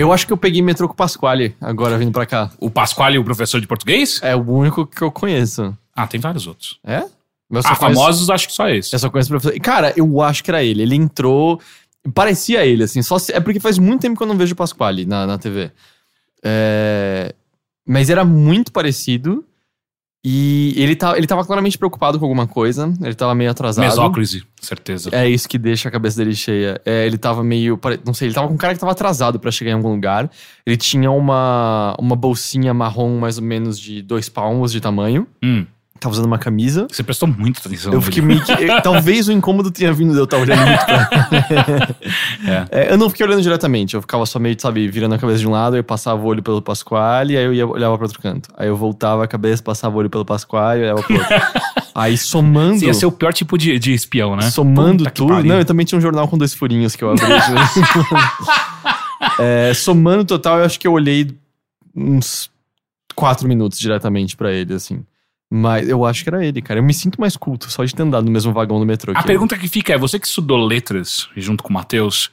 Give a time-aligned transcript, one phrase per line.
[0.00, 2.50] Eu acho que eu peguei metrô com o Pasquale agora vindo pra cá.
[2.58, 4.20] O Pasquale, o professor de português?
[4.22, 5.76] É o único que eu conheço.
[5.94, 6.78] Ah, tem vários outros.
[6.84, 7.00] É?
[7.00, 7.08] Só
[7.58, 8.94] Ah, conheço- famosos, acho que só esse.
[8.94, 9.60] Eu só conheço o professor.
[9.60, 10.82] Cara, eu acho que era ele.
[10.82, 11.60] Ele entrou.
[12.14, 13.02] Parecia ele, assim.
[13.02, 15.36] Só se- É porque faz muito tempo que eu não vejo o Pasquale na, na
[15.38, 15.70] TV.
[16.42, 17.34] É,
[17.86, 19.44] Mas era muito parecido.
[20.22, 22.92] E ele, tá, ele tava claramente preocupado com alguma coisa.
[23.00, 23.84] Ele tava meio atrasado.
[23.86, 25.08] Mesócrise, certeza.
[25.12, 26.80] É isso que deixa a cabeça dele cheia.
[26.84, 27.80] É, ele tava meio.
[28.04, 30.30] Não sei, ele tava com um cara que tava atrasado pra chegar em algum lugar.
[30.66, 35.26] Ele tinha uma, uma bolsinha marrom, mais ou menos de dois palmos de tamanho.
[35.42, 35.64] Hum,
[36.00, 36.86] Tava usando uma camisa.
[36.90, 37.92] você prestou muita atenção.
[37.92, 38.50] Eu fiquei meio que.
[38.50, 41.08] eu- talvez o incômodo tenha vindo de eu estar olhando muito pra.
[42.70, 45.46] É, eu não fiquei olhando diretamente, eu ficava só meio, sabe, virando a cabeça de
[45.46, 48.48] um lado, eu passava o olho pelo Pasquale, aí eu ia, olhava pro outro canto.
[48.56, 51.28] Aí eu voltava a cabeça, passava o olho pelo Pasquale, olhava pro outro.
[51.94, 52.78] aí somando.
[52.78, 54.50] Você ia ser o pior tipo de, de espião, né?
[54.50, 55.42] Somando Puta tudo.
[55.44, 57.24] Não, eu também tinha um jornal com dois furinhos que eu abri.
[59.38, 61.30] É, somando total, eu acho que eu olhei
[61.94, 62.50] uns
[63.14, 65.02] quatro minutos diretamente pra ele, assim.
[65.52, 66.78] Mas eu acho que era ele, cara.
[66.78, 69.10] Eu me sinto mais culto só de ter andado no mesmo vagão do metrô.
[69.12, 69.26] A que ele.
[69.26, 72.30] pergunta que fica é: você que estudou letras junto com o Matheus,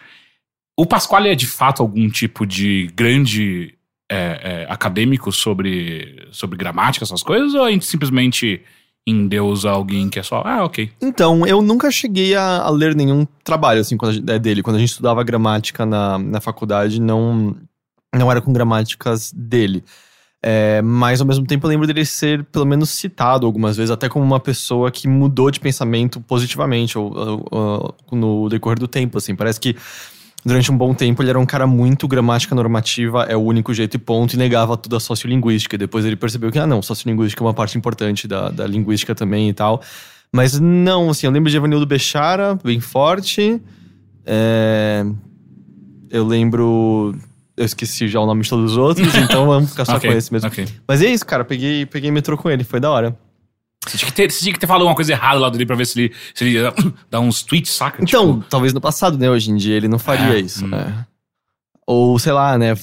[0.77, 3.73] o Pasquale é de fato algum tipo de grande
[4.09, 7.55] é, é, acadêmico sobre, sobre gramática, essas coisas?
[7.55, 8.61] Ou a gente simplesmente
[9.07, 10.91] endeusa alguém que é só, ah, ok.
[11.01, 14.61] Então, eu nunca cheguei a, a ler nenhum trabalho assim quando gente- é dele.
[14.61, 17.55] Quando a gente estudava gramática na, na faculdade, não,
[18.13, 19.83] não era com gramáticas dele.
[20.49, 24.07] É, mas ao mesmo tempo eu lembro dele ser pelo menos citado algumas vezes, até
[24.07, 29.17] como uma pessoa que mudou de pensamento positivamente ou, ou- ou no decorrer do tempo.
[29.17, 29.75] Assim, parece que
[30.45, 33.95] durante um bom tempo ele era um cara muito gramática normativa, é o único jeito
[33.95, 35.75] e ponto, e negava tudo a sociolinguística.
[35.75, 39.13] E depois ele percebeu que, ah, não, sociolinguística é uma parte importante da, da linguística
[39.13, 39.81] também e tal.
[40.31, 43.61] Mas não, assim, eu lembro de Evanildo Bechara, bem forte.
[44.25, 45.05] É,
[46.09, 47.13] Eu lembro.
[47.57, 50.15] Eu esqueci já o nome de todos os outros, então vamos ficar só Ok, com
[50.15, 50.47] esse mesmo.
[50.47, 50.67] ok.
[50.87, 51.43] Mas é isso, cara.
[51.43, 53.17] Peguei, peguei metrô com ele, foi da hora.
[53.87, 55.85] Você tinha, que ter, tinha que ter falado uma coisa errada lá dele pra ver
[55.87, 56.73] se ele, se ele ia
[57.09, 58.03] dar uns tweets, saca?
[58.03, 59.29] Então, Tipo, talvez no passado, né?
[59.29, 60.65] Hoje em dia ele não faria É, isso.
[60.65, 60.69] hum.
[60.69, 61.05] né?
[61.87, 62.73] Ou, sei lá, né?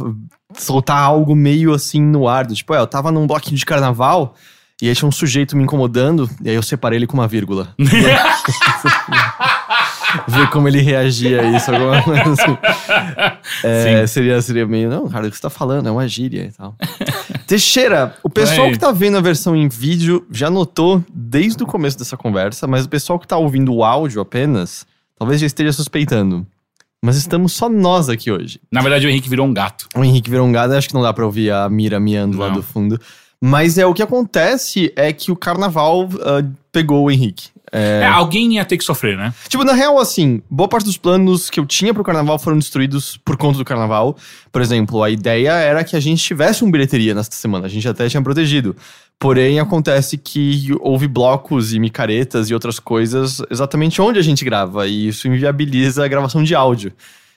[0.56, 2.46] Soltar algo meio assim no ar.
[2.46, 4.34] do Tipo, é, eu tava num bloquinho de carnaval
[4.80, 7.74] e aí tinha um sujeito me incomodando e aí eu separei ele com uma vírgula.
[10.28, 12.58] Ver como ele reagia a isso, alguma coisa assim.
[13.62, 15.86] É, seria, seria meio, não, cara, o que você tá falando?
[15.88, 16.75] É uma gíria e tal.
[17.47, 18.72] Teixeira, o pessoal Oi.
[18.72, 22.84] que tá vendo a versão em vídeo já notou desde o começo dessa conversa, mas
[22.86, 24.86] o pessoal que tá ouvindo o áudio apenas,
[25.19, 26.46] talvez já esteja suspeitando.
[27.02, 28.58] Mas estamos só nós aqui hoje.
[28.72, 29.86] na verdade, o Henrique virou um gato.
[29.94, 32.48] O Henrique virou um gado, acho que não dá pra ouvir a Mira miando lá
[32.48, 32.54] Não.
[32.54, 32.98] do fundo.
[33.38, 36.42] Mas é o que acontece é que o carnaval ah,
[36.72, 37.50] pegou o Henrique.
[37.76, 39.34] É, alguém ia ter que sofrer, né?
[39.48, 43.16] Tipo, na real, assim, boa parte dos planos que eu tinha pro carnaval foram destruídos
[43.16, 44.16] por conta do carnaval.
[44.52, 47.88] Por exemplo, a ideia era que a gente tivesse um bilheteria nesta semana, a gente
[47.88, 48.76] até tinha protegido.
[49.18, 54.86] Porém, acontece que houve blocos e micaretas e outras coisas exatamente onde a gente grava,
[54.86, 56.92] e isso inviabiliza a gravação de áudio.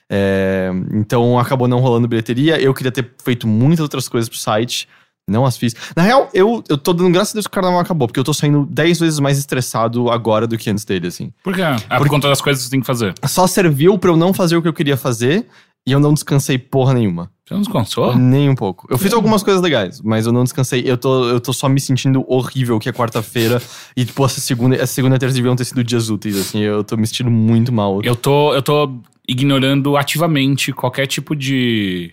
[0.08, 2.60] É, então acabou não rolando bilheteria.
[2.60, 4.88] Eu queria ter feito muitas outras coisas pro site.
[5.28, 5.74] Não as fiz.
[5.94, 8.24] Na real, eu, eu tô dando graças a Deus que o carnaval acabou, porque eu
[8.24, 11.62] tô saindo 10 vezes mais estressado agora do que antes dele, assim Por quê?
[11.62, 13.14] É por conta das coisas que você tem que fazer.
[13.26, 15.46] só serviu pra eu não fazer o que eu queria fazer
[15.86, 17.30] e eu não descansei porra nenhuma.
[17.46, 18.14] Você não descansou?
[18.14, 18.86] Nem um pouco.
[18.90, 20.82] Eu fiz algumas coisas legais, mas eu não descansei.
[20.84, 23.60] Eu tô, eu tô só me sentindo horrível que é quarta-feira
[23.96, 26.60] e, tipo, essa segunda, essa segunda e terça deviam ter sido dias úteis, assim.
[26.60, 28.02] Eu tô me sentindo muito mal.
[28.02, 32.12] Eu tô, eu tô ignorando ativamente qualquer tipo de,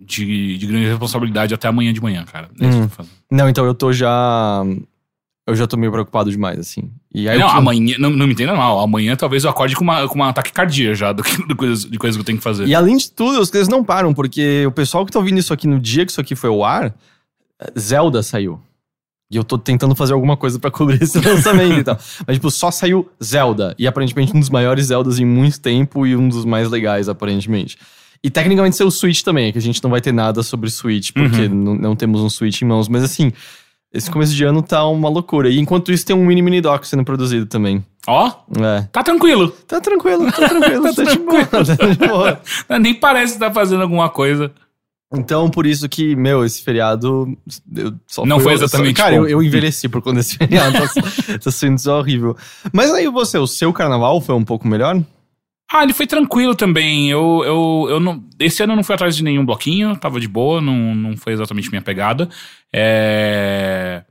[0.00, 0.56] de.
[0.58, 2.48] de grande responsabilidade até amanhã de manhã, cara.
[2.60, 3.12] É isso que eu tô fazendo.
[3.30, 4.62] Não, então eu tô já.
[5.46, 6.90] Eu já tô meio preocupado demais, assim.
[7.12, 7.96] E aí não, eu- amanhã.
[7.98, 8.78] Não, não me entenda mal.
[8.80, 11.84] Amanhã talvez eu acorde com uma, com uma ataque cardíaco já do, que- do coisas,
[11.84, 12.66] de coisas que eu tenho que fazer.
[12.66, 15.52] E além de tudo, as coisas não param, porque o pessoal que tá ouvindo isso
[15.52, 16.94] aqui no dia que isso aqui foi ao ar,
[17.78, 18.60] Zelda saiu.
[19.32, 21.96] E eu tô tentando fazer alguma coisa pra cobrir esse lançamento e tal.
[22.26, 23.74] Mas, tipo, só saiu Zelda.
[23.78, 27.76] E aparentemente um dos maiores Zeldas em muito tempo e um dos mais legais, aparentemente.
[28.22, 31.10] E tecnicamente saiu o Switch também, que a gente não vai ter nada sobre Switch,
[31.12, 32.86] porque não, não temos um Switch em mãos.
[32.88, 33.32] Mas assim,
[33.92, 35.48] esse começo de ano tá uma loucura.
[35.48, 37.82] E enquanto isso, tem um mini mini doc sendo produzido também.
[38.06, 38.30] Ó,
[38.62, 38.82] É.
[38.92, 39.48] tá tranquilo.
[39.66, 42.40] Tá tranquilo, tá tranquilo, tá, de boa, tá de boa.
[42.78, 44.52] Nem parece estar fazendo alguma coisa.
[45.12, 47.36] Então, por isso que, meu, esse feriado.
[47.74, 50.72] eu só Não foi eu só- exatamente Cara, eu, eu envelheci por conta desse feriado.
[50.78, 52.36] tá, tá sendo horrível.
[52.72, 55.02] Mas aí você, o seu carnaval foi um pouco melhor?
[55.72, 57.08] Ah, ele foi tranquilo também.
[57.08, 60.26] Eu, eu, eu não, esse ano eu não fui atrás de nenhum bloquinho, tava de
[60.26, 62.28] boa, não, não foi exatamente minha pegada.
[62.72, 64.02] É...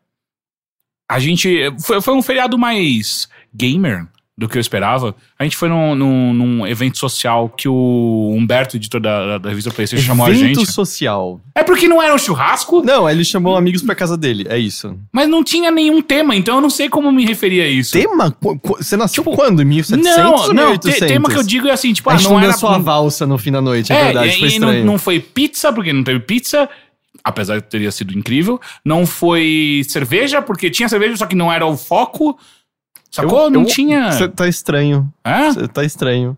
[1.10, 1.70] A gente.
[1.82, 4.08] Foi, foi um feriado mais gamer
[4.40, 5.14] do que eu esperava.
[5.38, 9.70] A gente foi num, num, num evento social que o Humberto, editor da, da, revista
[9.70, 10.72] PlayStation, chamou a Evento gente.
[10.72, 11.42] social.
[11.54, 14.98] É porque não era um churrasco, Não, ele chamou amigos pra casa dele, é isso.
[15.12, 17.92] mas não tinha nenhum tema, então eu não sei como me referir a isso.
[17.92, 18.34] Tema?
[18.78, 19.62] Você nasceu quando?
[19.62, 21.00] Em 1700 não, não, 1800?
[21.00, 22.54] te- tema que eu digo é assim, tipo, A ah, gente não não era.
[22.54, 25.20] sua valsa no fim da noite, é, É, verdade, e, foi e não, não foi
[25.20, 26.70] pizza, porque não teve pizza,
[27.22, 28.58] apesar de teria sido incrível.
[28.86, 32.40] Não foi cerveja, porque tinha cerveja, só que não era o foco.
[33.12, 33.46] Sacou?
[33.46, 34.12] Eu- não eu- tinha.
[34.12, 35.12] Você tá estranho.
[35.54, 36.38] Você tá estranho.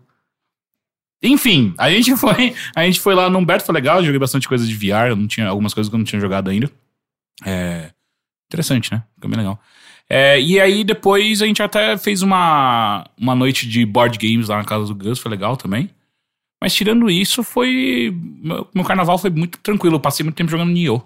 [1.22, 2.54] Enfim, a gente foi.
[2.74, 5.26] A gente foi lá no Humberto, foi legal, joguei bastante coisa de VR, eu não
[5.26, 6.70] tinha algumas coisas que eu não tinha jogado ainda.
[7.44, 7.90] É.
[8.50, 9.02] Interessante, né?
[9.14, 9.60] Ficou bem legal.
[10.08, 14.58] É, e aí depois a gente até fez uma, uma noite de board games lá
[14.58, 15.88] na casa do Gus, foi legal também.
[16.60, 18.14] Mas tirando isso, foi.
[18.42, 19.96] Meu, meu carnaval foi muito tranquilo.
[19.96, 21.02] Eu passei muito tempo jogando Nioh.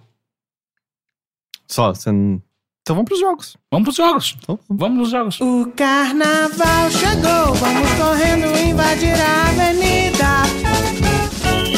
[1.68, 2.42] Só, você não...
[2.86, 3.56] Então vamos pros jogos.
[3.68, 4.36] Vamos pros jogos.
[4.40, 4.80] Então, vamos.
[4.80, 5.40] Vamos pros jogos.
[5.40, 10.44] O carnaval chegou, vamos correndo invadir a avenida.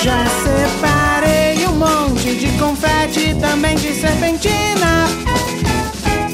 [0.03, 5.07] Já separei um monte de confete e também de serpentina.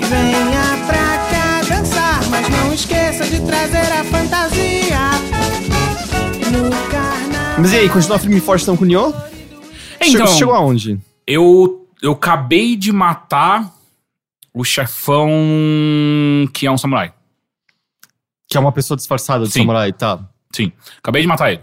[0.09, 4.99] Venha pra cá dançar, mas não esqueça de trazer a fantasia.
[6.51, 7.61] No carnaval.
[7.61, 9.15] Mas e aí, continua firme e forte então com o Nioh?
[10.01, 10.99] Então, Chegou, chegou aonde?
[11.25, 13.73] eu, eu acabei de matar
[14.55, 15.29] o chefão
[16.53, 17.13] que é um samurai.
[18.49, 19.61] Que é uma pessoa disfarçada de Sim.
[19.61, 20.21] samurai, tá.
[20.55, 21.63] Sim, acabei de matar ele.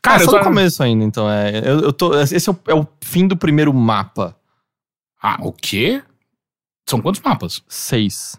[0.00, 0.38] Cara, é eu só tô...
[0.38, 1.30] no começo ainda, então.
[1.30, 4.34] É, eu, eu tô, esse é o, é o fim do primeiro mapa.
[5.22, 6.02] Ah, o quê?
[6.88, 7.62] São quantos mapas?
[7.68, 8.36] Seis.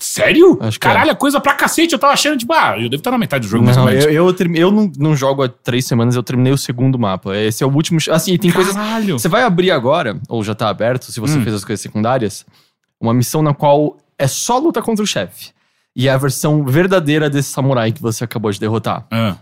[0.00, 0.58] Sério?
[0.60, 0.80] Acho é.
[0.80, 1.92] Caralho, é coisa pra cacete.
[1.92, 4.04] Eu tava achando, tipo, ah, eu devo estar na metade do jogo, Não, menos.
[4.04, 7.36] eu, eu, termi- eu não, não jogo há três semanas, eu terminei o segundo mapa.
[7.36, 7.98] Esse é o último.
[8.10, 8.74] Assim, tem coisas.
[8.74, 9.18] Caralho.
[9.18, 11.42] Você vai abrir agora, ou já tá aberto, se você Hum.
[11.42, 12.46] fez as coisas secundárias,
[13.00, 15.50] uma missão na qual é só luta contra o chefe.
[15.94, 19.06] E é a versão verdadeira desse samurai que você acabou de derrotar.
[19.10, 19.36] Ah.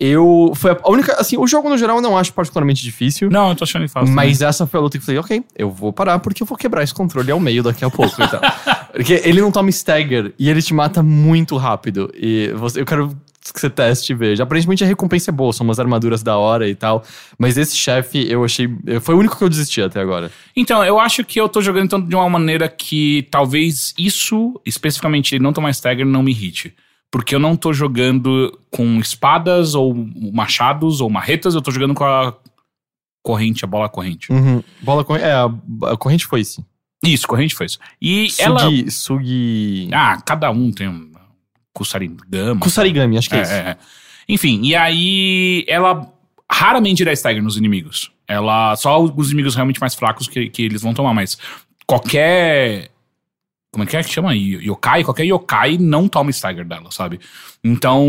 [0.00, 0.52] Eu.
[0.54, 1.12] Foi a única.
[1.20, 3.28] Assim, o jogo no geral eu não acho particularmente difícil.
[3.30, 4.14] Não, eu tô achando fácil.
[4.14, 6.56] Mas essa foi a luta que eu falei, ok, eu vou parar porque eu vou
[6.56, 8.40] quebrar esse controle ao meio daqui a pouco e tal.
[8.90, 12.12] Porque ele não toma stagger e ele te mata muito rápido.
[12.12, 13.16] E você, eu quero
[13.52, 14.42] que você teste e veja.
[14.42, 17.02] Aparentemente a recompensa é boa, são umas armaduras da hora e tal.
[17.38, 18.68] Mas esse chefe eu achei.
[19.00, 20.30] Foi o único que eu desisti até agora.
[20.54, 25.34] Então, eu acho que eu tô jogando então, de uma maneira que talvez isso, especificamente
[25.34, 26.74] ele não tomar stagger, não me irrite.
[27.10, 29.94] Porque eu não tô jogando com espadas ou
[30.32, 32.36] machados ou marretas, eu tô jogando com a
[33.22, 34.32] corrente, a bola corrente.
[34.32, 34.62] Uhum.
[34.80, 35.24] Bola corrente.
[35.24, 35.50] É, a,
[35.92, 36.64] a corrente foi esse.
[37.02, 37.78] Isso, corrente foi isso.
[38.00, 38.60] E ela.
[38.60, 38.90] Sugi.
[38.90, 39.88] Sugi.
[39.92, 41.09] Ah, cada um tem um.
[41.84, 42.60] Kusarigama.
[42.60, 43.52] Kusarigami, acho que é, É, isso.
[43.52, 43.76] é, é.
[44.28, 46.12] Enfim, e aí ela
[46.50, 48.12] raramente dá stagger nos inimigos.
[48.28, 48.76] Ela.
[48.76, 51.36] Só os inimigos realmente mais fracos que, que eles vão tomar, mas
[51.86, 52.90] qualquer.
[53.72, 54.34] Como é que é que chama?
[54.34, 55.04] Yokai?
[55.04, 57.18] Qualquer yokai não toma stagger dela, sabe?
[57.64, 58.06] Então.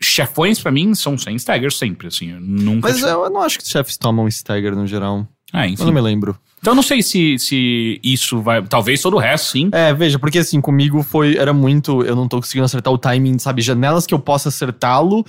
[0.00, 2.30] Chefões pra mim são sem stagger sempre, assim.
[2.32, 2.88] Eu nunca.
[2.88, 5.26] Mas tive- eu não acho que os chefes tomam stagger no geral.
[5.52, 5.84] É, Eu enfim.
[5.84, 6.38] não me lembro.
[6.62, 8.62] Então eu não sei se, se isso vai.
[8.62, 9.68] Talvez todo o resto, sim.
[9.72, 11.36] É, veja, porque assim, comigo foi.
[11.36, 12.04] Era muito.
[12.04, 13.60] Eu não tô conseguindo acertar o timing, sabe?
[13.60, 15.26] Janelas que eu possa acertá-lo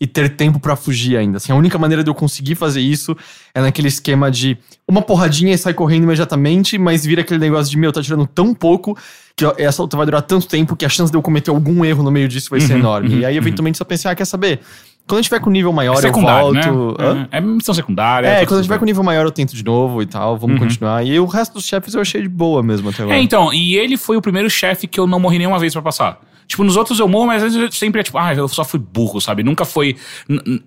[0.00, 1.38] e ter tempo pra fugir ainda.
[1.38, 3.16] Assim, a única maneira de eu conseguir fazer isso
[3.52, 7.76] é naquele esquema de uma porradinha e sai correndo imediatamente, mas vira aquele negócio de,
[7.78, 8.96] meu, tá tirando tão pouco
[9.34, 12.02] que essa luta vai durar tanto tempo que a chance de eu cometer algum erro
[12.04, 13.08] no meio disso vai ser Uhum, enorme.
[13.14, 14.60] uhum, e aí, eventualmente, você pensa, ah, quer saber?
[15.06, 17.00] Quando a gente tiver com nível maior, eu secundário, volto.
[17.02, 17.28] Né?
[17.30, 18.26] É, é missão secundária.
[18.26, 20.36] É, tá quando a gente tiver com nível maior, eu tento de novo e tal,
[20.36, 20.66] vamos Uhum.
[20.66, 21.06] continuar.
[21.06, 23.16] E o resto dos chefes eu achei de boa mesmo até agora.
[23.16, 25.80] É, então, e ele foi o primeiro chefe que eu não morri nenhuma vez pra
[25.82, 26.18] passar.
[26.46, 28.64] Tipo, nos outros eu morro, mas às vezes eu sempre é tipo, ah, eu só
[28.64, 29.42] fui burro, sabe?
[29.42, 29.96] Nunca foi.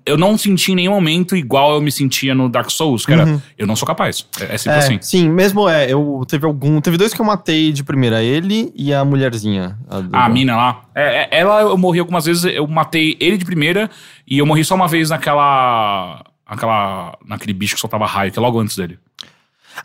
[0.05, 3.41] Eu não senti em nenhum momento igual eu me sentia no Dark Souls, que era,
[3.57, 4.27] eu não sou capaz.
[4.41, 4.83] É, é sempre Uhum.
[4.83, 4.99] É, assim.
[5.01, 8.93] Sim, mesmo é, eu teve algum, teve dois que eu matei de primeira, ele e
[8.93, 9.77] a mulherzinha.
[9.89, 10.81] A, do- A mina lá.
[10.93, 13.89] É, é, ela eu morri algumas vezes, eu matei ele de primeira
[14.27, 16.23] e eu morri só uma vez naquela.
[16.45, 18.99] aquela naquele bicho que soltava raio, que é logo antes dele.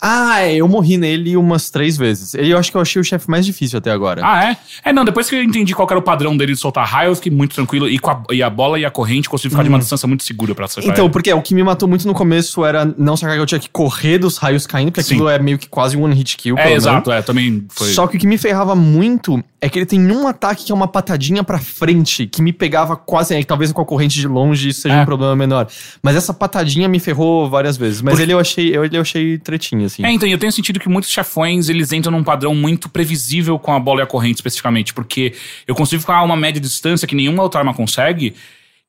[0.01, 2.35] Ah, é, eu morri nele umas três vezes.
[2.35, 4.21] Ele eu acho que eu achei o chefe mais difícil até agora.
[4.25, 4.57] Ah, é?
[4.85, 7.15] É, não, depois que eu entendi qual era o padrão dele de soltar raio, eu
[7.17, 7.89] fiquei muito tranquilo.
[7.89, 10.25] E, com a, e a bola e a corrente consegui ficar de uma distância muito
[10.25, 11.13] segura pra acertar Então, ele.
[11.13, 13.69] porque o que me matou muito no começo era não sacar que eu tinha que
[13.69, 15.15] correr dos raios caindo, porque Sim.
[15.15, 16.59] aquilo é meio que quase um one hit kill.
[16.59, 17.89] É, exato, é, também foi.
[17.89, 20.75] Só que o que me ferrava muito é que ele tem um ataque que é
[20.75, 24.69] uma patadinha pra frente, que me pegava quase, é, talvez com a corrente de longe
[24.69, 25.03] isso seja É.
[25.03, 25.67] um problema menor.
[26.03, 28.03] Mas essa patadinha me ferrou várias vezes.
[28.03, 30.05] Mas ele eu achei, eu, ele eu achei tretinho, assim.
[30.05, 33.73] É, então, eu tenho sentido que muitos chefões, eles entram num padrão muito previsível com
[33.73, 35.35] a bola e a corrente, especificamente, porque
[35.67, 38.35] eu consigo ficar a uma média distância que nenhuma outra arma consegue,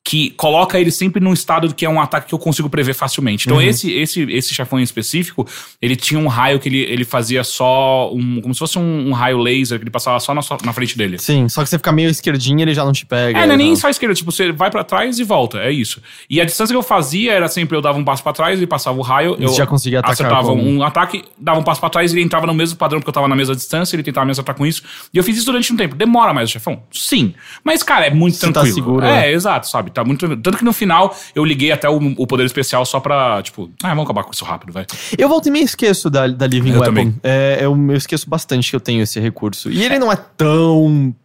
[0.08, 3.48] que coloca ele sempre num estado que é um ataque que eu consigo prever facilmente.
[3.48, 5.48] Então, esse, esse, esse chefão em específico,
[5.82, 8.40] ele tinha um raio que ele, ele fazia só um.
[8.40, 11.18] como se fosse um, um raio laser, que ele passava só na, na frente dele.
[11.18, 13.40] Sim, só que você fica meio esquerdinho ele já não te pega.
[13.40, 16.00] É, não é nem só esquerda, tipo, você vai pra trás e volta, é isso.
[16.30, 18.68] E a distância que eu fazia era sempre eu dava um passo pra trás e
[18.68, 21.90] passava o raio, eu já conseguia atacar acertava com- um ataque, dava um passo pra
[21.90, 24.24] trás e ele entrava no mesmo padrão porque eu tava na mesma distância, ele tentava
[24.24, 24.84] me acertar com isso.
[25.12, 25.96] E eu fiz isso durante um tempo.
[25.96, 26.84] Demora mais o chefão?
[26.92, 27.34] Sim.
[27.64, 28.76] Mas, cara, é muito Você tá tranquilo.
[28.76, 29.34] seguro, é, é.
[29.34, 29.95] exato, sabe?
[29.96, 30.28] Tá muito.
[30.38, 33.90] Tanto que no final eu liguei até o, o poder especial só pra, tipo, ah,
[33.90, 34.86] vamos acabar com isso rápido, vai.
[35.18, 36.86] Eu volto e me esqueço da, da Living Eu Weapon.
[36.86, 37.16] também.
[37.24, 39.72] É, eu, eu esqueço bastante que eu tenho esse recurso.
[39.72, 41.16] E ele não é tão.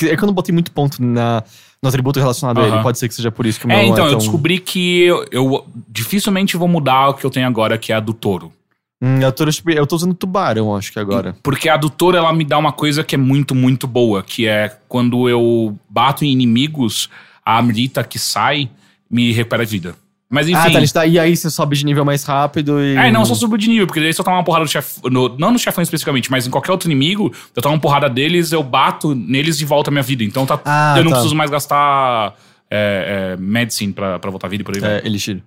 [0.00, 1.42] É que eu não botei muito ponto na,
[1.82, 2.82] no atributo relacionado a ele.
[2.82, 4.18] Pode ser que seja por isso que o meu É, não então, é eu tão...
[4.18, 8.00] descobri que eu, eu dificilmente vou mudar o que eu tenho agora, que é a
[8.00, 8.52] do touro.
[9.00, 11.36] Hum, eu, tô, eu tô usando tubarão, acho que agora.
[11.40, 14.44] Porque a do touro, ela me dá uma coisa que é muito, muito boa, que
[14.48, 17.08] é quando eu bato em inimigos,
[17.48, 18.68] a amrita que sai
[19.10, 19.94] me recupera a vida.
[20.30, 20.58] Mas enfim.
[20.58, 22.94] Ah, tá, ele tá, e aí você sobe de nível mais rápido e.
[22.94, 24.66] É, não, só subo de nível, porque daí se eu tomar uma porrada
[25.04, 28.52] no, não no chefão especificamente, mas em qualquer outro inimigo, eu tomo uma porrada deles,
[28.52, 30.22] eu bato neles e volta a minha vida.
[30.22, 31.16] Então tá, Ah, eu não tá.
[31.16, 32.34] preciso mais gastar
[32.70, 34.84] é, é, medicine pra, pra voltar a vida e por aí.
[34.84, 35.42] É, Elixir.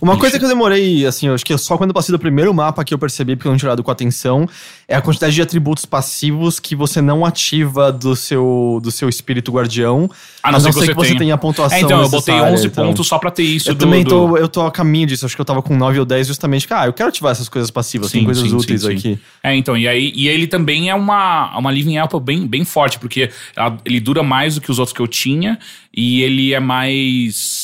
[0.00, 2.52] Uma coisa que eu demorei, assim, eu acho que só quando eu passei do primeiro
[2.52, 4.48] mapa que eu percebi, porque eu não tinha olhado com atenção,
[4.88, 9.50] é a quantidade de atributos passivos que você não ativa do seu, do seu espírito
[9.52, 10.10] guardião.
[10.42, 11.18] A não ser que você você tenha.
[11.18, 12.86] tenha a pontuação É, então, eu botei necessária, 11 então.
[12.86, 13.70] pontos só pra ter isso.
[13.70, 15.76] Eu do- também do- tô, eu tô a caminho disso, acho que eu tava com
[15.76, 18.48] 9 ou 10 justamente, que, ah, eu quero ativar essas coisas passivas, tem Sim, coisas
[18.48, 19.18] sim, úteis sim, aqui.
[19.42, 22.98] É, então, e aí e ele também é uma, uma Living Apple bem, bem forte,
[22.98, 25.58] porque ela- ele dura mais do que os outros que eu tinha,
[25.96, 27.63] e ele é mais.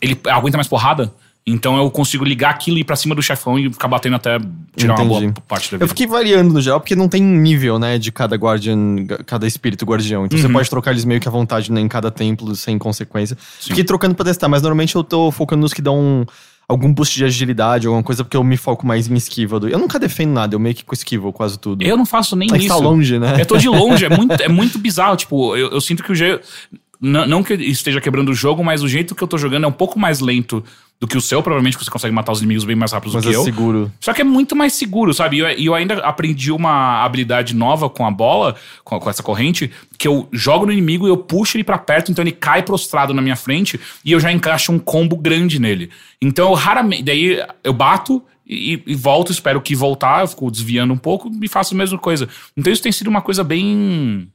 [0.00, 1.12] Ele aguenta mais porrada.
[1.46, 4.38] Então eu consigo ligar aquilo e ir pra cima do chefão e ficar batendo até
[4.76, 5.32] tirar uma Entendi.
[5.32, 5.84] boa parte da vida.
[5.84, 9.86] Eu fiquei variando no geral, porque não tem nível, né, de cada guardian, cada espírito
[9.86, 10.26] guardião.
[10.26, 10.52] Então você Uhum.
[10.52, 13.36] pode trocar eles meio que à vontade né, em cada templo, sem consequência.
[13.58, 16.26] Fiquei trocando pra testar, mas normalmente eu tô focando nos que dão
[16.68, 19.58] algum boost de agilidade, alguma coisa, porque eu me foco mais em esquiva.
[19.58, 21.82] do- Eu nunca defendo nada, eu meio que esquivo quase tudo.
[21.82, 22.68] Eu não faço nem É que isso.
[22.68, 23.40] tá longe, né?
[23.40, 25.16] Eu tô de longe, é muito, é muito bizarro.
[25.16, 26.46] Tipo, eu, eu sinto que o jeito.
[27.00, 29.66] Não, não que esteja quebrando o jogo, mas o jeito que eu tô jogando é
[29.66, 30.62] um pouco mais lento
[31.00, 31.42] do que o seu.
[31.42, 33.42] Provavelmente você consegue matar os inimigos bem mais rápido Mas do que é eu.
[33.42, 33.90] seguro.
[33.98, 35.36] Só que é muito mais seguro, sabe?
[35.36, 38.54] E eu, eu ainda aprendi uma habilidade nova com a bola,
[38.84, 42.12] com, com essa corrente, que eu jogo no inimigo e eu puxo ele pra perto,
[42.12, 45.90] então ele cai prostrado na minha frente e eu já encaixo um combo grande nele.
[46.20, 47.02] Então eu raramente.
[47.02, 48.22] Daí eu bato.
[48.52, 51.96] E, e volto, espero que voltar, eu fico desviando um pouco e faço a mesma
[51.96, 52.28] coisa.
[52.56, 54.28] Então isso tem sido uma coisa bem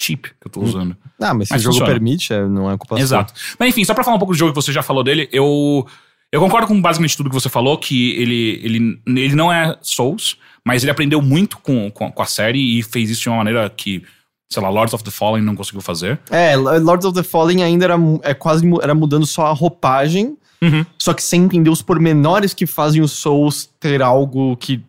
[0.00, 0.96] cheap que eu tô usando.
[1.20, 1.92] Ah, mas se Mas o jogo funciona.
[1.92, 3.02] permite, é, não é culpa sua.
[3.02, 3.34] Exato.
[3.58, 5.86] Mas enfim, só pra falar um pouco do jogo que você já falou dele, eu.
[6.32, 10.36] Eu concordo com basicamente tudo que você falou, que ele, ele, ele não é Souls,
[10.64, 13.68] mas ele aprendeu muito com, com, com a série e fez isso de uma maneira
[13.68, 14.04] que,
[14.48, 16.20] sei lá, Lords of the Fallen não conseguiu fazer.
[16.30, 20.84] É, Lords of the Fallen ainda era é quase era mudando só a roupagem, Uhum.
[20.98, 24.80] só que sem entender os pormenores que fazem os Souls ter algo que.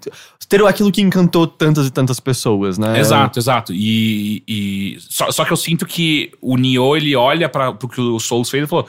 [0.52, 3.00] Ter aquilo que encantou tantas e tantas pessoas, né?
[3.00, 3.74] Exato, exato.
[3.74, 8.02] E, e só, só que eu sinto que o Nioh, ele olha para pro que
[8.02, 8.86] o Souls fez e falou: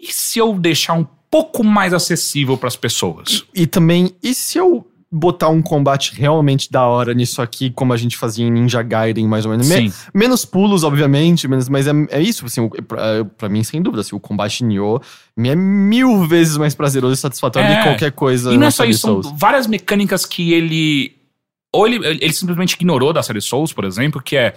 [0.00, 3.44] e se eu deixar um pouco mais acessível pras pessoas?
[3.54, 7.96] E também, e se eu botar um combate realmente da hora nisso aqui, como a
[7.96, 9.66] gente fazia em Ninja Gaiden, mais ou menos?
[9.68, 9.92] Me- Sim.
[10.12, 14.02] menos pulos, obviamente, menos, mas é, é isso, assim, o- pra, pra mim, sem dúvida,
[14.02, 15.00] assim, o combate Nioh
[15.36, 17.74] me é mil vezes mais prazeroso e satisfatório É.
[17.74, 21.16] do que qualquer coisa E não é só isso, são várias mecânicas que ele.
[21.72, 24.54] Ou ele, ele simplesmente ignorou da série Souls, por exemplo, que é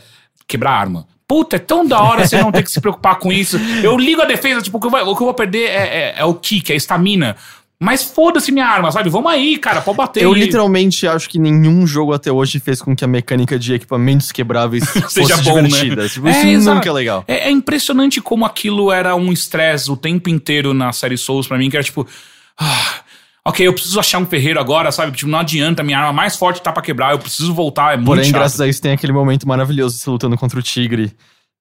[0.48, 1.08] quebrar arma.
[1.27, 3.58] Puta, é tão da hora você não ter que se preocupar com isso.
[3.81, 5.75] Eu ligo a defesa, tipo, o que eu, vai- o que eu vou perder é,
[5.75, 7.38] é, é o kick, é a estamina.
[7.84, 9.10] Mas foda-se minha arma, sabe?
[9.10, 10.22] Vamos aí, cara, pode bater.
[10.22, 14.32] Eu literalmente acho que nenhum jogo até hoje fez com que a mecânica de equipamentos
[14.32, 15.68] quebráveis Seja fosse bom, né?
[15.68, 16.08] divertida.
[16.08, 16.76] Tipo, É, isso exato.
[16.76, 17.24] nunca é legal.
[17.28, 21.58] É, é impressionante como aquilo era um estresse o tempo inteiro na série Souls pra
[21.58, 22.06] mim, que era tipo.
[22.60, 22.96] ah,
[23.44, 25.12] ok, eu preciso achar um ferreiro agora, sabe?
[25.18, 28.06] Tipo, não adianta, minha arma mais forte tá pra quebrar, eu preciso voltar, é muito
[28.06, 28.34] Porém, chato.
[28.34, 31.12] graças a isso, tem aquele momento maravilhoso de você lutando contra o tigre.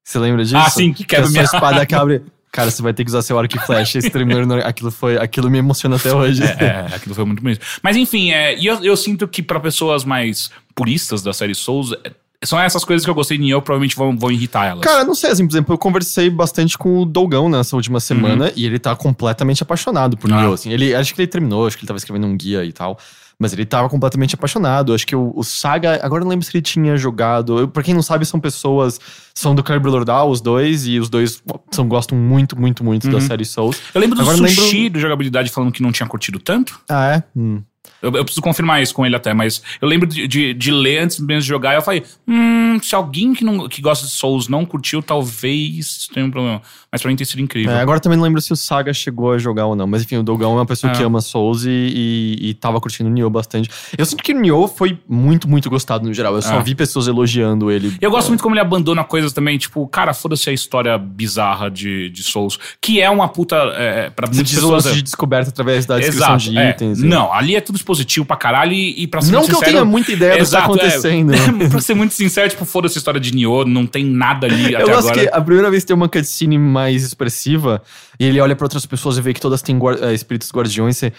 [0.05, 0.57] Você lembra disso?
[0.59, 2.23] Ah, sim, que quebra a sua minha espada quebra.
[2.53, 3.99] Cara, você vai ter que usar seu arco e flecha.
[3.99, 6.43] Esse tremor, no- aquilo, foi, aquilo me emociona até hoje.
[6.43, 7.65] É, é, aquilo foi muito bonito.
[7.83, 11.93] Mas enfim, é, e eu, eu sinto que pra pessoas mais puristas da série Souls,
[12.05, 12.11] é,
[12.43, 14.81] são essas coisas que eu gostei de Nioh, provavelmente vão, vão irritar elas.
[14.83, 18.51] Cara, não sei, assim, por exemplo, eu conversei bastante com o Dolgão nessa última semana
[18.57, 20.37] e ele tá completamente apaixonado por Uhum.
[20.37, 20.41] Ah.
[20.43, 20.73] Nioh, assim.
[20.73, 22.99] Ele, acho que ele terminou, acho que ele tava escrevendo um guia e tal.
[23.41, 24.93] Mas ele tava completamente apaixonado.
[24.93, 25.99] Acho que o, o Saga.
[26.03, 27.59] Agora não lembro se ele tinha jogado.
[27.61, 29.01] Eu, pra quem não sabe, são pessoas.
[29.35, 30.87] São do Calibre Lordal, os dois.
[30.87, 33.81] E os dois são, gostam muito, muito, muito da série Souls.
[33.95, 36.79] eu lembro do Agora Sushi lembro- do jogabilidade falando que não tinha curtido tanto.
[36.87, 37.23] Ah, é?
[37.35, 37.63] Hum.
[38.03, 40.99] Eu, eu preciso confirmar isso com ele até, mas eu lembro de, de, de ler
[41.01, 44.13] antes mesmo de jogar e eu falei: hum, se alguém que, não, que gosta de
[44.13, 46.63] Souls não curtiu, talvez tenha um problema.
[46.93, 47.71] Mas pra mim tem sido incrível.
[47.73, 49.87] É, agora também não lembro se o Saga chegou a jogar ou não.
[49.87, 50.97] Mas enfim, o Dogão é uma pessoa É.
[50.97, 53.71] que ama Souls e, e, e tava curtindo o Nioh bastante.
[53.97, 56.35] Eu sinto que o Nioh foi muito, muito gostado no geral.
[56.35, 56.63] Eu só É.
[56.63, 57.97] vi pessoas elogiando ele.
[58.01, 62.11] Eu gosto muito como ele abandona coisas também, tipo, cara, foda-se a história bizarra de,
[62.11, 63.55] de Souls, que é uma puta.
[63.77, 64.85] É, pra Você muitas pessoas.
[64.87, 66.71] lance de descoberta através da descrição Exato, de é.
[66.71, 67.03] itens.
[67.03, 69.73] Não, ali é tudo expositivo pra caralho e, e pra ser Não que eu sincero,
[69.73, 70.63] tenha muita ideia do que tá é.
[70.63, 71.33] acontecendo.
[71.71, 74.81] pra ser muito sincero, tipo, foda-se a história de Nioh, não tem nada ali Eu
[74.83, 75.29] até gosto agora.
[75.29, 77.83] que a primeira vez que tem uma cutscene mais expressiva
[78.19, 80.97] e ele olha pra outras pessoas e vê que todas têm guar- eh, espíritos guardiões
[80.97, 81.13] e você.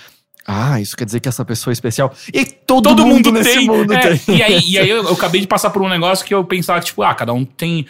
[0.47, 2.13] Ah, isso quer dizer que essa pessoa é especial.
[2.33, 3.67] E todo, Todo mundo, mundo nesse tem.
[3.67, 4.15] mundo é.
[4.17, 4.37] tem.
[4.37, 6.79] E aí, e aí eu, eu acabei de passar por um negócio que eu pensava,
[6.79, 7.85] tipo, ah, cada um tem.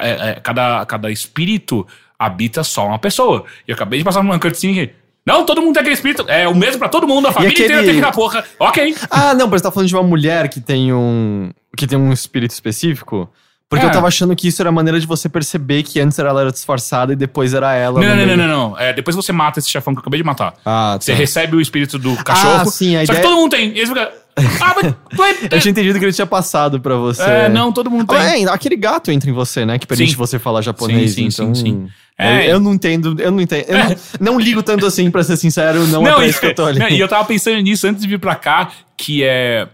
[0.00, 1.84] é, é, cada, cada espírito
[2.18, 3.44] habita só uma pessoa.
[3.66, 4.92] E eu acabei de passar por uma cutscene que.
[5.26, 6.24] Não, todo mundo tem aquele espírito.
[6.28, 8.44] É o mesmo pra todo mundo, a família aquele- inteira tem aquela porra.
[8.60, 8.94] Ok.
[9.10, 11.50] Ah, não, mas você tá falando de uma mulher que tem um.
[11.76, 13.28] que tem um espírito específico?
[13.68, 13.88] Porque É.
[13.88, 16.52] eu tava achando que isso era a maneira de você perceber que antes ela era
[16.52, 18.00] disfarçada e depois era ela.
[18.00, 18.78] Não, não, não, não, não.
[18.78, 20.54] É, depois você mata esse chefão que eu acabei de matar.
[20.64, 21.18] Ah, Você tá.
[21.18, 22.70] recebe o espírito do cachorro.
[22.70, 23.70] sim, a Só ideia- que todo mundo tem.
[23.76, 24.12] E aí você fica.
[24.60, 24.94] Ah, mas.
[25.50, 27.22] Eu tinha entendido que ele tinha passado pra você.
[27.22, 28.18] É, não, todo mundo tem.
[28.18, 29.78] Ah, é, aquele gato entra em você, né?
[29.78, 30.16] Que permite Sim.
[30.16, 31.12] você falar japonês.
[31.12, 31.88] Sim, sim, então, sim, sim.
[32.18, 32.52] Eu, É.
[32.52, 33.64] eu não entendo, eu não entendo.
[33.68, 33.96] Eu não,
[34.34, 36.64] não ligo tanto assim, pra ser sincero, não, é pra e- isso que eu tô
[36.66, 36.78] ali.
[36.78, 39.68] não, E eu tava pensando nisso antes de vir pra cá, que é.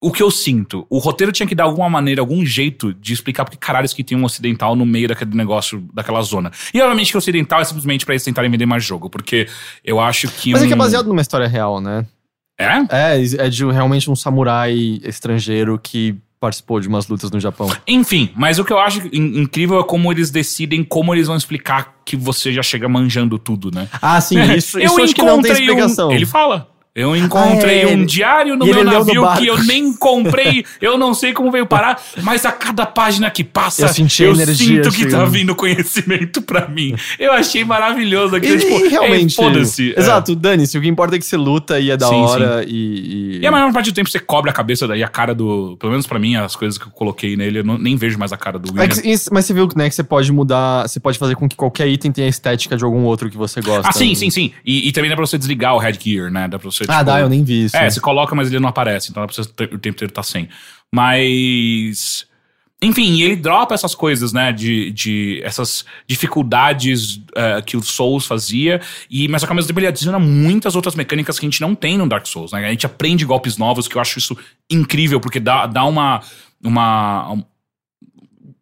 [0.00, 3.44] O que eu sinto, o roteiro tinha que dar alguma maneira, algum jeito de explicar
[3.44, 6.52] porque caralho que tem um ocidental no meio daquele negócio, daquela zona.
[6.72, 9.48] E obviamente que o ocidental é simplesmente pra eles tentarem vender mais jogo, porque
[9.84, 10.52] eu acho que.
[10.52, 10.68] Mas é um...
[10.68, 12.06] que é baseado numa história real, né?
[12.58, 12.72] É?
[12.90, 17.68] É, é de realmente um samurai estrangeiro que participou de umas lutas no Japão.
[17.86, 21.36] Enfim, mas o que eu acho in- incrível é como eles decidem, como eles vão
[21.36, 23.88] explicar que você já chega manjando tudo, né?
[24.00, 26.08] Ah, sim, isso, eu isso acho que não tem explicação.
[26.10, 26.68] Um, ele fala.
[26.94, 29.40] Eu encontrei Ah, é, um diário no meu no navio barco.
[29.42, 30.64] que eu nem comprei.
[30.80, 34.82] eu não sei como veio parar, mas a cada página que passa, Eu senti energia
[34.82, 35.30] sinto que tá chegando.
[35.30, 36.96] vindo conhecimento pra mim.
[37.18, 38.58] Eu achei maravilhoso E, aquilo.
[38.58, 39.32] tipo, e realmente.
[39.40, 39.94] é, Foda-se.
[39.96, 40.00] é.
[40.00, 40.76] Exato, dane-se.
[40.76, 43.36] O que importa é que você luta e é da Sim, hora e.
[43.36, 45.76] e- E a maior parte do tempo você cobre a cabeça daí, a cara do.
[45.78, 48.32] Pelo menos pra mim, as coisas que eu coloquei nele, eu não- nem vejo mais
[48.32, 49.02] a cara do É William.
[49.04, 51.86] isso- mas você viu né, que você pode mudar, você pode fazer com que qualquer
[51.86, 53.88] item tenha a estética de algum outro que você gosta.
[53.88, 54.50] Ah, sim, sim, sim.
[54.64, 56.48] E, e também dá pra você desligar o headgear, né?
[56.48, 56.87] Dá pra você.
[56.88, 57.76] Ah, tipo, dá, eu nem vi isso.
[57.76, 60.22] É, você coloca, mas ele não aparece, então pra você ter- o tempo inteiro tá
[60.22, 60.48] sem.
[60.92, 62.26] Mas.
[62.80, 64.52] Enfim, e ele dropa essas coisas, né?
[64.52, 69.88] De, de essas dificuldades eh, que o Souls fazia, e, mas ao mesmo tempo ele
[69.88, 72.64] adiciona muitas outras mecânicas que a gente não tem no Dark Souls, né?
[72.66, 74.36] A gente aprende golpes novos, que eu acho isso
[74.70, 76.20] incrível, porque dá, dá uma.
[76.62, 77.42] uma um-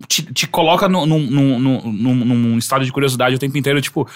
[0.09, 3.81] te, te coloca no- num, num, num, num, num estado de curiosidade o tempo inteiro,
[3.83, 4.09] tipo.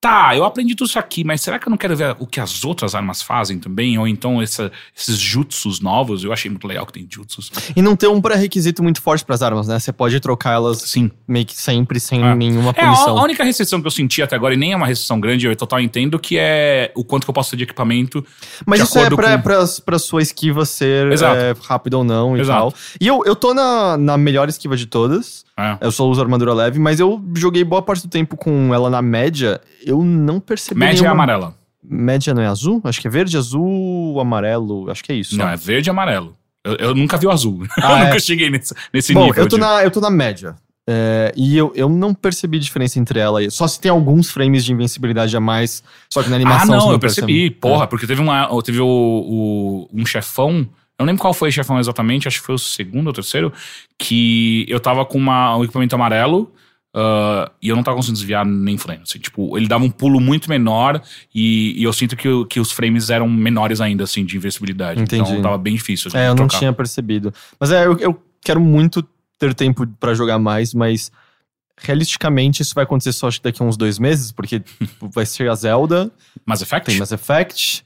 [0.00, 2.38] Tá, eu aprendi tudo isso aqui, mas será que eu não quero ver o que
[2.38, 3.98] as outras armas fazem também?
[3.98, 6.22] Ou então essa- esses jutsus novos?
[6.22, 7.50] Eu achei muito legal que tem jutsus.
[7.74, 9.76] E não ter um pré-requisito muito forte pras armas, né?
[9.76, 11.10] Você pode trocar elas Sim.
[11.26, 12.32] meio que sempre, sem Ah.
[12.32, 13.18] nenhuma É, a, punição.
[13.18, 15.56] a única restrição que eu senti até agora, e nem é uma restrição grande, eu
[15.56, 18.24] total entendo, que é o quanto que eu posso ter de equipamento.
[18.64, 22.36] Mas de isso é pra, com- pra, pra sua esquiva ser é, rápida ou não
[22.36, 22.70] e Exato.
[22.70, 22.74] tal.
[23.00, 25.44] E eu, eu tô na, na melhor esquiva de todas.
[25.58, 25.76] É.
[25.80, 29.02] Eu só uso armadura leve, mas eu joguei boa parte do tempo com ela na
[29.02, 29.60] média.
[29.84, 31.12] Eu não percebi Média é nenhuma...
[31.24, 31.54] amarela.
[31.82, 32.80] Média não é azul?
[32.84, 34.90] Acho que é verde, azul, amarelo.
[34.90, 35.36] Acho que é isso.
[35.36, 36.34] Não, é verde e amarelo.
[36.64, 37.64] Eu, eu nunca vi o azul.
[37.78, 38.20] Ah, eu nunca é?
[38.20, 39.42] cheguei nesse, nesse Bom, nível.
[39.42, 40.54] eu tô, de- na, eu tô na média.
[40.90, 43.50] É, e eu, eu não percebi diferença entre ela e.
[43.50, 45.82] Só se tem alguns frames de invencibilidade a mais.
[46.10, 46.66] Só que na Ah, animação.
[46.76, 47.26] não, você eu percebi.
[47.50, 47.56] percebe.
[47.56, 47.60] É.
[47.60, 50.66] Porra, porque teve, uma, teve o, o- um chefão.
[50.98, 53.52] Eu não lembro qual foi o chefão exatamente, acho que foi o segundo ou terceiro.
[53.96, 56.52] Que eu tava com uma, um equipamento amarelo.
[56.94, 59.02] ah, e eu não tava conseguindo desviar nem frame.
[59.02, 61.00] Assim, tipo, ele dava um pulo muito menor
[61.34, 65.00] e, e eu sinto que, o- que os frames eram menores ainda, assim, de invencibilidade.
[65.00, 65.30] Entendi.
[65.30, 66.10] Então tava bem difícil.
[66.14, 66.58] É, eu não trocar.
[66.58, 67.32] tinha percebido.
[67.60, 69.06] Mas é, eu, eu quero muito
[69.38, 71.12] ter tempo pra jogar mais, mas
[71.80, 74.62] realisticamente isso vai acontecer só acho que daqui a uns dois meses, porque
[75.14, 76.10] vai ser a Zelda,
[76.44, 76.86] Mass Effect?
[76.90, 77.84] tem Mass Effect,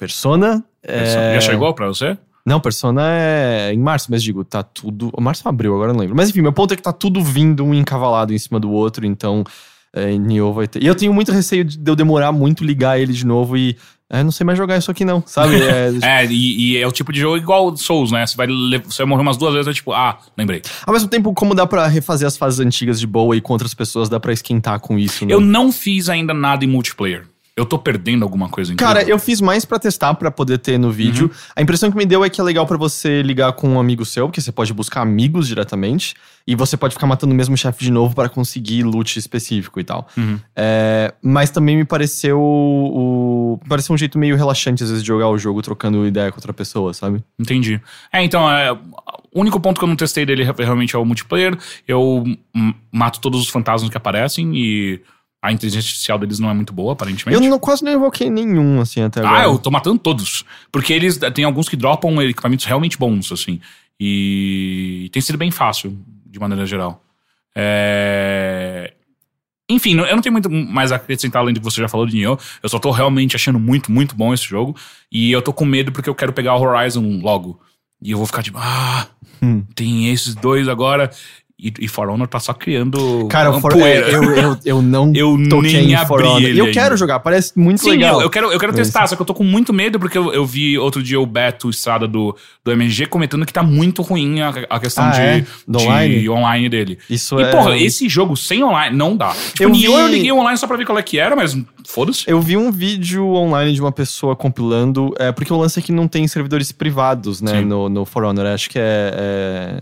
[0.00, 0.64] tem Persona.
[0.82, 2.16] é- Já chegou pra você?
[2.46, 5.10] Não, Persona é em março, mas digo, tá tudo.
[5.12, 6.16] O março ou abril, agora não lembro.
[6.16, 9.06] Mas enfim, meu ponto é que tá tudo vindo um encavalado em cima do outro,
[9.06, 9.44] então
[9.92, 10.80] É, Nioh vai ter.
[10.82, 13.76] E eu tenho muito receio de eu demorar muito ligar ele de novo e.
[14.12, 15.54] É, não sei mais jogar isso aqui, não, sabe?
[15.62, 18.24] É, É, e, e é o tipo de jogo igual Souls, né?
[18.26, 18.46] Você vai,
[18.84, 20.62] você vai morrer umas duas vezes, é tipo, ah, lembrei.
[20.86, 23.74] Ao mesmo tempo, como dá pra refazer as fases antigas de boa e com outras
[23.74, 25.32] pessoas, dá pra esquentar com isso, né?
[25.34, 27.26] Eu não fiz ainda nada em multiplayer.
[27.56, 28.94] Eu tô perdendo alguma coisa incrível.
[28.94, 31.26] Cara, eu fiz mais pra testar, pra poder ter no vídeo.
[31.26, 31.30] Uhum.
[31.56, 34.04] A impressão que me deu é que é legal pra você ligar com um amigo
[34.06, 36.14] seu, porque você pode buscar amigos diretamente.
[36.46, 39.84] E você pode ficar matando o mesmo chefe de novo pra conseguir loot específico e
[39.84, 40.08] tal.
[40.16, 40.38] Uhum.
[40.56, 45.28] É, mas também me pareceu o, pareceu um jeito meio relaxante, às vezes, de jogar
[45.28, 47.22] o jogo trocando ideia com outra pessoa, sabe?
[47.38, 47.80] Entendi.
[48.12, 48.78] É, então, é, o
[49.34, 51.56] único ponto que eu não testei dele re- realmente é o multiplayer.
[51.86, 52.24] Eu
[52.90, 55.00] mato todos os fantasmas que aparecem e
[55.42, 57.42] a inteligência artificial deles não é muito boa, aparentemente.
[57.42, 59.40] Eu não, quase não invoquei nenhum, assim, até agora.
[59.40, 60.44] Ah, eu tô matando todos.
[60.70, 63.60] Porque eles tem alguns que dropam equipamentos realmente bons, assim.
[63.98, 67.02] E tem sido bem fácil, de maneira geral.
[67.54, 68.92] É...
[69.68, 72.16] Enfim, eu não tenho muito mais a acrescentar além do que você já falou de
[72.16, 72.38] Nioh.
[72.62, 74.74] Eu só tô realmente achando muito, muito bom esse jogo.
[75.12, 77.60] E eu tô com medo porque eu quero pegar o Horizon logo.
[78.02, 79.06] E eu vou ficar tipo, ah,
[79.42, 79.62] Hum.
[79.74, 81.10] tem esses dois agora.
[81.62, 84.08] E, e For Honor tá só criando Cara, For, poeira.
[84.08, 86.72] eu, eu, eu não Eu nem abri ele Eu ainda.
[86.80, 88.16] quero jogar, parece muito Sim, legal.
[88.16, 90.32] eu, eu quero, eu quero testar, só que eu tô com muito medo porque eu,
[90.32, 94.40] eu vi outro dia o Beto Estrada do, do MG comentando que tá muito ruim
[94.40, 95.40] a, a questão Ah, de, é?
[95.68, 96.28] De online?
[96.30, 96.98] online dele.
[97.10, 99.34] Isso e, é- porra, esse jogo sem online não dá.
[99.52, 101.56] Tipo, Eu Nioh eu vi- liguei online só pra ver qual é que era, mas
[101.86, 102.24] foda-se.
[102.26, 105.92] Eu vi um vídeo online de uma pessoa compilando, é, porque o lance é que
[105.92, 107.64] não tem servidores privados, né, Sim.
[107.66, 108.46] no, no For Honor.
[108.46, 109.80] Acho que é, é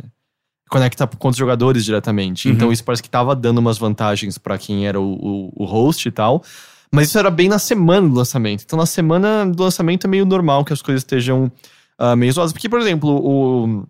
[0.69, 2.49] conecta com os jogadores diretamente.
[2.49, 2.55] Uhum.
[2.55, 6.09] Então isso parece que tava dando umas vantagens pra quem era o, o, o host
[6.09, 6.43] e tal.
[6.91, 8.63] Mas isso era bem na semana do lançamento.
[8.65, 11.51] Então na semana do lançamento é meio normal que as coisas estejam
[11.99, 12.53] ah, meio zoadas.
[12.53, 13.87] Porque, por exemplo, o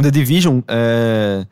[0.00, 1.46] The Division, é,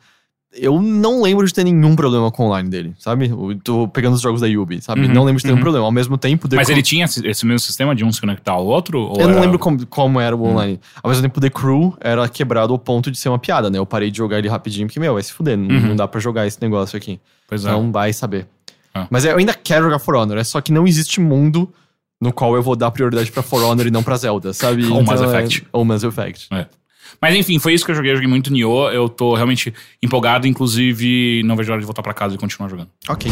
[0.59, 3.29] eu não lembro de ter nenhum problema com o online dele, sabe?
[3.29, 5.01] Eu tô pegando os jogos da Yubi, sabe?
[5.05, 5.57] Uhum, Não lembro de ter uhum.
[5.59, 5.85] um problema.
[5.85, 6.47] Ao mesmo tempo...
[6.53, 8.99] Mas ele tinha esse, mesmo sistema de um se conectar ao outro?
[8.99, 10.79] ou eu não era- lembro como, como era o online.
[11.03, 13.77] Ao mesmo tempo, The Crew era quebrado ao ponto de ser uma piada, né?
[13.77, 15.57] Eu parei de jogar ele rapidinho, porque, meu, vai se fuder.
[15.57, 15.87] Não, Uhum.
[15.89, 17.19] não dá pra jogar esse negócio aqui.
[17.47, 17.71] Pois é.
[17.71, 18.47] Não vai saber.
[18.93, 19.07] Ah.
[19.09, 20.37] Mas eu ainda quero jogar For Honor.
[20.37, 21.71] É só que não existe mundo
[22.19, 24.85] no qual eu vou dar prioridade pra For Honor e não pra Zelda, sabe?
[24.87, 25.67] Ou Mass é- Effect.
[25.71, 26.47] Ou Mass Effect.
[26.51, 26.65] É.
[27.21, 28.11] Mas enfim, foi isso que eu joguei.
[28.11, 28.91] Eu joguei muito Nioh.
[28.91, 32.69] Eu tô realmente empolgado, inclusive não vejo a hora de voltar pra casa e continuar
[32.69, 32.89] jogando.
[33.07, 33.31] Ok.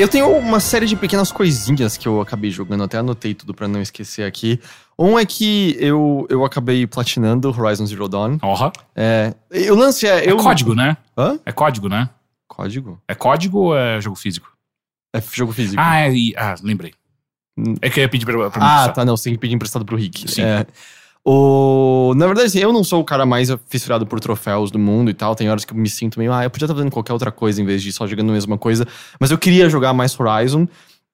[0.00, 3.68] Eu tenho uma série de pequenas coisinhas que eu acabei jogando, até anotei tudo pra
[3.68, 4.58] não esquecer aqui.
[4.98, 8.38] Um é que eu, eu acabei platinando Horizon Zero Dawn.
[8.40, 8.72] Orra.
[8.96, 10.24] É, e o lance é.
[10.24, 10.38] É Eu...
[10.38, 10.96] código, né?
[11.18, 11.38] Hã?
[11.44, 12.08] É código, né?
[12.48, 12.98] Código?
[13.06, 14.50] É código ou é jogo físico?
[15.14, 15.76] É jogo físico.
[15.78, 16.12] Ah, é.
[16.34, 16.94] Ah, lembrei.
[17.58, 17.74] Hum.
[17.82, 19.84] É que eu ia pedir pra, pra Ah, tá, não, você tem que pedir emprestado
[19.84, 20.30] pro Rick.
[20.30, 20.40] Sim.
[20.40, 20.66] É.
[21.24, 22.14] O...
[22.16, 25.14] Na verdade, assim, eu não sou o cara mais fissurado por troféus do mundo e
[25.14, 25.34] tal.
[25.34, 27.60] Tem horas que eu me sinto meio, ah, eu podia estar fazendo qualquer outra coisa
[27.60, 28.86] em vez de só jogando a mesma coisa.
[29.18, 30.66] Mas eu queria jogar mais Horizon.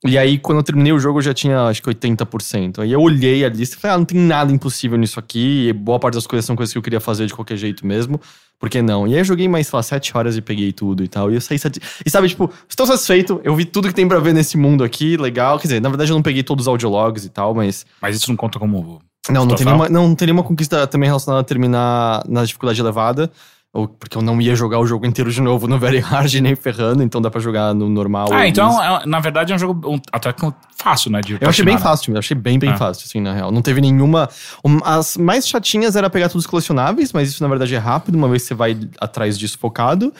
[0.04, 2.80] E aí, quando eu terminei o jogo, eu já tinha acho que 80%.
[2.80, 5.68] Aí eu olhei a lista e falei, ah, não tem nada impossível nisso aqui.
[5.68, 8.20] E boa parte das coisas são coisas que eu queria fazer de qualquer jeito mesmo.
[8.58, 9.06] Por que não?
[9.06, 11.30] E aí eu joguei mais, sei lá, 7 horas e peguei tudo e tal.
[11.30, 11.80] E eu saí sati...
[12.04, 13.40] E sabe, tipo, estou satisfeito.
[13.42, 15.58] Eu vi tudo que tem pra ver nesse mundo aqui, legal.
[15.58, 17.84] Quer dizer, na verdade eu não peguei todos os audiologs e tal, mas.
[18.00, 19.00] Mas isso não conta como.
[19.30, 23.30] Não, não tem, nenhuma, não tem nenhuma conquista também relacionada a terminar na dificuldade elevada.
[23.72, 26.56] Ou porque eu não ia jogar o jogo inteiro de novo no Very Hard nem
[26.56, 28.28] ferrando, então dá pra jogar no normal.
[28.32, 31.20] Ah, então, é- na verdade, é um jogo um- até que fácil, né?
[31.38, 31.80] Eu achei bem né?
[31.80, 32.76] fácil, eu achei bem, bem Ah.
[32.78, 33.52] fácil, assim, na real.
[33.52, 34.30] Não teve nenhuma.
[34.64, 38.14] um- As mais chatinhas era pegar todos os colecionáveis, mas isso na verdade é rápido,
[38.14, 40.10] uma vez que você vai atrás disso focado.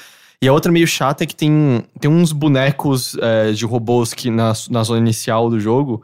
[0.43, 4.29] E a outra meio chata é que tem, tem uns bonecos é, de robôs que
[4.31, 6.03] na, na zona inicial do jogo.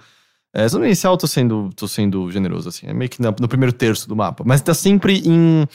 [0.54, 2.86] É, zona inicial eu tô sendo, tô sendo generoso, assim.
[2.86, 4.44] É meio que na- no primeiro terço do mapa.
[4.46, 5.66] Mas tá sempre em,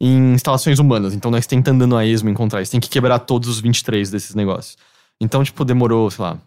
[0.00, 1.14] em instalações humanas.
[1.14, 2.64] Então nós tenta andando a esmo encontrar.
[2.64, 4.76] Você tem que quebrar todos os 23 desses negócios.
[5.20, 6.38] Então, tipo, demorou, sei lá,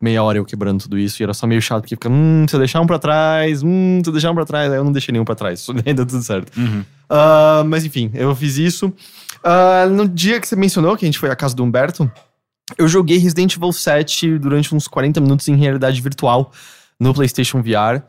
[0.00, 1.20] meia hora eu quebrando tudo isso.
[1.20, 4.00] E era só meio chato, porque fica, hum, se eu deixar um pra trás, hum,
[4.02, 4.72] se eu deixar um pra trás.
[4.72, 5.66] Aí eu não deixei nenhum pra trás.
[5.84, 6.56] Deu tudo certo.
[6.58, 6.82] Uhum.
[7.10, 8.90] Ah, mas enfim, eu fiz isso.
[9.44, 12.10] Ah, no dia que você mencionou, que a gente foi à casa do Humberto,
[12.78, 16.50] eu joguei Resident Evil 7 durante uns 40 minutos em realidade virtual
[17.02, 18.02] no PlayStation VR.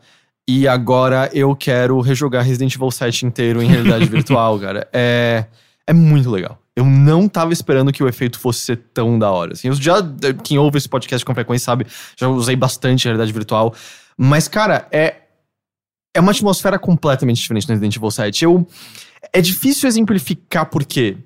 [0.46, 4.88] E agora eu quero rejogar Resident Evil 7 inteiro em realidade virtual, cara.
[4.92, 5.46] É,
[5.86, 6.58] é muito legal.
[6.76, 9.52] Eu não tava esperando que o efeito fosse ser tão da hora.
[9.52, 9.96] Assim, eu já,
[10.42, 13.74] quem ouve esse podcast com frequência sabe, já usei bastante realidade virtual.
[14.16, 15.16] Mas, cara, é
[16.16, 18.44] é uma atmosfera completamente diferente no Resident Evil 7.
[18.44, 18.66] Eu,
[19.32, 21.16] é difícil exemplificar por quê,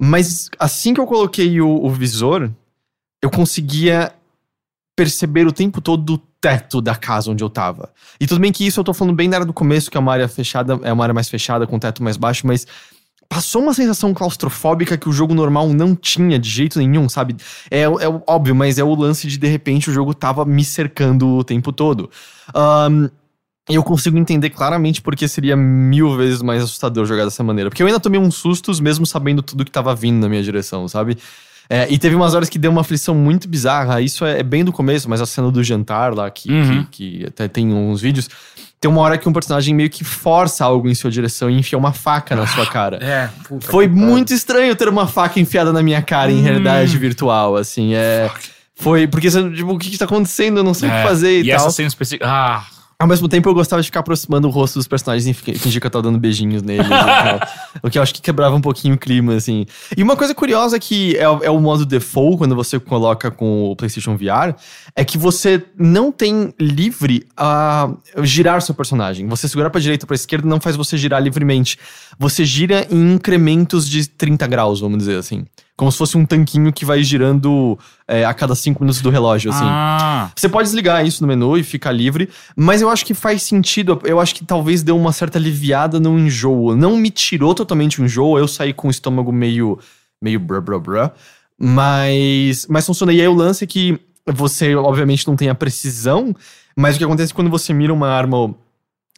[0.00, 2.50] mas assim que eu coloquei o, o visor,
[3.22, 4.14] eu conseguia
[4.96, 7.90] perceber o tempo todo teto da casa onde eu tava.
[8.18, 10.00] E tudo bem que isso eu tô falando bem na área do começo, que é
[10.00, 12.66] uma área fechada, é uma área mais fechada, com teto mais baixo, mas
[13.28, 17.36] passou uma sensação claustrofóbica que o jogo normal não tinha de jeito nenhum, sabe?
[17.70, 21.28] É, é óbvio, mas é o lance de de repente o jogo tava me cercando
[21.28, 22.10] o tempo todo.
[22.52, 23.08] Ahn,
[23.68, 27.70] eu consigo entender claramente porque seria mil vezes mais assustador jogar dessa maneira.
[27.70, 30.88] Porque eu ainda tomei uns sustos, mesmo sabendo tudo que tava vindo na minha direção,
[30.88, 31.16] sabe?
[31.72, 34.00] É, e teve umas horas que deu uma aflição muito bizarra.
[34.00, 36.84] Isso é, é bem do começo, mas a cena do jantar lá, que, Uhum.
[36.90, 38.28] que, que até tem uns vídeos.
[38.80, 41.78] Tem uma hora que um personagem meio que força algo em sua direção e enfia
[41.78, 42.96] uma faca na sua cara.
[43.00, 44.02] É, puta Foi pariu.
[44.04, 47.94] muito estranho ter uma faca enfiada na minha cara em realidade virtual, assim.
[47.94, 48.28] É.
[48.74, 49.06] Foi.
[49.06, 50.56] Porque, tipo, o que, que tá acontecendo?
[50.60, 51.56] Eu não sei o É, que fazer e, E tal.
[51.56, 52.26] essa cena específica.
[52.26, 52.64] Ah,
[53.00, 55.80] Ao mesmo tempo, eu gostava de ficar aproximando o rosto dos personagens e fi- fingir
[55.80, 56.84] que eu tava dando beijinhos neles.
[56.86, 57.40] e tal.
[57.82, 59.64] o que eu acho que quebrava um pouquinho o clima, assim.
[59.96, 63.70] E uma coisa curiosa que é, o- é o modo default, quando você coloca com
[63.70, 64.54] o PlayStation VR,
[64.94, 67.88] é que você não tem livre a
[68.22, 69.26] girar seu personagem.
[69.28, 71.78] Você segurar pra direita ou pra esquerda não faz você girar livremente.
[72.18, 75.46] Você gira em incrementos de 30 graus, vamos dizer assim.
[75.80, 79.50] Como se fosse um tanquinho que vai girando é, a cada 5 minutos do relógio,
[79.50, 79.64] assim.
[79.64, 80.30] ah.
[80.36, 83.98] Você pode desligar isso no menu e ficar livre, mas eu acho que faz sentido.
[84.04, 86.76] Eu acho que talvez deu uma certa aliviada no enjoo.
[86.76, 89.78] Não me tirou totalmente o enjoo, eu saí com o estômago meio,
[90.20, 91.12] meio brá brá brá.
[91.58, 93.10] Mas, mas funciona.
[93.14, 96.36] E aí o lance é que você, obviamente, não tem a precisão,
[96.76, 98.54] mas o que acontece quando você mira uma arma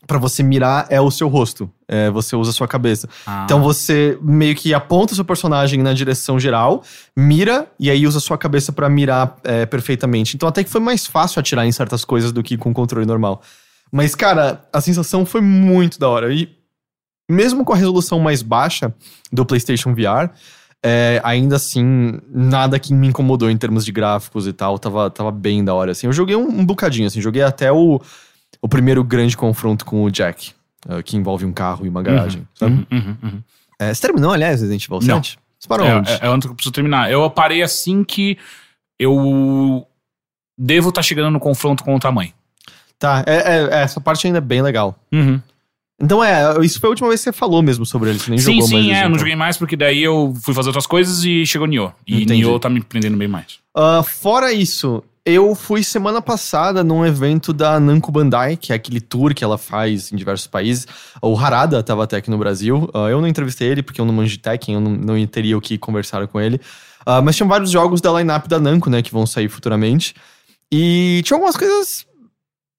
[0.06, 1.70] pra você mirar é o seu rosto.
[1.86, 3.08] É, você usa a sua cabeça.
[3.26, 3.42] Ah.
[3.44, 6.82] Então você meio que aponta o seu personagem na direção geral,
[7.16, 10.36] mira e aí usa a sua cabeça pra mirar é, perfeitamente.
[10.36, 13.06] Então até que foi mais fácil atirar em certas coisas do que com o controle
[13.06, 13.42] normal.
[13.92, 16.32] Mas, cara, a sensação foi muito da hora.
[16.32, 16.48] E
[17.30, 18.94] mesmo com a resolução mais baixa
[19.30, 20.30] do PlayStation VR,
[20.82, 24.78] é, ainda assim, nada que me incomodou em termos de gráficos e tal.
[24.78, 26.06] Tava, tava bem da hora, assim.
[26.06, 27.20] Eu joguei um, um bocadinho, assim.
[27.20, 28.00] Joguei até o,
[28.62, 30.52] o primeiro grande confronto com o Jack.
[30.88, 32.74] eh, que envolve um carro e uma garagem, sabe?
[32.90, 33.42] Uhum, uhum, uhum.
[33.78, 35.16] É, você terminou, aliás, Resident Evil Não.
[35.22, 35.38] 7?
[35.58, 36.10] Você parou É, onde?
[36.10, 37.10] é, é onde eu preciso terminar.
[37.10, 38.36] Eu parei assim que
[38.98, 39.86] eu
[40.58, 42.32] devo estar chegando no confronto com outra mãe.
[42.98, 44.98] Tá, é, é- é, essa parte ainda é bem legal.
[45.12, 45.40] Uhum.
[46.00, 48.38] Então é, isso foi a última vez que você falou mesmo sobre ele, você nem
[48.38, 48.84] Sim, jogou mais.
[48.84, 48.94] sim, é.
[48.94, 51.92] isso, Eu não joguei mais porque daí eu fui fazer outras coisas e chegou Nioh.
[52.06, 52.40] E Entendi.
[52.42, 53.58] Nioh tá me prendendo bem mais.
[53.76, 59.00] Ah, fora isso, eu fui semana passada num evento da Namco Bandai, que é aquele
[59.00, 60.86] tour que ela faz em diversos países.
[61.20, 62.90] O Harada tava até aqui no Brasil.
[62.92, 65.56] Ah, eu não entrevistei ele porque eu não manjo de Tekken, eu não, não teria
[65.56, 66.60] o que conversar com ele.
[67.06, 70.14] Ah, mas tinha vários jogos da lineup da Namco, né, que vão sair futuramente.
[70.70, 72.04] E tinha algumas coisas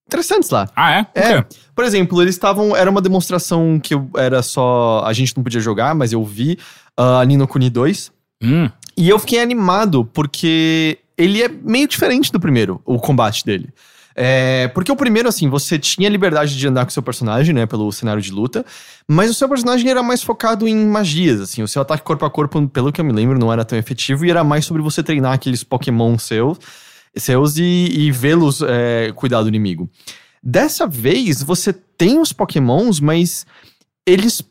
[0.08, 0.68] interessantes lá.
[0.76, 1.08] Ah, é?
[1.16, 1.46] É.
[1.76, 2.76] Por exemplo, eles estavam.
[2.76, 5.02] Era uma demonstração que eu- era só.
[5.06, 6.58] A gente não podia jogar, mas eu vi
[6.98, 8.12] a Nino Kuni 2.
[8.42, 8.70] Hum.
[8.98, 13.70] E eu fiquei animado porque ele é meio diferente do primeiro, o combate dele.
[14.16, 17.92] É, porque o primeiro, assim, você tinha liberdade de andar com seu personagem, né, pelo
[17.92, 18.64] cenário de luta,
[19.08, 22.30] mas o seu personagem era mais focado em magias, assim, o seu ataque corpo a
[22.30, 25.02] corpo, pelo que eu me lembro, não era tão efetivo e era mais sobre você
[25.02, 26.60] treinar aqueles Pokémon seus,
[27.16, 29.90] seus e, e vê-los é, cuidar do inimigo.
[30.44, 33.46] Dessa vez, você tem os Pokémons, mas
[34.06, 34.44] eles,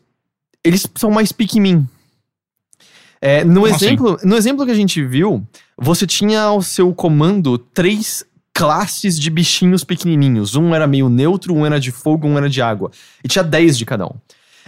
[0.65, 1.87] eles são mais pique-mim.
[3.21, 3.87] É, no, Como assim?
[3.87, 9.31] exemplo, no exemplo que a gente viu, você tinha ao seu comando três classes de
[9.31, 10.55] bichinhos pequenininhos.
[10.55, 12.91] Um era meio neutro, um era de fogo, um era de água.
[13.25, 14.15] E tinha 10 de cada um.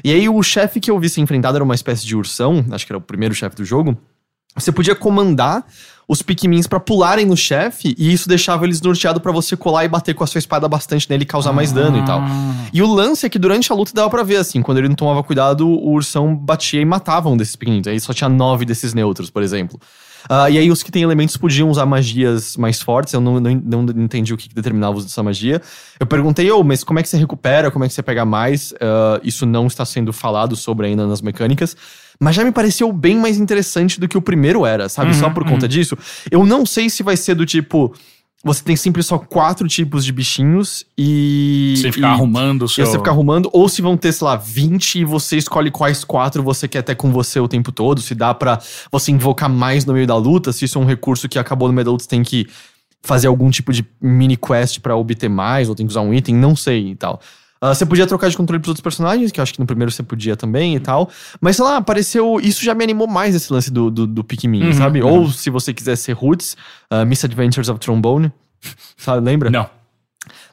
[0.02, 2.86] E aí o chefe que eu vi ser enfrentado era uma espécie de ursão, acho
[2.86, 3.96] que era o primeiro chefe do jogo.
[4.56, 5.66] Você podia comandar
[6.06, 9.88] os Pikmins pra pularem no chefe e isso deixava eles norteados pra você colar e
[9.88, 12.22] bater com a sua espada bastante nele e causar mais dano e tal.
[12.72, 14.96] E o lance é que durante a luta dava pra ver, assim, quando ele não
[14.96, 17.86] tomava cuidado, o ursão batia e matava um desses pequeninos.
[17.86, 19.80] Aí só tinha nove desses neutros, por exemplo.
[20.28, 23.82] Ah, e aí os que têm elementos podiam usar magias mais fortes, eu não, não,
[23.82, 25.60] não entendi o que, que determinava o uso dessa magia.
[26.00, 28.72] Eu perguntei, ô, mas como é que você recupera, como é que você pega mais?
[28.80, 31.76] Ah, isso não está sendo falado sobre ainda nas mecânicas.
[32.20, 35.14] Mas já me pareceu bem mais interessante do que o primeiro era, sabe?
[35.14, 35.96] Só por conta disso.
[36.30, 37.94] Eu não sei se vai ser do tipo...
[38.46, 41.74] Você tem sempre só quatro tipos de bichinhos e...
[41.78, 42.84] Você ficar e- arrumando o e seu.
[42.84, 46.42] você ficar arrumando, ou se vão ter, sei lá, 20 e você escolhe quais quatro
[46.42, 48.58] você quer ter com você o tempo todo, se dá pra
[48.92, 51.74] você invocar mais no meio da luta, se isso é um recurso que acabou no
[51.74, 52.46] meio da luta, você tem que
[53.02, 56.34] fazer algum tipo de mini quest pra obter mais, ou tem que usar um item,
[56.34, 57.22] não sei e tal.
[57.70, 59.90] Ah, você podia trocar de controle pros outros personagens, que eu acho que no primeiro
[59.90, 61.08] você podia também e tal.
[61.40, 62.38] Mas sei lá, apareceu.
[62.40, 65.02] Isso já me animou mais esse lance do, do, do Pikmin, Uhum, sabe?
[65.02, 65.20] uhum.
[65.20, 66.56] Ou se você quiser ser Roots,
[66.92, 68.30] uh, Misadventures of Trombone.
[68.96, 69.48] Sabe, lembra?
[69.50, 69.68] Não.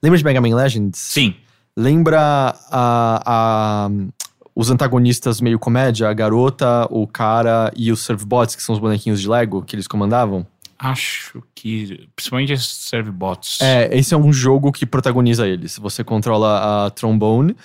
[0.02, 0.98] Lembra de Mega Man Legends?
[1.00, 1.36] Sim.
[1.78, 3.90] Lembra a, a-
[4.56, 6.10] os antagonistas meio comédia?
[6.10, 9.88] A garota, o cara e os servbots, que são os bonequinhos de Lego que eles
[9.88, 10.46] comandavam?
[10.84, 12.10] Acho que.
[12.16, 13.62] Principalmente esses servbots.
[13.62, 15.78] É, esse é um jogo que protagoniza eles.
[15.78, 17.56] Você controla a trombone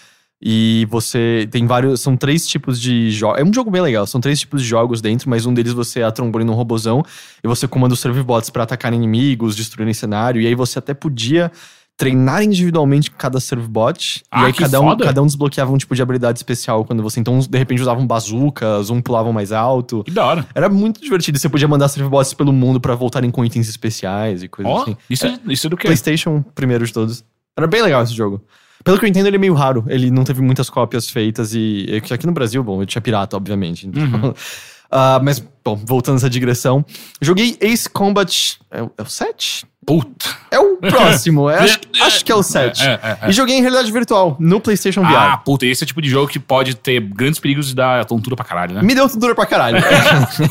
[0.41, 2.03] e você tem vários.
[2.03, 3.41] São três tipos de jogos.
[3.41, 4.07] É um jogo bem legal.
[4.07, 7.03] São três tipos de jogos dentro, mas um deles você é a trombone num robozão
[7.43, 10.39] e você comanda os servbots pra atacar inimigos, destruírem cenário.
[10.43, 11.51] E aí você até podia
[11.97, 14.23] treinar individualmente cada servbot.
[14.31, 15.05] Ah, e aí cada um, foda.
[15.05, 17.19] cada um desbloqueava um tipo de habilidade especial quando você.
[17.21, 20.05] Então, de repente, usavam bazucas, um pulavam mais alto.
[20.05, 20.47] Que da hora.
[20.55, 21.39] Era muito divertido.
[21.39, 24.97] Você podia mandar servbots pelo mundo pra voltarem com itens especiais e coisas Ó, assim.
[25.09, 25.85] isso, é, isso é do que?
[25.87, 27.25] PlayStation, primeiro de todos.
[27.57, 28.43] Era bem legal esse jogo.
[28.85, 29.83] Pelo que eu entendo, ele é meio raro.
[29.89, 32.01] Ele não teve muitas cópias feitas e.
[32.11, 33.87] Aqui no Brasil, bom, eu tinha pirata, obviamente.
[33.89, 34.35] Então, Uhum.
[34.91, 36.85] ah, mas, bom, voltando essa digressão.
[37.21, 38.59] Joguei Ace Combat.
[38.71, 39.67] É, o- é o 7?
[39.87, 40.27] Puta.
[40.51, 41.49] É o próximo.
[41.49, 42.83] é, acho, acho que é o 7.
[42.83, 43.31] É, é, é.
[43.31, 45.15] E joguei em realidade virtual, no PlayStation VR.
[45.15, 48.05] Ah, puta, esse é o tipo de jogo que pode ter grandes perigos de dar
[48.05, 48.83] tontura pra caralho, né?
[48.83, 49.79] Me deu dor pra caralho.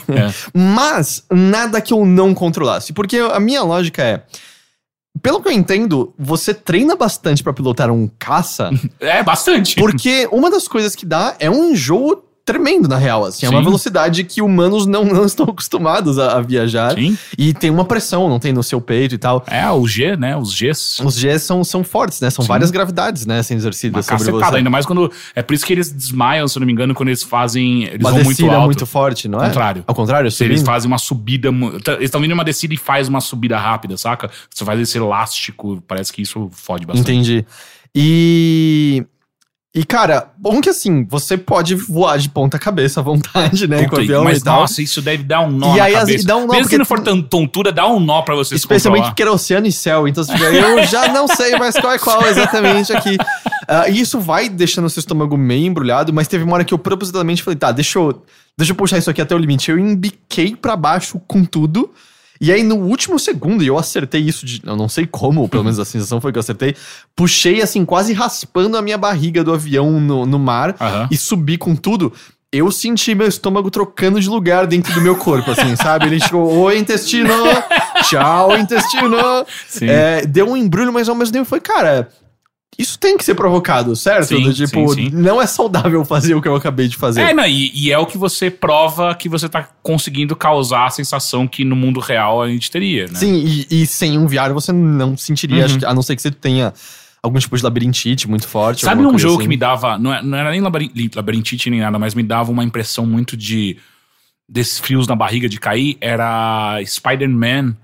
[0.08, 0.34] É.
[0.58, 2.94] Mas nada que eu não controlasse.
[2.94, 4.24] Porque a minha lógica é.
[5.22, 8.70] Pelo que eu entendo, você treina bastante pra pilotar um caça,
[9.00, 9.76] É, bastante.
[9.76, 13.26] porque uma das coisas que dá é um enjoo tremendo, na real.
[13.26, 16.94] Assim, é uma velocidade que humanos não, não estão acostumados a, a viajar.
[16.94, 17.18] Sim.
[17.38, 19.44] E tem uma pressão, não tem no seu peito e tal.
[19.48, 20.38] É, o G, né?
[20.38, 21.04] Os Gs.
[21.04, 22.30] Os Gs são, são fortes, né?
[22.30, 22.50] São Sim.
[22.50, 23.42] várias gravidades, né?
[23.42, 24.56] Sendo Uma exercidas sobre você.
[24.58, 25.12] ainda mais quando.
[25.34, 27.86] É por isso que eles desmaiam, se eu não me engano, quando eles fazem.
[27.86, 28.66] Eles Uma vão muito alto.
[28.66, 29.44] muito forte, não é?
[29.44, 29.84] Ao contrário.
[29.88, 31.50] Ao contrário, Se eles fazem uma subida.
[31.84, 34.30] tá, Eles estão vindo em uma descida e faz uma subida rápida, saca?
[34.54, 37.10] Você faz esse elástico, parece que isso fode bastante.
[37.12, 37.46] Entendi.
[37.94, 39.04] E.
[39.78, 43.80] E, cara, bom que assim, você pode voar de ponta cabeça à vontade, né?
[43.80, 44.62] com o Puta, avião mas e tal.
[44.62, 46.26] nossa, isso deve dar um nó E aí, cabeça.
[46.26, 49.02] dá um nó, Mesmo que não for tontura, dá um nó pra você se Especialmente
[49.02, 49.12] controlar.
[49.12, 52.26] porque era oceano e céu, então fica, eu já não sei mais qual é qual
[52.26, 53.18] exatamente aqui.
[53.68, 56.74] Ah, e isso vai deixando o seu estômago meio embrulhado, mas teve uma hora que
[56.74, 58.24] eu propositadamente falei, tá, deixa eu,
[58.58, 59.70] deixa eu puxar isso aqui até o limite.
[59.72, 61.92] Eu embiquei pra baixo com tudo.
[62.40, 64.62] E aí, no último segundo, e eu acertei isso de.
[64.66, 66.76] Eu não sei como, pelo menos a sensação foi que eu acertei.
[67.16, 71.08] Puxei, assim, quase raspando a minha barriga do avião no, no mar Aham.
[71.10, 72.12] e subi com tudo.
[72.52, 76.06] Eu senti meu estômago trocando de lugar dentro do meu corpo, assim, sabe?
[76.06, 77.34] Ele chegou, oi, intestino!
[78.04, 79.18] Tchau, intestino!
[79.82, 82.10] É, deu um embrulho, mas ao mesmo tempo foi, cara,
[82.78, 84.28] isso tem que ser provocado, certo?
[84.28, 85.16] Sim, Do tipo, sim, sim.
[85.16, 87.22] não é saudável fazer o que eu acabei de fazer.
[87.22, 90.90] É, não, e, e é o que você prova que você tá conseguindo causar a
[90.90, 93.14] sensação que no mundo real a gente teria, né?
[93.16, 93.34] Sim,
[93.70, 95.78] e, e sem um VR você não sentiria, Uhum.
[95.86, 96.74] a não ser que você tenha
[97.24, 98.86] algum tipo de labirintite muito forte.
[98.86, 99.44] Sabe um jogo assim.
[99.44, 99.98] que me dava.
[99.98, 103.78] Não, é- era nem labirin- labirintite nem nada, mas me dava uma impressão muito de.
[104.48, 105.98] desses frios na barriga de cair?
[106.00, 107.76] Era Spider-Man,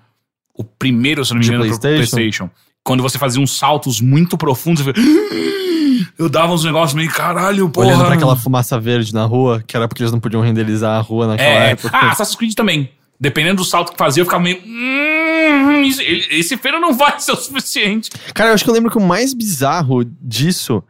[0.53, 1.95] o primeiro, se não me De engano, PlayStation?
[2.15, 2.49] PlayStation.
[2.83, 4.93] Quando você fazia uns saltos muito profundos, eu,
[6.17, 7.87] eu dava uns negócios meio caralho, porra.
[7.87, 11.01] Olhando pra aquela fumaça verde na rua, que era porque eles não podiam renderizar a
[11.01, 11.89] rua naquela É, época.
[11.95, 12.89] ah, Assassin's Creed também.
[13.19, 14.59] Dependendo do salto que fazia, eu ficava meio.
[14.65, 15.83] "Hum,
[16.31, 18.09] esse feiro não vai ser o suficiente.
[18.33, 20.83] Cara, eu acho que eu lembro que o mais bizarro disso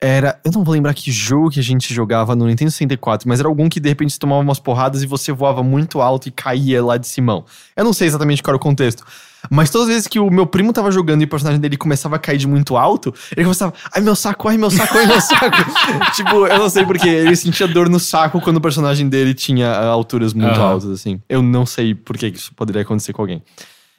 [0.00, 0.40] era.
[0.44, 3.48] Eu não vou lembrar que jogo que a gente jogava no Nintendo 64, mas era
[3.48, 6.82] algum que de repente você tomava umas porradas e você voava muito alto e caía
[6.82, 7.44] lá de cimão.
[7.76, 9.04] Eu não sei exatamente qual era o contexto.
[9.48, 12.16] Mas todas as vezes que o meu primo tava jogando e o personagem dele começava
[12.16, 15.20] a cair de muito alto, ele começava, ai meu saco, ai meu saco, ai meu
[15.20, 15.56] saco.
[16.14, 19.70] tipo, eu não sei porque ele sentia dor no saco quando o personagem dele tinha
[19.70, 20.72] ah, alturas muito Aham.
[20.72, 21.20] altas, assim.
[21.28, 23.42] Eu não sei por que isso poderia acontecer com alguém.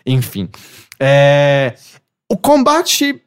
[0.06, 0.48] Enfim.
[1.00, 1.76] É...
[2.30, 3.22] O combate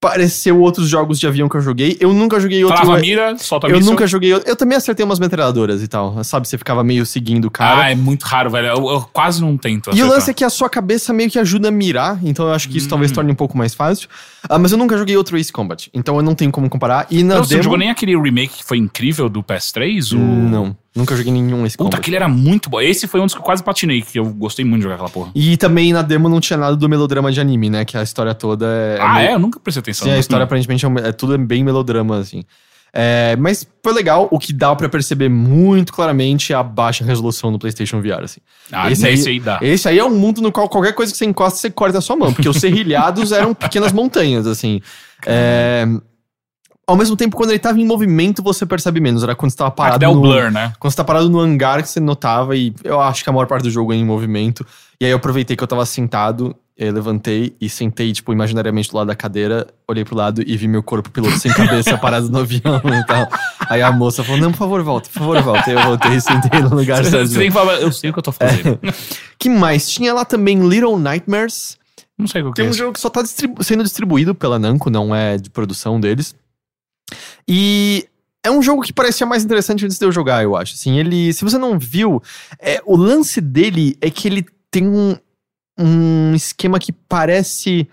[0.00, 1.96] pareceu outros jogos de avião que eu joguei.
[2.00, 2.76] Eu nunca joguei outro.
[2.80, 3.90] Trava a mira, solta a eu míssil.
[3.92, 4.32] nunca joguei.
[4.32, 6.22] Eu também acertei umas metralhadoras e tal.
[6.22, 6.46] Sabe?
[6.46, 7.82] Você ficava meio seguindo o cara.
[7.86, 8.68] Ah, é muito raro, velho.
[8.68, 9.88] Eu, eu quase não tento.
[9.88, 10.10] E o acertar.
[10.10, 12.78] lance é que a sua cabeça meio que ajuda a mirar, então eu acho que
[12.78, 12.90] isso Hum.
[12.90, 14.08] talvez torne um pouco mais fácil.
[14.48, 17.06] Ah, mas eu nunca joguei outro Ace Combat, então eu não tenho como comparar.
[17.10, 17.62] E na Não, Você não demo...
[17.64, 20.12] jogou nem aquele remake que foi incrível do PS3?
[20.12, 20.18] O...
[20.18, 22.00] Não, nunca joguei nenhum Ace Puta, Combat.
[22.00, 22.80] aquele era muito bom.
[22.80, 25.08] Esse foi um dos que eu quase patinei, que eu gostei muito de jogar aquela
[25.10, 25.30] porra.
[25.34, 27.84] E também na demo não tinha nada do melodrama de anime, né?
[27.84, 28.98] Que a história toda é.
[29.00, 29.34] ah, meio- é?
[29.34, 30.04] Eu nunca prestei atenção.
[30.04, 30.20] Sim, a Não.
[30.20, 32.42] história aparentemente é, um- é tudo bem melodrama, assim.
[32.90, 37.52] É, mas foi legal, o que dá pra perceber muito claramente é a baixa resolução
[37.52, 38.40] do PlayStation VR, assim.
[38.72, 39.58] Ah, nesse aí dá.
[39.60, 42.00] Esse aí é um mundo no qual qualquer coisa que você encosta, você corta a
[42.00, 44.80] sua mão, porque os serrilhados eram pequenas montanhas, assim.
[45.26, 45.86] É,
[46.88, 49.22] ao mesmo tempo, quando ele tava em movimento, você percebe menos.
[49.22, 50.20] Era quando você tava Ah, que parado o no...
[50.22, 50.72] blur, né?
[50.80, 53.46] Quando você tá parado no hangar que você notava, e eu acho que a maior
[53.46, 54.66] parte do jogo é em movimento.
[55.00, 58.90] E aí eu aproveitei que eu tava sentado, e aí levantei e sentei, tipo, imaginariamente
[58.90, 62.28] do lado da cadeira, olhei pro lado e vi meu corpo piloto sem cabeça parado
[62.30, 63.28] no avião e tal.
[63.68, 65.70] Aí a moça falou: Não, por favor, volta, por favor, volta.
[65.70, 67.34] Aí eu voltei e sentei no lugar Você certo.
[67.34, 68.78] tem que falar, eu sei o que eu tô fazendo.
[69.38, 69.88] que mais?
[69.90, 71.76] Tinha lá também Little Nightmares.
[72.16, 72.78] Não sei o que Tem é um esse.
[72.78, 76.34] jogo que só tá distribu- sendo distribuído pela Namco, não é de produção deles.
[77.48, 78.06] E
[78.44, 80.74] é um jogo que parecia mais interessante antes de eu jogar, eu acho.
[80.74, 82.22] Assim, ele, se você não viu,
[82.60, 85.16] é, o lance dele é que ele tem um,
[85.78, 87.88] um esquema que parece,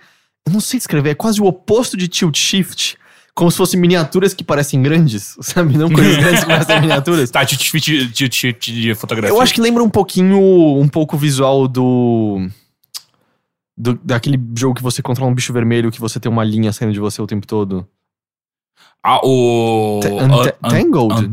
[0.45, 2.97] eu não sei descrever, é quase o oposto de tilt shift.
[3.33, 5.77] Como se fossem miniaturas que parecem grandes, sabe?
[5.77, 7.29] Não coisas grandes que parecem miniaturas.
[7.31, 9.35] Tá, de, de, de, de, de fotografia.
[9.35, 10.39] Eu acho que lembra um pouquinho,
[10.79, 12.47] um pouco o visual do,
[13.77, 16.93] do- Daquele jogo que você controla um bicho vermelho, que você tem uma linha saindo
[16.93, 17.85] de você o tempo todo.
[19.05, 19.99] Ah, o.
[20.01, 21.31] Ta- un- Tangled?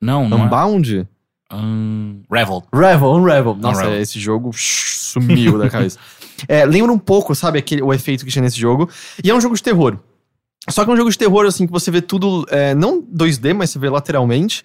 [0.00, 0.42] não, não é.
[0.42, 1.08] Unbound?
[1.52, 2.64] Um, Revel.
[2.74, 3.54] Revel, Unravel.
[3.54, 4.00] Nossa, Unravel.
[4.02, 5.98] esse jogo sumiu da cabeça.
[6.48, 8.90] É, lembra um pouco, sabe, aquele, o efeito que tinha nesse jogo.
[9.24, 9.96] E é um jogo de terror.
[10.68, 13.54] Só que é um jogo de terror, assim, que você vê tudo, é, não 2D,
[13.54, 14.62] mas você vê lateralmente.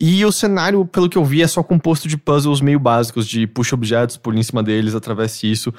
[0.00, 3.46] E o cenário, pelo que eu vi, é só composto de puzzles meio básicos, de
[3.46, 5.72] puxa objetos, pule em cima deles, atravesse isso.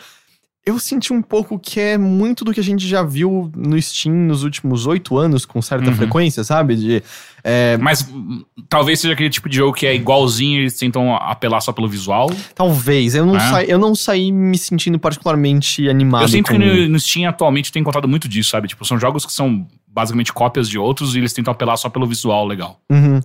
[0.65, 4.15] Eu senti um pouco que é muito do que a gente já viu no Steam
[4.15, 5.95] nos últimos oito anos, com certa Uhum.
[5.95, 6.75] frequência, sabe?
[6.77, 7.03] De,
[7.43, 11.59] é, Mas hum, talvez seja aquele tipo de jogo que é igualzinho, eles tentam apelar
[11.59, 12.31] só pelo visual.
[12.55, 13.13] Talvez.
[13.13, 13.39] Eu não, É?
[13.51, 16.21] saí, eu não saí me sentindo particularmente animado.
[16.23, 16.57] Eu sinto com...
[16.57, 18.69] que no, no Steam atualmente tem encontrado muito disso, sabe?
[18.69, 22.07] Tipo, são jogos que são basicamente cópias de outros e eles tentam apelar só pelo
[22.07, 22.79] visual legal.
[22.89, 23.19] Uhum.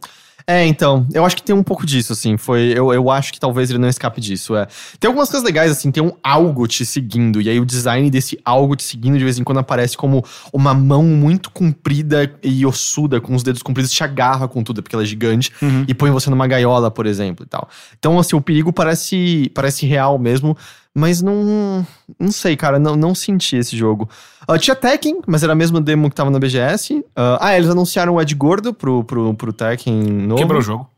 [0.51, 2.38] É, então, eu acho que tem um pouco disso, assim.
[2.38, 2.72] Foi.
[2.74, 4.57] Eu, eu acho que talvez ele não escape disso.
[4.57, 4.66] É.
[4.99, 7.38] Tem algumas coisas legais, assim, tem um algo te seguindo.
[7.42, 10.72] E aí o design desse algo te seguindo de vez em quando aparece como uma
[10.72, 15.03] mão muito comprida e ossuda, com os dedos compridos, te agarra com tudo, porque ela
[15.03, 15.53] é gigante,
[15.86, 17.68] e põe você numa gaiola, por exemplo, e tal.
[17.99, 20.57] Então, assim, o perigo parece, parece real mesmo.
[20.95, 21.86] Mas não.
[22.18, 22.78] Não sei, cara.
[22.78, 24.09] Não, não senti esse jogo.
[24.47, 27.05] Ah, tinha Tekken, mas era a mesma demo que tava na BGS.
[27.14, 30.41] Ah, ah, eles anunciaram o Ed Gordo pro, pro, pro Tekken novo.
[30.41, 30.91] Quebrou o jogo.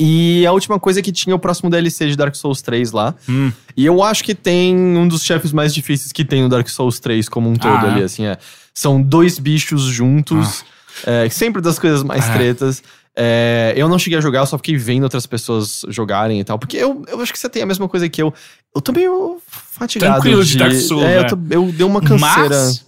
[0.00, 3.14] E a última coisa é que tinha o próximo DLC de Dark Souls 3 lá.
[3.28, 3.52] Hum.
[3.76, 6.98] E eu acho que tem um dos chefes mais difíceis que tem no Dark Souls
[6.98, 8.04] 3 como um todo Ah, ali, é?
[8.04, 8.36] assim, é.
[8.74, 10.64] São dois bichos juntos,
[11.06, 12.32] é, sempre das coisas mais Ah.
[12.32, 12.82] tretas.
[13.14, 16.58] É, eu não cheguei a jogar, eu só fiquei vendo outras pessoas jogarem e tal.
[16.58, 18.32] Porque eu, eu acho que você tem a mesma coisa que eu.
[18.74, 20.12] Eu tô meio fatigado.
[20.14, 21.28] Tranquilo de Dark Souls, É, eu, né?
[21.28, 22.48] tô, eu dei uma canseira.
[22.48, 22.86] Mas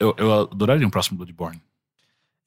[0.00, 1.60] eu, eu adoraria um próximo Bloodborne.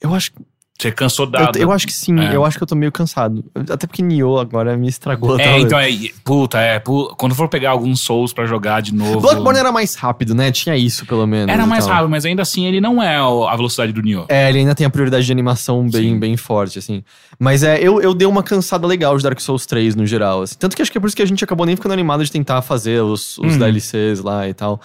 [0.02, 0.32] Eu acho,
[0.80, 1.52] Você cansou da.
[1.56, 2.36] eu, eu acho que sim, É.
[2.36, 3.44] eu acho que eu tô meio cansado.
[3.70, 5.40] Até porque Nioh agora me estragou.
[5.40, 5.64] É, talvez.
[5.66, 5.90] então é.
[6.24, 6.80] Puta, é.
[7.18, 9.20] Quando for pegar alguns Souls pra jogar de novo.
[9.20, 10.52] Bloodborne era mais rápido, né?
[10.52, 11.52] Tinha isso, pelo menos.
[11.52, 11.96] Era mais tal.
[11.96, 14.26] rápido, mas ainda assim ele não é a velocidade do Nioh.
[14.30, 16.20] É, ele ainda tem a prioridade de animação bem, Sim.
[16.20, 17.04] bem forte, assim.
[17.40, 20.44] Mas é, eu, eu dei uma cansada legal de Dark Souls 3 no geral.
[20.44, 20.56] assim.
[20.60, 22.32] Tanto que acho que é por isso que a gente acabou nem ficando animado de
[22.32, 23.58] tentar fazer os, os Uhum.
[23.58, 24.80] DLCs lá e tal.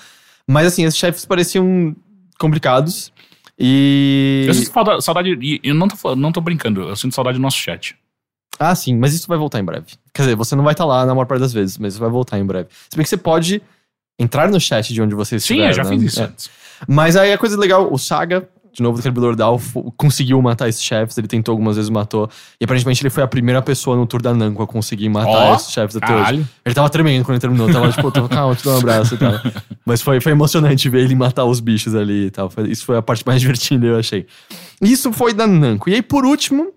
[0.49, 1.95] Mas assim, esses chefes pareciam
[2.39, 3.13] complicados.
[3.65, 4.45] E.
[4.49, 5.39] Eu sinto falta- saudade.
[5.41, 7.97] E eu não tô, não tô brincando, eu sinto saudade do nosso chat.
[8.59, 9.87] Ah, sim, mas isso vai voltar em breve.
[10.13, 12.39] Quer dizer, você não vai estar lá na maior parte das vezes, mas vai voltar
[12.39, 12.69] em breve.
[12.91, 13.63] Se bem que você pode
[14.19, 15.69] entrar no chat de onde você Sim, estiver.
[15.71, 15.91] eu já né?
[15.91, 16.25] fiz isso É.
[16.25, 16.51] antes.
[16.87, 20.69] Mas aí a coisa legal, o Saga, de novo do Calibrador Dal, fo- conseguiu matar
[20.69, 22.29] esses chefes, ele tentou algumas vezes, matou.
[22.61, 25.55] E aparentemente ele foi a primeira pessoa no tour da Namco a conseguir matar Ó,
[25.57, 26.23] esses chefes até hoje.
[26.25, 26.49] Caralho.
[26.65, 29.19] Ele tava tremendo quando ele terminou, tava tipo, tava, calma, te dou um abraço e
[29.19, 29.33] tal.
[29.85, 32.49] Mas foi, foi emocionante ver ele matar os bichos ali e tal.
[32.49, 34.27] Foi- isso foi a parte mais divertida, eu achei.
[34.81, 35.91] Isso foi da Namco.
[35.91, 36.69] E aí, por último,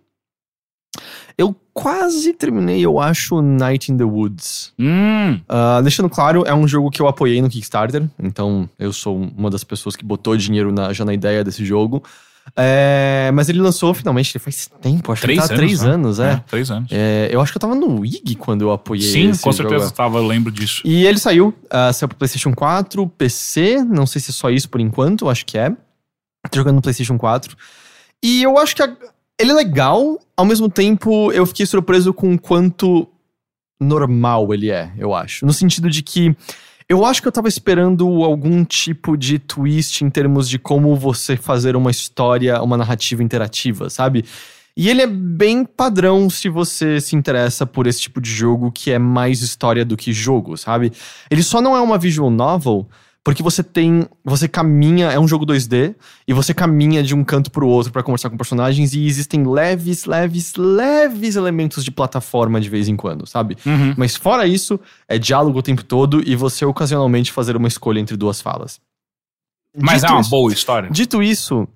[1.38, 4.72] eu quase terminei, eu acho, Night in the Woods.
[4.80, 9.18] Hum, Ah, deixando claro, é um jogo que eu apoiei no Kickstarter, então eu sou
[9.38, 12.02] uma das pessoas que botou dinheiro na- já na ideia desse jogo.
[12.56, 15.66] É, mas ele lançou finalmente, faz tempo, acho três que tá há anos.
[15.68, 15.90] três né?
[15.92, 16.44] anos, é.
[16.48, 16.90] Três anos.
[16.92, 19.70] É, Eu acho que eu tava no WIG quando eu apoiei Sim, com jogo.
[19.70, 20.82] certeza tava, eu lembro disso.
[20.86, 24.70] E ele saiu, ah, saiu pro PlayStation 4, PC, não sei se é só isso
[24.70, 25.72] por enquanto, acho que é.
[26.52, 27.58] Tô jogando no PlayStation 4.
[28.24, 28.96] E eu acho que a-
[29.40, 33.08] ele é legal, ao mesmo tempo eu fiquei surpreso com o quanto
[33.80, 35.46] normal ele é, eu acho.
[35.46, 36.36] No sentido de que
[36.88, 41.36] eu acho que eu tava esperando algum tipo de twist em termos de como você
[41.36, 44.24] fazer uma história, uma narrativa interativa, sabe?
[44.78, 48.92] E ele é bem padrão se você se interessa por esse tipo de jogo que
[48.92, 50.92] é mais história do que jogo, sabe?
[51.32, 52.88] Ele só não é uma visual novel
[53.26, 55.96] porque você tem, você caminha, é um jogo 2D
[56.28, 60.06] e você caminha de um canto pro outro pra conversar com personagens e existem leves,
[60.06, 63.58] leves, leves elementos de plataforma de vez em quando, sabe?
[63.66, 63.96] Uhum.
[63.98, 68.16] Mas fora isso, é diálogo o tempo todo e você ocasionalmente fazer uma escolha entre
[68.16, 68.80] duas falas.
[69.76, 70.90] Mas Dito é uma isso- boa história.
[70.92, 71.68] Dito isso,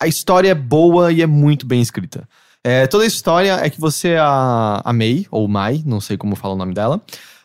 [0.00, 2.26] a história é boa e é muito bem escrita.
[2.64, 6.16] É, toda a história é que você é a, a May, ou Mai, não sei
[6.16, 6.98] como fala o nome dela,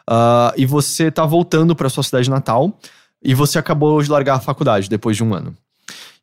[0.10, 2.80] ah, e você tá voltando pra sua cidade natal,
[3.24, 5.56] e você acabou de largar a faculdade depois de um ano.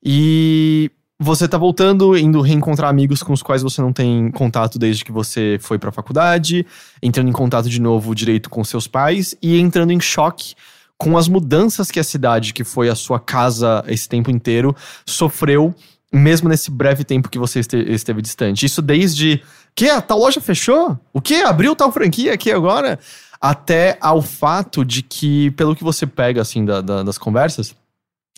[0.03, 5.05] E você tá voltando, indo reencontrar amigos com os quais você não tem contato desde
[5.05, 6.67] que você foi pra faculdade,
[7.03, 10.55] entrando em contato de novo direito com seus pais, e entrando em choque
[10.99, 14.75] com as mudanças que a cidade, que foi a sua casa esse tempo inteiro,
[15.05, 15.75] sofreu,
[16.13, 18.65] mesmo nesse breve tempo que você este- esteve distante.
[18.65, 19.43] Isso desde
[19.75, 20.99] que a tal loja fechou?
[21.13, 21.43] O que?
[21.43, 22.99] Abriu tal franquia aqui agora?
[23.41, 27.75] Até ao fato de que, pelo que você pega assim da- da- das conversas,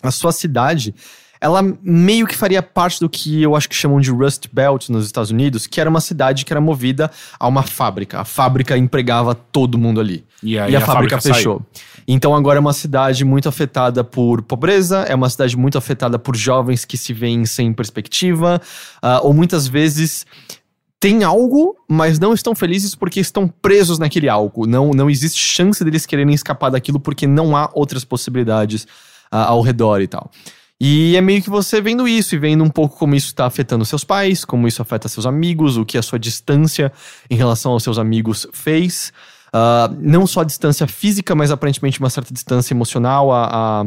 [0.03, 0.93] a sua cidade,
[1.41, 5.05] ela meio que faria parte do que eu acho que chamam de Rust Belt nos
[5.05, 8.19] Estados Unidos, que era uma cidade que era movida a uma fábrica.
[8.19, 10.25] A fábrica empregava todo mundo ali.
[10.43, 11.61] E aí e a, a fábrica, fábrica fechou.
[12.05, 16.35] Então agora é uma cidade muito afetada por pobreza, é uma cidade muito afetada por
[16.35, 18.61] jovens que se veem sem perspectiva,
[19.01, 20.25] ah, ou muitas vezes
[20.99, 24.67] têm algo, mas não estão felizes porque estão presos naquele algo.
[24.67, 28.85] Não, não existe chance deles quererem escapar daquilo porque não há outras possibilidades
[29.31, 30.29] ah, ao redor e tal.
[30.81, 33.83] E é meio que você vendo isso e vendo um pouco como isso está afetando
[33.83, 36.91] seus pais, como isso afeta seus amigos, o que a sua distância
[37.29, 39.11] em relação aos seus amigos fez.
[39.53, 43.31] Ah, não só a distância física, mas aparentemente uma certa distância emocional.
[43.31, 43.83] A, a,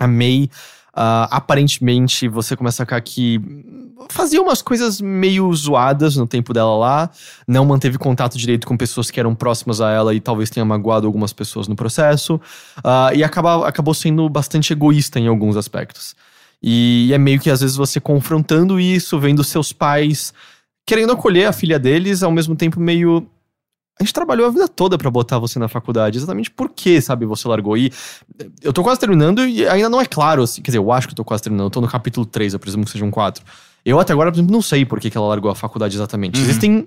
[0.00, 0.50] a May,
[0.94, 3.40] ah, aparentemente, você começa a ficar que
[4.08, 7.10] fazia umas coisas meio zoadas no tempo dela lá,
[7.46, 11.06] não manteve contato direito com pessoas que eram próximas a ela e talvez tenha magoado
[11.06, 12.40] algumas pessoas no processo,
[12.82, 16.14] ah, e acaba, acabou sendo bastante egoísta em alguns aspectos.
[16.62, 20.32] E é meio que às vezes você confrontando isso, vendo seus pais
[20.90, 23.24] querendo acolher a filha deles, ao mesmo tempo meio.
[23.98, 26.18] A gente trabalhou a vida toda pra botar você na faculdade.
[26.18, 27.76] Exatamente por que, sabe, você largou?
[27.76, 27.92] E
[28.60, 31.12] eu tô quase terminando e ainda não é claro, assim, quer dizer, eu acho que
[31.12, 31.66] eu tô quase terminando.
[31.66, 33.44] Eu tô no capítulo 3, eu presumo que sejam 4.
[33.84, 36.38] Eu até agora, por exemplo, não sei por que, que ela largou a faculdade exatamente.
[36.38, 36.44] Uhum.
[36.44, 36.86] Existem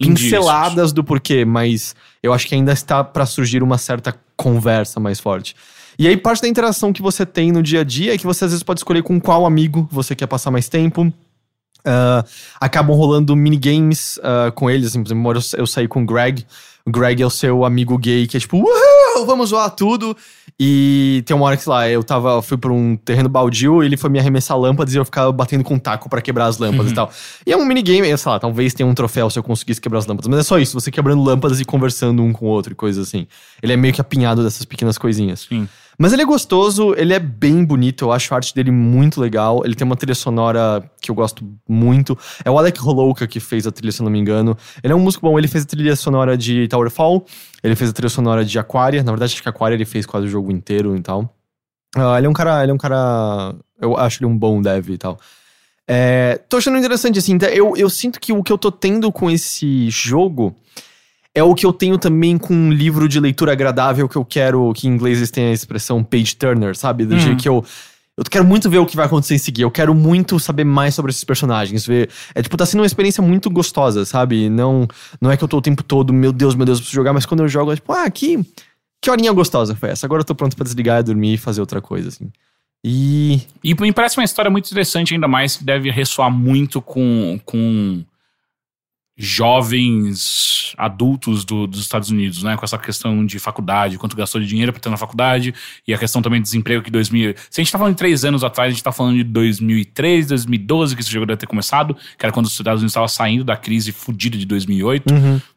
[0.00, 0.30] Indícios.
[0.30, 5.20] pinceladas do porquê, mas eu acho que ainda está pra surgir uma certa conversa mais
[5.20, 5.54] forte.
[5.98, 8.44] E aí, parte da interação que você tem no dia a dia é que você
[8.44, 11.12] às vezes pode escolher com qual amigo você quer passar mais tempo.
[11.84, 12.24] Ah,
[12.60, 14.88] acabam rolando minigames ah, com eles.
[14.88, 16.46] Assim, por exemplo, eu, eu saí com o Greg.
[16.84, 18.66] O Greg é o seu amigo gay que é tipo, uhul,
[19.24, 20.16] vamos zoar tudo.
[20.58, 23.96] E tem uma hora que, sei lá, eu tava, fui pra um terreno baldio, ele
[23.96, 26.92] foi me arremessar lâmpadas e eu ficava batendo com um taco pra quebrar as lâmpadas
[26.92, 27.10] e tal.
[27.46, 30.06] E é um minigame, sei lá, talvez tenha um troféu se eu conseguisse quebrar as
[30.06, 30.28] lâmpadas.
[30.28, 33.08] Mas é só isso, você quebrando lâmpadas e conversando um com o outro e coisas
[33.08, 33.26] assim.
[33.62, 35.46] Ele é meio que apinhado dessas pequenas coisinhas.
[35.48, 35.68] Sim.
[35.98, 39.62] Mas ele é gostoso, ele é bem bonito, eu acho a arte dele muito legal.
[39.64, 42.18] Ele tem uma trilha sonora que eu gosto muito.
[42.44, 44.56] É o Alec Holouka que fez a trilha, se eu não me engano.
[44.82, 47.26] Ele é um músico bom, ele fez a trilha sonora de Towerfall,
[47.62, 49.02] ele fez a trilha sonora de Aquaria.
[49.02, 51.34] Na verdade, acho que Aquaria ele fez quase o jogo inteiro e tal.
[51.94, 53.54] Ah, ele é um cara, ele é um cara.
[53.80, 55.18] Eu acho ele um bom dev e tal.
[55.86, 57.50] É, tô achando interessante, assim, tá?
[57.50, 60.54] eu, eu sinto que o que eu tô tendo com esse jogo
[61.34, 64.72] é o que eu tenho também com um livro de leitura agradável que eu quero,
[64.74, 67.06] que em inglês eles têm a expressão page turner, sabe?
[67.06, 67.64] Do jeito que eu.
[68.14, 69.62] Eu quero muito ver o que vai acontecer em seguir.
[69.62, 71.86] Eu quero muito saber mais sobre esses personagens.
[71.86, 72.10] Ver.
[72.34, 74.50] É tipo, tá sendo uma experiência muito gostosa, sabe?
[74.50, 74.86] Não,
[75.18, 77.14] não é que eu tô o tempo todo, meu Deus, meu Deus, eu preciso jogar,
[77.14, 78.44] mas quando eu jogo, é tipo, ah, que,
[79.00, 80.04] que horinha gostosa foi essa.
[80.04, 82.30] Agora eu tô pronto pra desligar e dormir e fazer outra coisa, assim.
[82.84, 83.40] E.
[83.64, 88.04] E me parece uma história muito interessante, ainda mais que deve ressoar muito com, com
[89.16, 92.56] jovens adultos do- dos Estados Unidos, né?
[92.56, 95.54] Com essa questão de faculdade, quanto gastou de dinheiro pra ter na faculdade,
[95.86, 97.34] e a questão também de desemprego que 2000...
[97.50, 100.28] Se a gente tá falando de três anos atrás, a gente tá falando de 2003,
[100.28, 103.44] 2012, que esse jogo deve ter começado, que era quando os Estados Unidos estavam saindo
[103.44, 105.04] da crise fodida de 2008.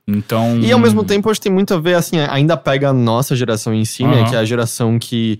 [0.07, 0.59] Então...
[0.59, 3.35] E ao mesmo tempo, acho que tem muito a ver, assim, ainda pega a nossa
[3.35, 4.21] geração em si, né?
[4.21, 4.29] Aham.
[4.29, 5.39] Que é a geração que.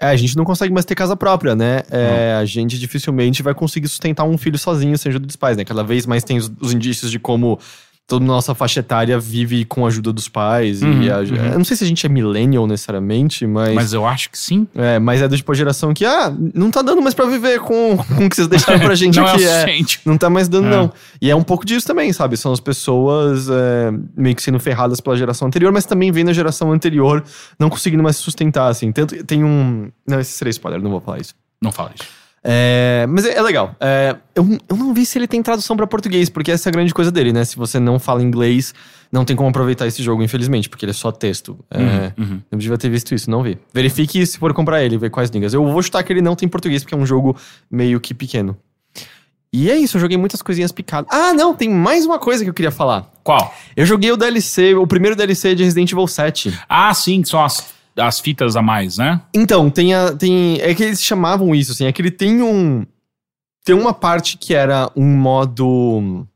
[0.00, 1.82] É, a gente não consegue mais ter casa própria, né?
[1.90, 5.64] É, A gente dificilmente vai conseguir sustentar um filho sozinho sem ajuda dos pais, né?
[5.64, 7.58] Cada vez mais tem os, os indícios de como
[8.10, 10.82] toda nossa faixa etária vive com a ajuda dos pais.
[10.82, 11.36] Uhum, e a- uhum.
[11.52, 13.72] Eu não sei se a gente é millennial necessariamente, mas.
[13.74, 14.66] Mas eu acho que sim.
[14.74, 17.60] É, mas é do tipo a geração que, ah, não tá dando mais pra viver
[17.60, 19.44] com, com o que vocês deixaram pra gente Não é aqui.
[19.44, 20.00] É, suficiente.
[20.04, 20.70] não tá mais dando, É.
[20.70, 20.92] não.
[21.22, 22.36] E é um pouco disso também, sabe?
[22.36, 26.32] São as pessoas é, meio que sendo ferradas pela geração anterior, mas também vendo a
[26.32, 27.22] geração anterior
[27.58, 28.90] não conseguindo mais se sustentar, assim.
[28.92, 29.88] Tanto, tem um.
[30.06, 31.34] Não, esse seria spoiler, não vou falar isso.
[31.62, 32.08] Não fala isso.
[32.42, 33.76] É, mas é, é legal.
[33.78, 36.72] É, eu, eu não vi se ele tem tradução pra português, porque essa é a
[36.72, 37.44] grande coisa dele, né?
[37.44, 38.74] Se você não fala inglês,
[39.12, 41.58] não tem como aproveitar esse jogo, infelizmente, porque ele é só texto.
[41.70, 42.40] É, uhum.
[42.50, 43.58] Eu devia ter visto isso, não vi.
[43.74, 45.52] Verifique se for comprar ele, ver quais línguas.
[45.52, 47.36] Eu vou chutar que ele não tem português, porque é um jogo
[47.70, 48.56] meio que pequeno.
[49.52, 51.10] E é isso, eu joguei muitas coisinhas picadas.
[51.12, 53.10] Ah, não, tem mais uma coisa que eu queria falar.
[53.24, 53.52] Qual?
[53.76, 56.56] Eu joguei o DLC, o primeiro DLC de Resident Evil 7.
[56.68, 59.20] Ah, sim, são as, as fitas a mais, né?
[59.34, 60.60] Então, tem, a, tem.
[60.60, 61.86] É que eles chamavam isso, assim.
[61.86, 62.84] É que ele tem um.
[63.64, 66.26] Tem uma parte que era um modo.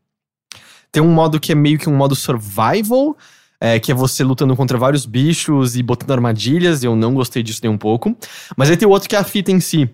[0.93, 3.17] Tem um modo que é meio que um modo survival.
[3.61, 6.83] é, que é você lutando contra vários bichos e botando armadilhas.
[6.83, 8.15] e Eu não gostei disso nem um pouco.
[8.57, 9.89] Mas aí tem o outro que é a fita em si.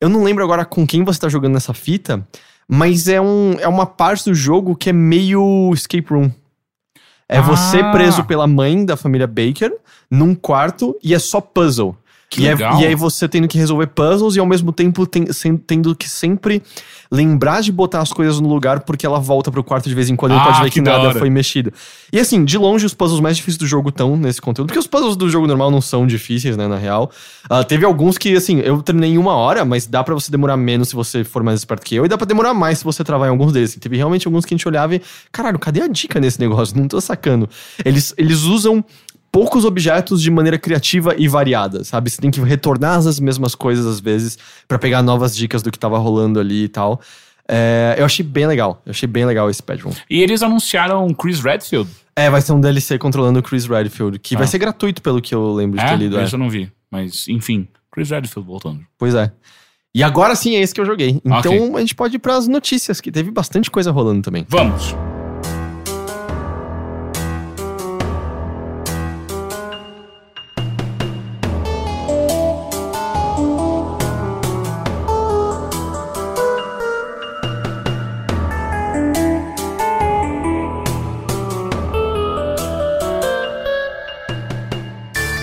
[0.00, 2.26] Eu não lembro agora com quem você tá jogando nessa fita.
[2.68, 6.30] Mas é, um, é uma parte do jogo que é meio escape room.
[7.28, 7.92] É você Ah.
[7.92, 9.72] preso pela mãe da família Baker
[10.12, 11.96] num quarto e é só puzzle.
[12.28, 15.30] Que e, é- e aí você tendo que resolver puzzles e ao mesmo tempo tem-
[15.32, 16.62] sem- tendo que sempre
[17.10, 20.16] lembrar de botar as coisas no lugar porque ela volta pro quarto de vez em
[20.16, 21.70] quando e Ah, pode ver que, que da nada foi mexido.
[22.10, 24.86] E assim, de longe os puzzles mais difíceis do jogo estão nesse conteúdo, porque os
[24.86, 27.10] puzzles do jogo normal não são difíceis, né, na real.
[27.50, 30.56] Ah, teve alguns que, assim, eu terminei em uma hora, mas dá pra você demorar
[30.56, 33.04] menos se você for mais esperto que eu, e dá pra demorar mais se você
[33.04, 33.76] travar em alguns deles.
[33.78, 36.74] Teve realmente alguns que a gente olhava e, caralho, cadê a dica nesse negócio?
[36.78, 37.46] Não tô sacando.
[37.84, 38.82] Eles, eles usam
[39.32, 42.10] poucos objetos de maneira criativa e variada, sabe?
[42.10, 45.78] Você tem que retornar as mesmas coisas às vezes pra pegar novas dicas do que
[45.78, 47.00] tava rolando ali e tal.
[47.48, 48.80] É, eu achei bem legal.
[48.86, 49.92] Eu achei bem legal esse Bedroom.
[50.08, 51.90] E eles anunciaram Chris Redfield.
[52.14, 54.38] É, vai ser um DLC controlando o Chris Redfield, que Ah.
[54.38, 56.20] vai ser gratuito pelo que eu lembro de É, ter lido.
[56.20, 56.24] é.
[56.24, 56.70] isso eu não vi.
[56.90, 58.80] Mas, enfim, Chris Redfield voltando.
[58.98, 59.32] Pois é.
[59.94, 61.20] E agora sim é esse que eu joguei.
[61.24, 61.74] Então Ok.
[61.76, 64.46] a gente pode ir pras notícias, que teve bastante coisa rolando também.
[64.48, 64.94] Vamos.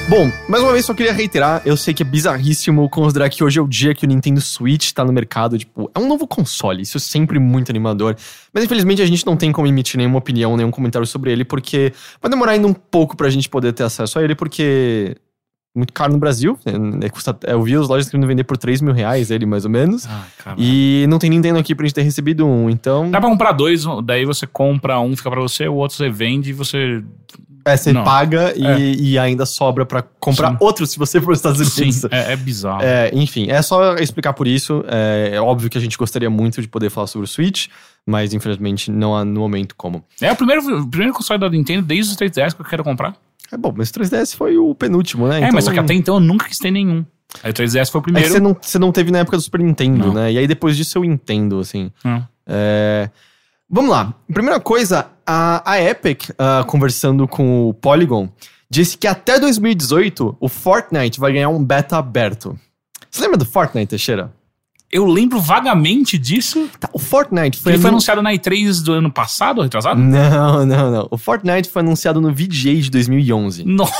[0.10, 3.60] Bom, mais uma vez só queria reiterar, eu sei que é bizarríssimo considerar que hoje
[3.60, 6.82] é o dia que o Nintendo Switch tá no mercado, tipo, é um novo console,
[6.82, 8.16] isso é sempre muito animador.
[8.51, 11.93] Mas infelizmente a gente não tem como emitir nenhuma opinião, nenhum comentário sobre ele, porque
[12.20, 15.93] vai demorar ainda um pouco pra gente poder ter acesso a ele, porque é muito
[15.93, 18.95] caro no Brasil, é, é, custa, eu vi as lojas querendo vender por 3 mil
[18.95, 20.26] reais ele, mais ou menos, Ah,
[20.57, 23.12] e não tem Nintendo aqui pra gente ter recebido um, então...
[23.12, 26.49] Dá pra comprar dois, daí você compra um, fica pra você, o outro você vende
[26.49, 27.03] e você.
[27.72, 28.04] É, você Não.
[28.04, 28.80] paga e, É.
[28.80, 30.58] e ainda sobra pra comprar Sim.
[30.60, 32.04] outro se você for para os Estados Sim, Unidos.
[32.12, 32.82] é, é bizarro.
[32.84, 34.84] É, enfim, é só explicar por isso.
[34.88, 37.68] É, é óbvio que a gente gostaria muito de poder falar sobre o Switch,
[38.06, 40.04] mas infelizmente não há no momento como.
[40.22, 43.16] É o primeiro, o primeiro console da Nintendo desde os 3DS que eu quero comprar.
[43.52, 45.42] É bom, mas o 3DS foi o penúltimo, né?
[45.42, 47.04] é, mas só que até então eu nunca quis ter nenhum.
[47.44, 48.30] Aí o 3DS foi o É que primeiro.
[48.30, 50.14] você não, você não teve na época do Super Nintendo, Não.
[50.14, 50.32] né?
[50.34, 51.92] E aí depois disso eu entendo, assim.
[52.04, 52.28] Não.
[52.48, 53.10] É,
[53.70, 54.14] Vamos lá.
[54.34, 58.30] Primeira coisa, a, a Epic, ah, conversando com o Polygon,
[58.70, 62.58] disse que até 2018 o Fortnite vai ganhar um beta aberto.
[63.12, 64.32] Você lembra do Fortnite, Teixeira?
[64.92, 66.68] Eu lembro vagamente disso.
[66.80, 70.00] Tá, o Fortnite foi, Ele foi anu- anunciado na E3 do ano passado, retrasado?
[70.02, 71.08] Não, não, não.
[71.12, 73.64] O Fortnite foi anunciado no VGA de 2011.
[73.66, 73.94] Nossa!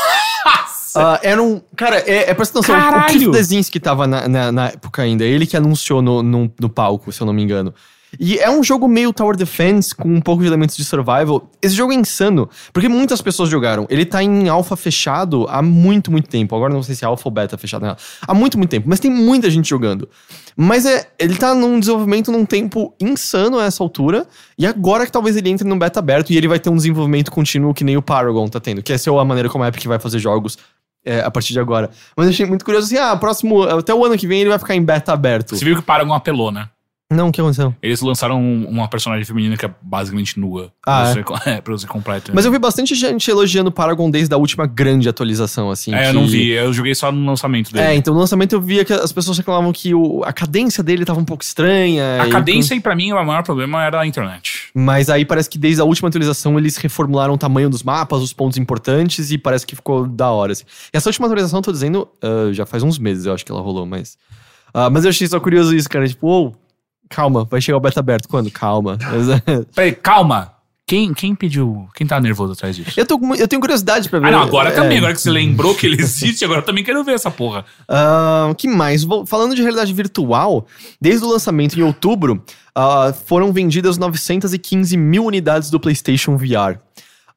[0.96, 1.62] Ah, era um.
[1.76, 2.76] Cara, é, é presta atenção.
[2.76, 3.06] O Caralho!
[3.08, 5.24] Cliff Dezinski tava na, na, na época ainda.
[5.24, 7.72] Ele que anunciou no, no, no palco, se eu não me engano.
[8.18, 11.49] E é um jogo meio Tower Defense, com um pouco de elementos de survival.
[11.62, 13.86] Esse jogo é insano, porque muitas pessoas jogaram.
[13.89, 16.55] Ele tá em alfa fechado há muito, muito tempo.
[16.55, 17.86] Agora não sei se é alfa ou beta fechado.
[17.86, 17.95] Né?
[18.28, 18.88] Há muito, muito tempo.
[18.89, 20.07] Mas tem muita gente jogando.
[20.55, 24.26] Mas é, ele tá num desenvolvimento num tempo insano a essa altura.
[24.57, 27.32] E agora que talvez ele entre num beta aberto e ele vai ter um desenvolvimento
[27.32, 28.82] contínuo que nem o Paragon tá tendo.
[28.82, 30.57] Que essa é a maneira como a Epic vai fazer jogos
[31.05, 31.89] é, a partir de agora.
[32.16, 34.60] Mas eu achei muito curioso assim, ah, próximo, até o ano que vem ele vai
[34.60, 35.55] ficar em beta aberto.
[35.55, 36.68] Você viu que Paragon apelou, né?
[37.12, 37.74] Não, o que aconteceu?
[37.82, 40.72] Eles lançaram um- uma personagem feminina que é basicamente nua.
[40.86, 41.88] Ah, pra, você, é, pra você?
[42.34, 45.91] Mas eu vi bastante gente elogiando o Paragon desde a última grande atualização, assim.
[45.91, 46.49] É, eu que- não vi.
[46.51, 47.84] Eu joguei só no lançamento dele.
[47.88, 51.03] É, então no lançamento eu via que as pessoas reclamavam que o- a cadência dele
[51.03, 52.22] tava um pouco estranha.
[52.22, 54.70] A e- cadência, e pra mim, o maior problema era a internet.
[54.76, 58.34] Mas aí parece que desde a última atualização eles reformularam o tamanho dos mapas, os
[58.34, 60.51] pontos importantes, e parece que ficou da hora.
[60.51, 60.64] Assim.
[60.93, 63.51] E essa última atualização, eu tô dizendo, ah, já faz uns meses eu acho que
[63.51, 64.16] ela rolou, mas.
[64.72, 66.07] ah, mas eu achei só curioso isso, cara.
[66.07, 66.53] Tipo, ô,
[67.10, 68.30] calma, vai chegar o beta aberto.
[68.30, 68.49] Quando?
[68.51, 68.97] Calma.
[69.76, 70.53] Peraí, calma.
[70.89, 71.88] Quem, quem pediu?
[71.93, 72.99] Quem tá nervoso atrás disso?
[72.99, 74.28] eu, tô, com eu tenho curiosidade pra ver.
[74.28, 74.72] Ah, não, agora é.
[74.72, 74.97] também.
[74.97, 77.64] Agora que você lembrou que ele existe, agora eu também quero ver essa porra.
[77.88, 79.05] Ah, que mais?
[79.28, 80.66] Falando de realidade virtual,
[80.99, 82.43] desde o lançamento em outubro,
[82.74, 86.80] ah, foram vendidas 915 mil unidades do PlayStation VR.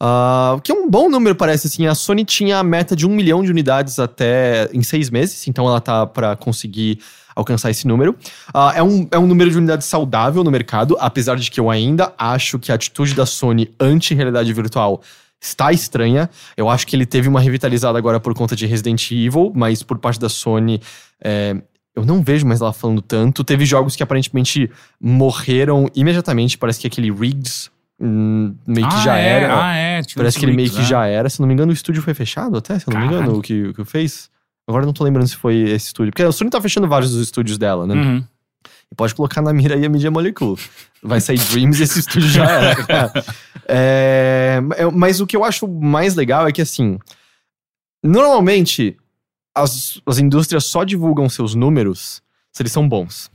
[0.01, 1.87] Ah, que é um bom número, parece assim.
[1.87, 5.69] A Sony tinha a meta de um milhão de unidades até em seis meses, então
[5.69, 7.01] ela tá para conseguir
[7.35, 8.17] alcançar esse número.
[8.53, 11.71] Ah, é, um, é um número de unidades saudável no mercado, apesar de que eu
[11.71, 15.03] ainda acho que a atitude da Sony anti-realidade virtual
[15.41, 16.31] está estranha.
[16.57, 19.99] Eu acho que ele teve uma revitalizada agora por conta de Resident Evil, mas por
[19.99, 20.81] parte da Sony.
[21.23, 21.57] é,
[21.95, 23.45] eu não vejo mais ela falando tanto.
[23.45, 24.71] Teve jogos que aparentemente
[25.01, 26.57] morreram imediatamente.
[26.57, 27.71] Parece que aquele Riggs
[28.01, 29.63] hum, meio que ah, já é, era.
[29.63, 30.01] Ah, é.
[30.17, 30.85] Parece que ele meio que né?
[30.85, 31.29] já era.
[31.29, 33.39] Se não me engano, o estúdio foi fechado até, se eu não me engano, Caralho.
[33.39, 34.31] o que, o que fez.
[34.73, 36.13] Agora eu não tô lembrando se foi esse estúdio.
[36.13, 37.95] Porque a Sony tá fechando vários dos estúdios dela, né?
[37.95, 38.25] Uhum.
[38.91, 40.59] E pode colocar na mira aí a Media Molecule.
[41.03, 42.77] Vai sair Dreams e esse estúdio já era.
[42.87, 43.25] cara.
[43.69, 44.61] É,
[44.95, 46.99] mas o que eu acho mais legal é que, assim,
[48.03, 48.97] normalmente
[49.55, 53.31] as, as indústrias só divulgam seus números se eles são bons.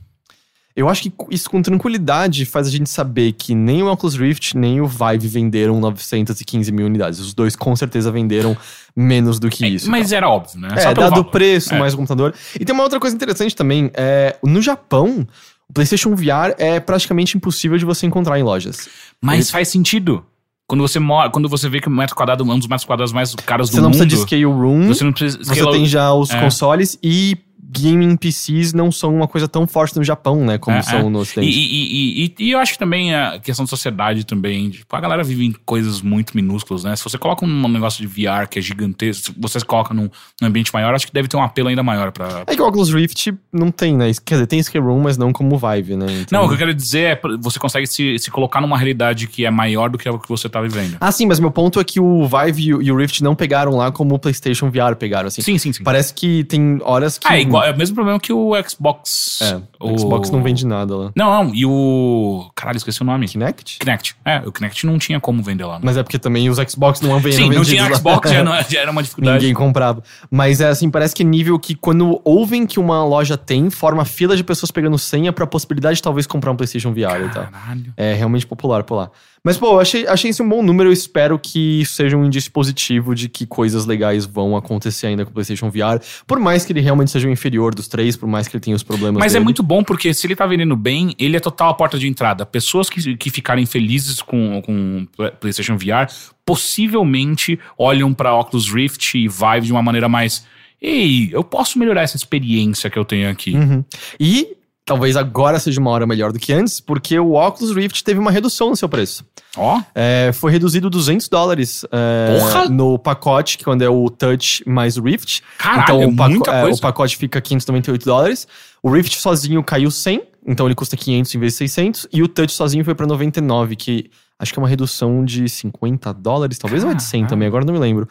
[0.78, 4.56] Eu acho que isso com tranquilidade faz a gente saber que nem o Oculus Rift
[4.56, 7.18] nem o Vive venderam 915 mil unidades.
[7.18, 8.56] Os dois com certeza venderam
[8.94, 9.90] menos do que isso.
[9.90, 10.68] Mas era óbvio, né?
[10.76, 11.78] É, Só dado o preço, É.
[11.80, 12.32] mais o computador.
[12.58, 13.90] E tem uma outra coisa interessante também.
[13.94, 15.26] É, no Japão,
[15.68, 18.88] o PlayStation VR é praticamente impossível de você encontrar em lojas.
[19.20, 20.24] Mas faz sentido.
[20.68, 23.12] Quando você mora, quando você vê que o metro quadrado é um dos metros quadrados
[23.12, 23.98] mais caros do Você não mundo.
[23.98, 24.86] precisa de scale room.
[24.88, 25.42] Você não precisa.
[25.42, 26.38] Você tem já os É.
[26.40, 30.58] consoles e gaming PCs não são uma coisa tão forte no Japão, né?
[30.58, 31.02] Como É, são é.
[31.10, 31.48] no E, Ocidente.
[31.58, 34.70] e, e, e- e eu acho que também a questão da sociedade também.
[34.70, 36.94] Tipo, a galera vive em coisas muito minúsculas, né?
[36.96, 40.08] Se você coloca um negócio de VR que é gigantesco, se você coloca num,
[40.40, 42.44] num ambiente maior, acho que deve ter um apelo ainda maior pra.
[42.46, 44.10] É que o Oculus Rift não tem, né?
[44.24, 46.06] Quer dizer, tem scale room, mas não como Vive, né?
[46.22, 49.26] Então- Não, o que eu quero dizer é você consegue se, se colocar numa realidade
[49.26, 50.96] que é maior do que o que você tá vivendo.
[51.00, 53.90] Ah, sim, mas meu ponto é que o Vive e o, Rift não pegaram lá
[53.92, 55.42] como o PlayStation VR pegaram, assim.
[55.42, 55.82] Sim, sim, sim.
[55.82, 57.26] Parece que tem horas que.
[57.26, 59.40] Ah, igual, é o mesmo problema que o Xbox.
[59.42, 61.12] É, o Xbox não vende nada lá.
[61.16, 62.48] Não, não, e o.
[62.54, 63.26] Caralho, esqueci o nome.
[63.26, 63.78] Kinect?
[63.78, 64.16] Kinect.
[64.24, 65.74] É, o Kinect não tinha como vender lá.
[65.74, 65.80] né?
[65.82, 67.32] Mas é porque também os Xbox não vendem.
[67.32, 69.38] Sim, não tinha Xbox, já, não- já era uma dificuldade.
[69.38, 70.02] Ninguém comprava.
[70.30, 74.04] Mas é assim, parece que é nível que quando ouvem que uma loja tem, forma
[74.04, 77.46] fila de pessoas pegando senha pra possibilidade de talvez comprar um PlayStation VR e tal.
[77.46, 77.92] Caralho.
[77.96, 79.10] É realmente popular por lá.
[79.44, 80.88] Mas, pô, eu achei, achei esse um bom número.
[80.88, 85.24] Eu espero que isso seja um indício positivo de que coisas legais vão acontecer ainda
[85.24, 86.02] com o PlayStation VR.
[86.26, 88.76] Por mais que ele realmente seja o inferior dos três, por mais que ele tenha
[88.76, 89.44] os problemas Mas é dele.
[89.44, 92.44] muito bom porque se ele tá vendendo bem, ele é total a porta de entrada.
[92.44, 96.12] Pessoas que, que ficarem felizes com, com o PlayStation VR
[96.44, 100.46] possivelmente olham pra Oculus Rift e Vive de uma maneira mais.
[100.80, 103.54] Ei, eu posso melhorar essa experiência que eu tenho aqui.
[103.54, 103.84] Uhum.
[104.18, 104.57] E
[104.88, 108.30] talvez agora seja uma hora melhor do que antes, porque o Oculus Rift teve uma
[108.32, 109.24] redução no seu preço.
[109.56, 114.96] Ó, É, foi reduzido 200 dólares é, no pacote, que quando é o Touch mais
[114.96, 115.42] o Rift.
[115.58, 118.48] Caralho, então é o, paco- é, o pacote fica 598 dólares.
[118.82, 122.06] O Rift sozinho caiu 100, então ele custa 500 em vez de 600.
[122.12, 126.12] E o Touch sozinho foi pra 99, que acho que é uma redução de 50
[126.14, 127.28] dólares, talvez ou é de 100 Caralho.
[127.30, 128.08] também, agora não me lembro.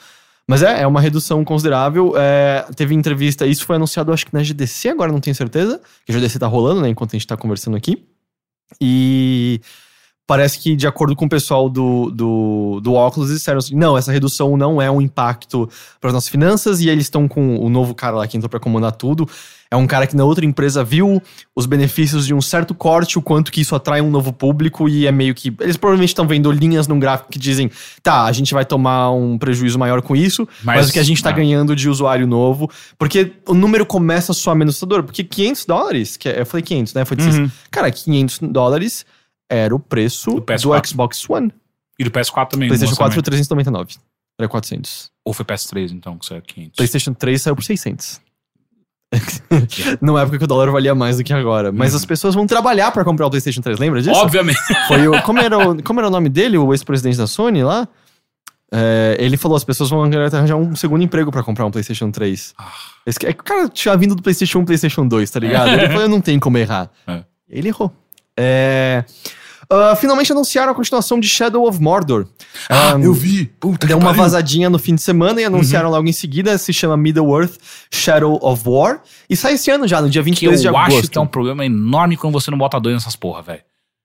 [0.49, 2.13] Mas é, é uma redução considerável.
[2.15, 5.81] É, teve entrevista, isso foi anunciado acho que na GDC, agora não tenho certeza.
[6.05, 8.07] Que a GDC tá rolando, né, enquanto a gente tá conversando aqui.
[8.79, 9.59] E
[10.27, 14.11] parece que, de acordo com o pessoal do, do, do Oculus, disseram assim: não, essa
[14.11, 15.67] redução não é um impacto
[16.01, 18.59] para as nossas finanças, e eles estão com o novo cara lá que entrou para
[18.59, 19.27] comandar tudo.
[19.69, 21.21] É um cara que na outra empresa viu
[21.53, 25.05] os benefícios de um certo corte, o quanto que isso atrai um novo público, e
[25.07, 25.53] é meio que.
[25.59, 27.71] Eles provavelmente estão vendo linhas num gráfico que dizem:
[28.03, 31.03] tá, a gente vai tomar um prejuízo maior com isso, mas, Mas, o que a
[31.03, 31.33] gente tá ah.
[31.33, 32.69] ganhando de usuário novo.
[32.97, 35.03] Porque o número começa a soar menos assustador.
[35.03, 37.05] Porque 500 dólares, que é- eu falei 500, né?
[37.05, 37.49] Foi Uhum.
[37.71, 39.05] Cara, 500 dólares
[39.49, 40.87] era o preço Do do, PS4.
[40.87, 41.53] Xbox One.
[41.97, 42.67] e do PS4 também.
[42.67, 43.25] PlayStation 4 foi lançamento.
[43.25, 43.95] 399.
[44.39, 45.11] Era 400.
[45.25, 46.75] Ou foi PS3, então, que saiu 500.
[46.75, 48.21] PlayStation 3 saiu por 600.
[50.01, 51.71] Numa época que o dólar valia mais do que agora.
[51.71, 54.19] Mas as pessoas vão trabalhar pra comprar o PlayStation 3, lembra disso?
[54.19, 54.59] Obviamente.
[54.87, 57.87] Foi o, como, era o, como era o nome dele, o ex-presidente da Sony lá?
[58.71, 62.53] É, ele falou: as pessoas vão arranjar um segundo emprego pra comprar um PlayStation 3.
[63.05, 65.69] Esse, é que o cara tinha vindo do PlayStation 1 PlayStation 2, tá ligado?
[65.69, 66.91] Ele falou: não tem como errar.
[67.07, 67.23] É.
[67.49, 67.91] Ele errou.
[68.37, 69.03] É,
[69.69, 72.25] ah, finalmente anunciaram a continuação de Shadow of Mordor.
[72.69, 73.45] Ah, vi.
[73.59, 76.57] Puta Deu uma vazadinha no fim de semana e anunciaram logo em seguida.
[76.57, 77.57] Se chama Middle-earth
[77.91, 79.01] Shadow of War.
[79.29, 80.99] E sai esse ano já, no dia Que 22 de eu agosto.
[80.99, 83.61] acho que é um problema enorme quando você não bota dois nessas porra, velho.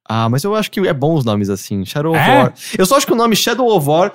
[0.08, 1.84] Ah, mas eu acho que é bom os nomes assim.
[1.84, 2.38] Shadow of É?
[2.38, 2.52] War.
[2.76, 4.12] Eu só acho que o nome Shadow of War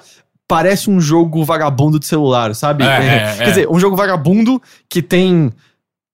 [0.47, 2.83] parece um jogo vagabundo de celular, sabe?
[2.83, 3.45] É, é, Quer é.
[3.45, 5.51] dizer, um jogo vagabundo que tem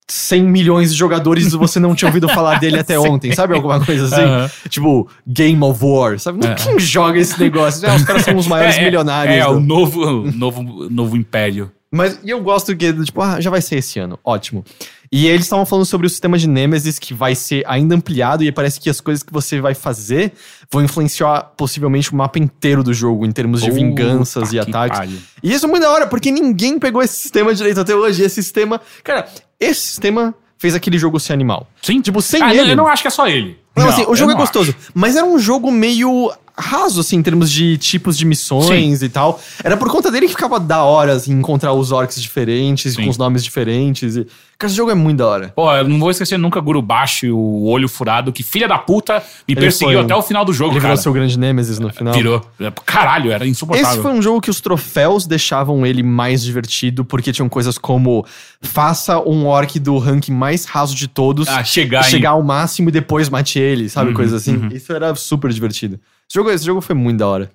[0.08, 3.54] 100 milhões de jogadores e você não tinha ouvido falar dele até ontem, sabe?
[3.54, 4.68] Alguma coisa assim.
[4.68, 6.46] Tipo, Game of War, sabe?
[6.46, 6.54] É.
[6.54, 7.86] Quem joga esse negócio?
[7.86, 9.36] É, os caras são os maiores É, é, milionários.
[9.36, 11.70] É, do- o novo, novo, novo império.
[11.94, 14.18] Mas e eu gosto que, tipo, ah, já vai ser esse ano.
[14.24, 14.64] Ótimo.
[15.12, 18.50] E eles estavam falando sobre o sistema de Nemesis que vai ser ainda ampliado e
[18.50, 20.32] parece que as coisas que você vai fazer
[20.72, 24.70] vão influenciar possivelmente o mapa inteiro do jogo em termos de vinganças Puta e que
[24.70, 24.98] ataques.
[24.98, 25.18] pariu.
[25.40, 28.22] E isso é muito da hora, porque ninguém pegou esse sistema direito até hoje.
[28.24, 28.80] Esse sistema.
[29.04, 29.28] Cara,
[29.60, 31.68] esse sistema fez aquele jogo ser animal.
[31.80, 32.00] Sim.
[32.00, 32.72] Tipo, sem Ah, não, ele.
[32.72, 33.58] Eu não acho que é só ele.
[33.76, 34.74] Não, assim, o jogo é não gostoso.
[34.76, 34.90] acho.
[34.94, 39.40] Mas era um jogo meio raso, assim, em termos de tipos de missões e tal.
[39.62, 43.04] Era por conta dele que ficava da hora, assim, encontrar os orcs diferentes, Sim.
[43.04, 44.16] com os nomes diferentes.
[44.16, 44.26] E...
[44.56, 45.48] Cara, esse jogo é muito da hora.
[45.54, 49.14] Pô, eu não vou esquecer nunca Gurubashi, o olho furado, que filha da puta
[49.48, 50.94] me Ele perseguiu até o final do jogo, Ele cara.
[50.94, 52.14] virou seu grande Nemesis no final.
[52.14, 52.40] Virou.
[52.86, 53.90] Caralho, era insuportável.
[53.92, 58.24] Esse foi um jogo que os troféus deixavam ele mais divertido, porque tinham coisas como
[58.62, 62.92] faça um orc do ranking mais raso de todos Ah, chegar chegar ao máximo e
[62.92, 64.10] depois mate ele, sabe?
[64.10, 64.56] Uhum, Coisas assim.
[64.56, 64.68] uhum.
[64.68, 65.98] Isso era super divertido.
[66.28, 67.52] Esse jogo, esse jogo foi muito da hora.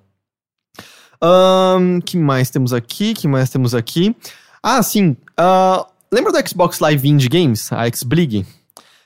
[1.22, 3.14] Ahn, que mais temos aqui?
[3.14, 4.16] que mais temos aqui?
[4.62, 5.16] Ah, sim.
[5.36, 7.72] ah, lembra do Xbox Live Indie Games?
[7.72, 8.46] A X-Blig?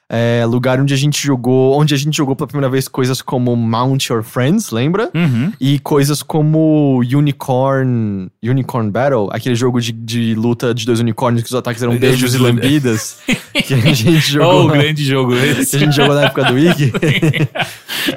[0.06, 3.56] É, lugar onde a gente jogou, onde a gente jogou pela primeira vez coisas como
[3.56, 5.10] Mount Your Friends, lembra?
[5.14, 5.50] Uhum.
[5.58, 11.48] E coisas como Unicorn, Unicorn Battle, aquele jogo de, de luta de dois unicórnios que
[11.48, 13.18] os ataques eram beijos e lambidas,
[13.64, 14.66] que a gente jogou.
[14.66, 15.76] Oh, grande jogo que esse.
[15.76, 16.92] a gente jogou na época do Ig.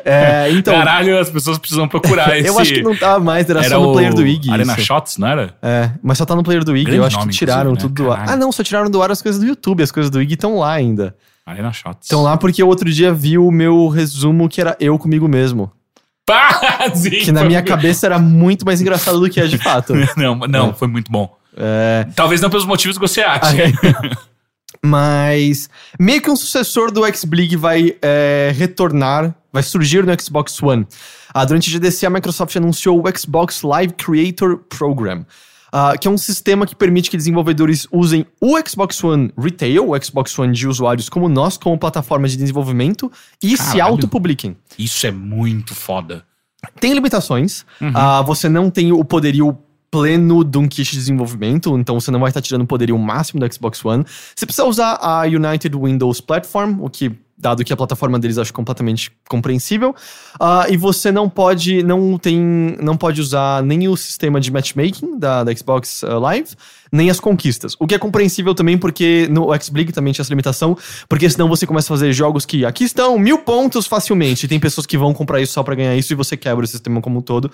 [0.04, 2.50] é, então, Caralho, as pessoas precisam procurar esse.
[2.50, 4.52] eu acho que não tava mais, era, Era só no player do Ig.
[4.52, 4.86] Arena isso.
[4.86, 5.56] Shots, não era?
[5.62, 6.84] É, mas só tá no player do Ig.
[6.84, 8.10] Grande eu acho que tiraram inclusive, tudo né?
[8.10, 8.30] do ar.
[8.30, 9.82] Ah, não, só tiraram do ar as coisas do YouTube.
[9.82, 11.16] As coisas do Ig estão lá ainda.
[11.52, 12.06] Arena Shots.
[12.08, 15.72] Estão lá porque eu outro dia vi o meu resumo que era eu comigo mesmo.
[16.26, 16.60] Pá,
[16.94, 19.94] sim, Que na minha cabeça era muito mais engraçado do que é de fato.
[20.18, 20.74] Não, não, É.
[20.74, 21.34] foi muito bom.
[21.56, 23.56] É, Talvez não pelos motivos que você acha.
[24.84, 25.70] Mas
[26.00, 30.86] meio que um sucessor do X-Blig vai é, retornar, vai surgir no Xbox One.
[31.34, 35.26] Ah, durante a GDC, a Microsoft anunciou o Xbox Live Creator Program,
[35.72, 40.04] ah, que é um sistema que permite que desenvolvedores usem o Xbox One Retail, o
[40.04, 43.12] Xbox One de usuários como nós, como plataforma de desenvolvimento,
[43.42, 43.84] e se Caralho.
[43.84, 44.56] autopubliquem.
[44.78, 46.24] Isso é muito foda.
[46.80, 47.66] Tem limitações.
[47.94, 49.58] Ah, você não tem o poderio
[49.90, 53.40] pleno de um kit de desenvolvimento, então você não vai estar tirando o poderio máximo
[53.40, 54.04] do Xbox One.
[54.36, 58.52] Você precisa usar a United Windows Platform, o que, dado que a plataforma deles acho
[58.52, 59.96] completamente compreensível.
[60.40, 62.40] Ah, e você não pode, não tem,
[62.82, 66.50] não pode usar nem o sistema de matchmaking da, da Xbox ah, Live,
[66.92, 67.76] nem as conquistas.
[67.80, 70.76] O que é compreensível também, porque no X-Blig também tinha essa limitação,
[71.08, 74.46] porque senão você começa a fazer jogos que aqui estão mil pontos facilmente.
[74.46, 76.68] E tem pessoas que vão comprar isso só pra ganhar isso e você quebra o
[76.68, 77.52] sistema como um todo.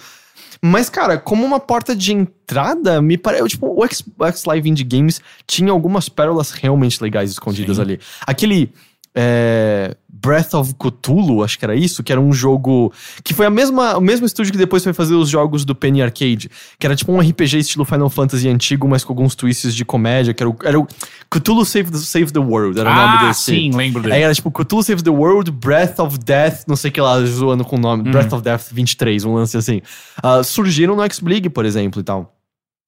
[0.61, 3.49] Mas, cara, como uma porta de entrada, me parece.
[3.49, 7.99] Tipo, o X, o X Live Indie Games tinha algumas pérolas realmente legais escondidas ali.
[8.25, 8.71] Aquele.
[9.15, 12.93] É, Breath of Cthulhu, acho que era isso, que era um jogo.
[13.23, 16.01] Que foi a mesma, o mesmo estúdio que depois foi fazer os jogos do Penny
[16.01, 16.49] Arcade.
[16.79, 20.33] Que era tipo um RPG estilo Final Fantasy antigo, mas com alguns twists de comédia,
[20.33, 20.87] que era o, era o
[21.29, 23.41] Cthulhu Save the, Save the World, era o nome ah, desse.
[23.41, 24.15] sim, lembro dele.
[24.15, 27.19] Aí era tipo Cthulhu Saves the World, Breath of Death, não sei o que lá,
[27.25, 28.09] zoando com o nome.
[28.09, 29.81] Breath of Death 23, um lance assim.
[30.21, 32.33] Ah, surgiram no X-Blig, por exemplo, e tal.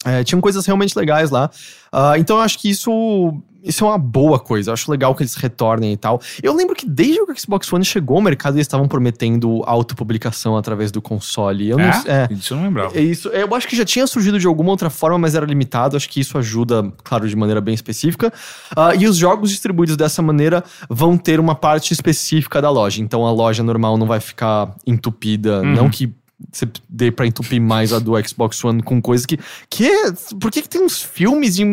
[0.05, 1.49] É, tinham coisas realmente legais lá.
[1.91, 3.33] Ah, então eu acho que isso,
[3.65, 4.69] isso é uma boa coisa.
[4.69, 6.21] Eu acho legal que eles retornem e tal.
[6.41, 10.55] Eu lembro que desde que o Xbox One chegou ao mercado, eles estavam prometendo autopublicação
[10.55, 11.69] através do console.
[11.69, 12.11] Eu não sei.
[12.11, 12.27] é?
[12.29, 12.97] É, Isso eu não lembrava.
[12.97, 13.27] é isso.
[13.29, 15.97] Eu acho que já tinha surgido de alguma outra forma, mas era limitado.
[15.97, 18.31] Acho que isso ajuda, claro, de maneira bem específica.
[18.75, 23.01] Ah, e os jogos distribuídos dessa maneira vão ter uma parte específica da loja.
[23.01, 25.61] Então a loja normal não vai ficar entupida.
[25.63, 26.13] Não que
[26.51, 29.37] você dê pra entupir mais a do Xbox One com coisas que.
[29.69, 31.63] que é- por que, que tem uns filmes e,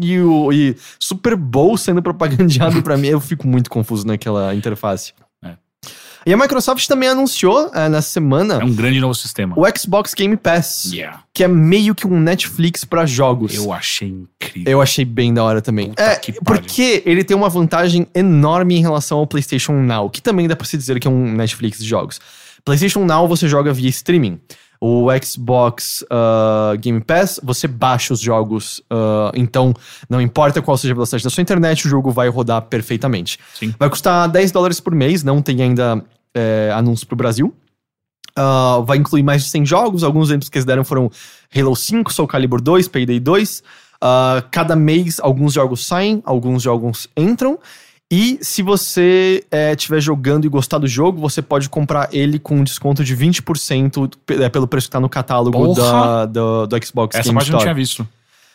[0.00, 3.08] e, o- e Super Bowl sendo propagandeado pra mim?
[3.08, 5.12] Eu fico muito confuso naquela interface.
[5.44, 5.52] É.
[6.24, 9.54] E a Microsoft também anunciou eh, nessa semana É um grande novo sistema.
[9.58, 11.20] o Xbox Game Pass, Yeah.
[11.34, 13.52] que é meio que um Netflix pra jogos.
[13.56, 14.70] Eu achei incrível.
[14.72, 15.88] Eu achei bem da hora também.
[15.88, 20.46] Puta é, porque ele tem uma vantagem enorme em relação ao PlayStation Now, que também
[20.46, 22.20] dá pra se dizer que é um Netflix de jogos.
[22.64, 24.40] PlayStation Now você joga via streaming.
[24.80, 28.82] O Xbox ah, Game Pass, você baixa os jogos.
[28.90, 29.72] ah, então,
[30.10, 33.38] não importa qual seja a velocidade da sua internet, o jogo vai rodar perfeitamente.
[33.54, 33.72] Sim.
[33.78, 36.04] Vai custar 10 dólares por mês, não tem ainda
[36.34, 37.54] é, anúncio pro Brasil.
[38.34, 40.02] Ah, vai incluir mais de 100 jogos.
[40.02, 41.10] Alguns exemplos que eles deram foram
[41.54, 43.62] Halo 5, Soul Calibur 2, Payday 2.
[44.00, 47.58] Ah, cada mês, alguns jogos saem, alguns jogos entram.
[48.14, 49.42] E se você
[49.72, 54.12] estiver jogando e gostar do jogo, você pode comprar ele com um desconto de 20%
[54.26, 57.48] pe- é, pelo preço que tá no catálogo da, do, do Xbox Essa Game parte
[57.48, 57.62] eu não Store.
[57.64, 58.06] tinha visto.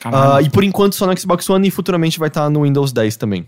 [0.05, 3.15] Ah, e por enquanto só no Xbox One e futuramente vai estar no Windows 10
[3.15, 3.47] também.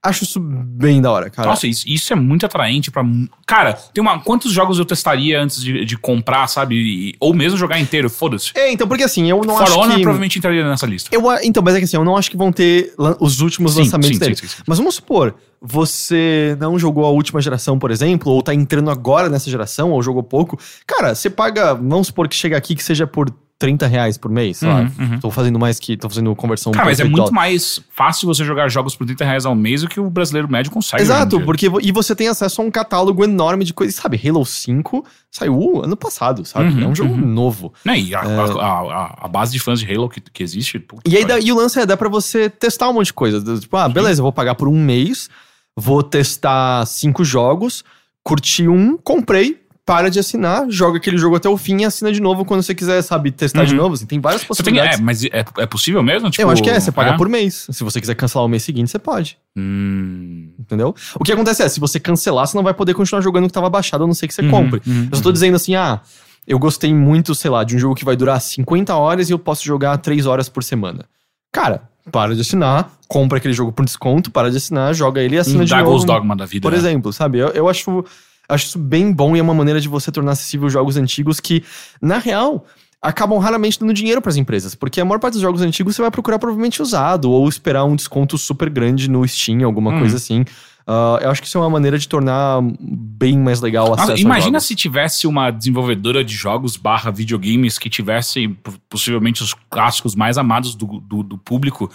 [0.00, 1.48] Acho isso bem da hora, cara.
[1.48, 3.02] Nossa, isso, isso é muito atraente pra.
[3.02, 4.20] mu- Cara, tem uma.
[4.20, 6.76] Quantos jogos eu testaria antes de, de comprar, sabe?
[6.76, 8.52] E- ou mesmo jogar inteiro, foda-se.
[8.54, 10.02] É, então, porque assim, eu não For acho Honor que...
[10.02, 11.10] provavelmente entraria nessa lista.
[11.12, 13.80] Eu, então, mas é que assim, eu não acho que vão ter os últimos Sim,
[13.80, 14.36] lançamentos sim, dele.
[14.36, 14.62] sim, sim, sim.
[14.68, 19.28] Mas vamos supor, você não jogou a última geração, por exemplo, ou tá entrando agora
[19.28, 20.58] nessa geração, ou jogou pouco.
[20.86, 24.58] Cara, você paga, vamos supor que chega aqui que seja por 30 reais por mês,
[24.58, 24.80] sei lá.
[24.82, 25.20] Uhum, uhum.
[25.20, 25.96] Tô fazendo mais que.
[25.96, 27.32] tô fazendo conversão Cara, mas é muito dólar.
[27.32, 30.70] mais fácil você jogar jogos por 30 reais ao mês do que o brasileiro médio
[30.70, 31.02] consegue.
[31.02, 33.96] Exato, porque e você tem acesso a um catálogo enorme de coisas.
[33.96, 36.68] Sabe, Halo 5 saiu ano passado, sabe?
[36.70, 37.26] Uhum, é um jogo uhum.
[37.26, 37.72] novo.
[37.84, 40.80] Né, e a, a- a- a base de fãs de Halo que, que existe.
[41.04, 43.58] E aí dá- e o lance é dá pra você testar um monte de coisa.
[43.58, 45.28] Tipo, ah, beleza, eu vou pagar por um mês,
[45.76, 47.84] vou testar cinco jogos,
[48.22, 52.20] curti um, comprei, para de assinar, joga aquele jogo até o fim e assina de
[52.20, 53.78] novo quando você quiser, sabe, testar de Uhum.
[53.80, 53.94] novo.
[53.94, 54.98] Assim, tem várias Você tem, possibilidades.
[54.98, 56.28] é, mas é, é possível mesmo?
[56.28, 57.16] Tipo, eu acho que é, você paga é?
[57.16, 57.66] por mês.
[57.70, 59.38] Se você quiser cancelar o mês seguinte, você pode.
[59.56, 60.94] Hum, Entendeu?
[61.18, 63.52] O que acontece é, se você cancelar, você não vai poder continuar jogando o que
[63.54, 64.82] tava baixado, a não ser que você Uhum, compre.
[64.86, 66.02] uhum, eu só tô dizendo assim, ah,
[66.46, 69.38] eu gostei muito, sei lá, de um jogo que vai durar 50 horas e eu
[69.38, 71.06] posso jogar 3 horas por semana.
[71.50, 71.82] Cara,
[72.12, 75.62] para de assinar, compra aquele jogo por desconto, para de assinar, joga ele e assina
[75.62, 75.84] Um de novo.
[75.84, 76.62] Dragon's Dogma da vida.
[76.62, 76.76] Por né?
[76.78, 77.38] exemplo, sabe?
[77.38, 78.04] Eu, eu acho,
[78.48, 81.62] acho isso bem bom e é uma maneira de você tornar acessível jogos antigos que,
[82.00, 82.64] na real,
[83.00, 84.74] acabam raramente dando dinheiro para as empresas.
[84.74, 87.94] Porque a maior parte dos jogos antigos você vai procurar provavelmente usado ou esperar um
[87.94, 89.98] desconto super grande no Steam, alguma Hum.
[90.00, 90.44] coisa assim.
[90.90, 94.04] Ah, eu acho que isso é uma maneira de tornar bem mais legal o Nossa,
[94.04, 98.48] acesso imagina se tivesse uma desenvolvedora de jogos barra videogames que tivesse
[98.88, 101.90] possivelmente os clássicos mais amados do, do, do público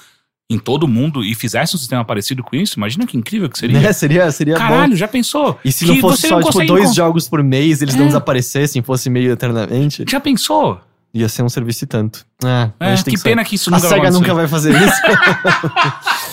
[0.50, 2.78] em todo o mundo e fizesse um sistema parecido com isso.
[2.78, 3.80] Imagina que incrível que seria.
[3.80, 3.94] Né?
[3.94, 4.96] Seria, seria Caralho, bom.
[4.98, 5.58] já pensou?
[5.64, 8.04] E se Que não fosse só, tipo, consegue dois encon- jogos por mês, eles não
[8.04, 8.08] É.
[8.08, 10.80] desaparecessem, fosse meio eternamente, Já pensou?
[11.14, 12.26] ia ser um serviço e tanto.
[12.44, 12.48] É,
[12.80, 13.22] a É, que saber.
[13.24, 15.02] pena que isso A nunca vai SEGA nunca vai fazer isso.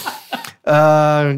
[0.66, 1.36] Ah,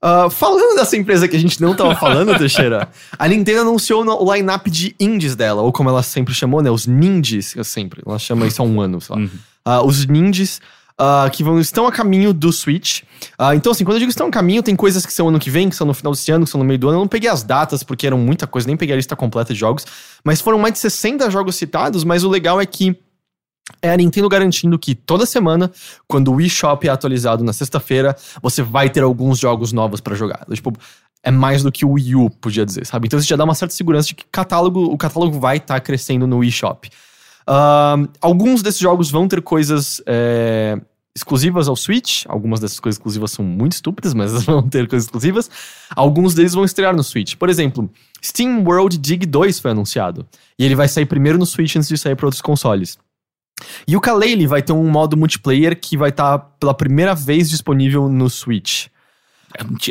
[0.00, 2.88] ah, falando dessa empresa que a gente não tava falando, Teixeira,
[3.18, 6.70] a Nintendo anunciou o line-up de indies dela, ou como ela sempre chamou, né?
[6.70, 8.02] Os ninjas, eu sempre.
[8.06, 9.22] Ela chama isso há um ano, sei lá.
[9.22, 9.30] Uhum.
[9.64, 10.60] Ah, os ninjas.
[10.98, 13.02] Ah, que vão, estão a caminho do Switch.
[13.38, 15.50] Ah, então, assim, quando eu digo estão a caminho, tem coisas que são ano que
[15.50, 16.98] vem, que são no final desse ano, que são no meio do ano.
[16.98, 19.58] Eu não peguei as datas, porque eram muita coisa, nem peguei a lista completa de
[19.58, 19.86] jogos.
[20.24, 22.96] Mas foram mais de 60 jogos citados, mas o legal é que
[23.80, 25.70] é a Nintendo garantindo que toda semana,
[26.06, 30.14] quando o Wii Shop é atualizado na sexta-feira, você vai ter alguns jogos novos pra
[30.14, 30.44] jogar.
[30.52, 30.72] Tipo,
[31.22, 33.06] é mais do que o Wii U, podia dizer, sabe?
[33.06, 36.26] Então isso já dá uma certa segurança de que catálogo, o catálogo vai estar crescendo
[36.26, 36.50] no Wii
[38.20, 40.80] Alguns desses jogos vão ter coisas é,
[41.14, 42.24] exclusivas ao Switch.
[42.28, 45.50] Algumas dessas coisas exclusivas são muito estúpidas, mas vão ter coisas exclusivas.
[45.94, 47.36] Alguns deles vão estrear no Switch.
[47.36, 47.90] Por exemplo,
[48.22, 50.26] Steam World Dig 2 foi anunciado.
[50.58, 52.98] E ele vai sair primeiro no Switch antes de sair para outros consoles.
[53.86, 58.08] E o Kalele vai ter um modo multiplayer que vai estar pela primeira vez disponível
[58.08, 58.86] no Switch.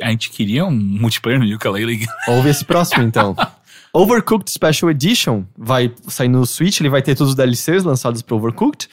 [0.02, 2.08] A gente, queria um multiplayer no Ukulele.
[2.28, 3.36] Ouve esse próximo, então.
[3.94, 8.36] Overcooked Special Edition vai sair no Switch, ele vai ter todos os DLCs lançados para
[8.36, 8.89] Overcooked.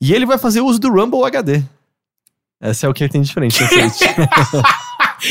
[0.00, 1.62] E ele vai fazer uso do Rumble HD.
[2.60, 4.00] Essa é o que tem de diferente no Switch.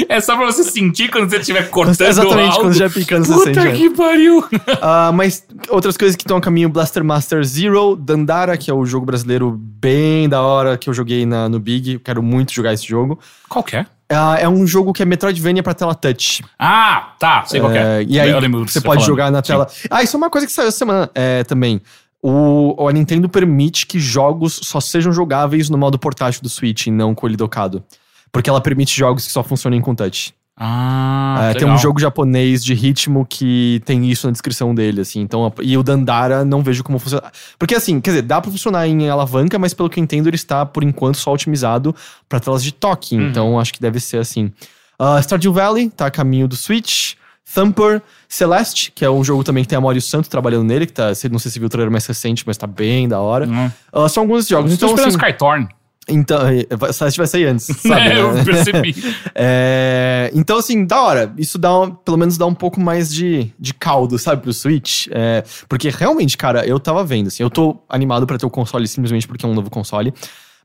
[0.09, 2.61] É só pra você sentir quando você estiver cortando Exatamente, algo.
[2.61, 3.59] quando já picando, você Puta sente.
[3.59, 3.71] né?
[3.77, 4.43] que pariu.
[4.81, 8.83] Ah, mas outras coisas que estão a caminho: Blaster Master Zero, Dandara, que é o
[8.85, 11.99] jogo brasileiro bem da hora que eu joguei na, no Big.
[11.99, 13.19] Quero muito jogar esse jogo.
[13.47, 13.85] Qual que é?
[14.09, 16.43] Ah, é um jogo que é Metroidvania pra tela touch.
[16.59, 17.43] Ah, tá.
[17.45, 18.01] Sei qual é.
[18.01, 19.05] É, e aí você tá pode falando.
[19.05, 19.47] jogar na Sim.
[19.47, 19.67] tela.
[19.89, 21.81] Ah, isso é uma coisa que saiu essa semana é, também.
[22.21, 26.91] O, a Nintendo permite que jogos só sejam jogáveis no modo portátil do Switch e
[26.91, 27.83] não com ele docado.
[28.31, 30.33] Porque ela permite jogos que só funcionem com touch.
[30.57, 35.19] Ah, É, tem um jogo japonês de ritmo que tem isso na descrição dele, assim.
[35.19, 37.23] Então, e o Dandara não vejo como funciona.
[37.59, 40.35] Porque assim, quer dizer, dá pra funcionar em alavanca, mas pelo que eu entendo, ele
[40.37, 41.93] está por enquanto só otimizado
[42.29, 43.17] pra telas de toque.
[43.17, 43.27] Uhum.
[43.27, 44.51] Então, acho que deve ser assim.
[44.97, 47.15] Ah, Stardew Valley tá a caminho do Switch.
[47.53, 50.91] Thumper, Celeste, que é um jogo também que tem a Mario Santo trabalhando nele, que
[50.93, 53.45] tá, não sei se viu o trailer mais recente, mas tá bem da hora.
[53.45, 53.71] Hum.
[53.93, 54.73] Ah, são alguns jogos.
[54.73, 55.67] Então, assim, Skytorn.
[56.07, 58.01] Então, eh, vai- Celeste vai sair antes, sabe?
[58.09, 58.43] É, eu né?
[58.43, 58.95] percebi.
[59.33, 61.33] É, então, assim, da hora.
[61.37, 65.07] Isso dá, um- pelo menos dá um pouco mais de, de caldo, sabe, pro Switch.
[65.11, 68.87] É, porque realmente, cara, eu tava vendo, assim, eu tô animado pra ter o console
[68.87, 70.13] simplesmente porque é um novo console.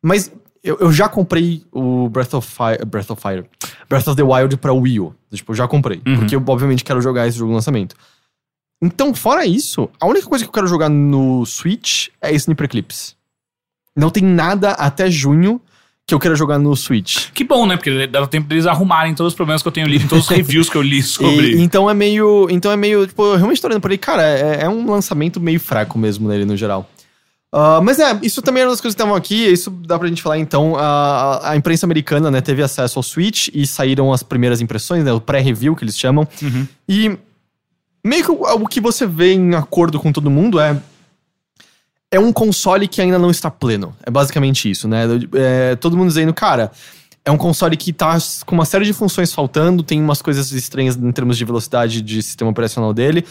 [0.03, 0.33] Mas
[0.63, 2.85] eu, eu já comprei o Breath of Fire.
[2.87, 3.45] Breath of Fire.
[3.89, 5.15] Breath of the Wild pra Wii U.
[5.33, 6.01] Tipo, eu já comprei.
[6.07, 6.17] Uhum.
[6.19, 7.95] Porque eu, obviamente, quero jogar esse jogo no lançamento.
[8.83, 13.15] Então, fora isso, a única coisa que eu quero jogar no Switch é Sniper Eclipse.
[14.01, 15.61] Não tem nada até junho
[16.07, 17.29] que eu queira jogar no Switch.
[17.33, 17.77] Que bom, né?
[17.77, 20.69] Porque dá tempo deles arrumarem todos os problemas que eu tenho lido, todos os reviews
[20.69, 21.53] que eu li sobre.
[21.53, 22.49] E- então é meio.
[22.51, 23.07] Então é meio.
[23.07, 26.29] Tipo, eu realmente tô olhando por aí, cara, é, é um lançamento meio fraco mesmo
[26.29, 26.89] nele no geral.
[27.53, 30.09] Ah, mas é, isso também era uma das coisas que estavam aqui, isso dá pra
[30.09, 30.77] gente falar então.
[30.77, 35.13] A, a imprensa americana, né, teve acesso ao Switch e saíram as primeiras impressões, né,
[35.13, 36.27] o pré-review que eles chamam.
[36.43, 36.67] Uhum.
[36.89, 37.19] E
[38.05, 40.77] meio que o, o que você vê em acordo com todo mundo é.
[42.11, 43.95] É um console que ainda não está pleno.
[44.05, 45.05] É basicamente isso, né?
[45.35, 46.73] É, todo mundo dizendo, cara,
[47.25, 50.97] é um console que tá com uma série de funções faltando, tem umas coisas estranhas
[50.97, 53.25] em termos de velocidade de sistema operacional dele.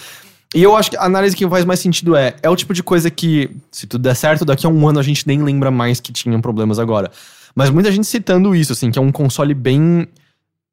[0.55, 2.81] E eu acho que a análise que faz mais sentido é: é o tipo de
[2.81, 5.99] coisa que, se tudo der certo, daqui a um ano a gente nem lembra mais
[5.99, 7.11] que tinham problemas agora.
[7.53, 10.07] Mas muita gente citando isso, assim, que é um console bem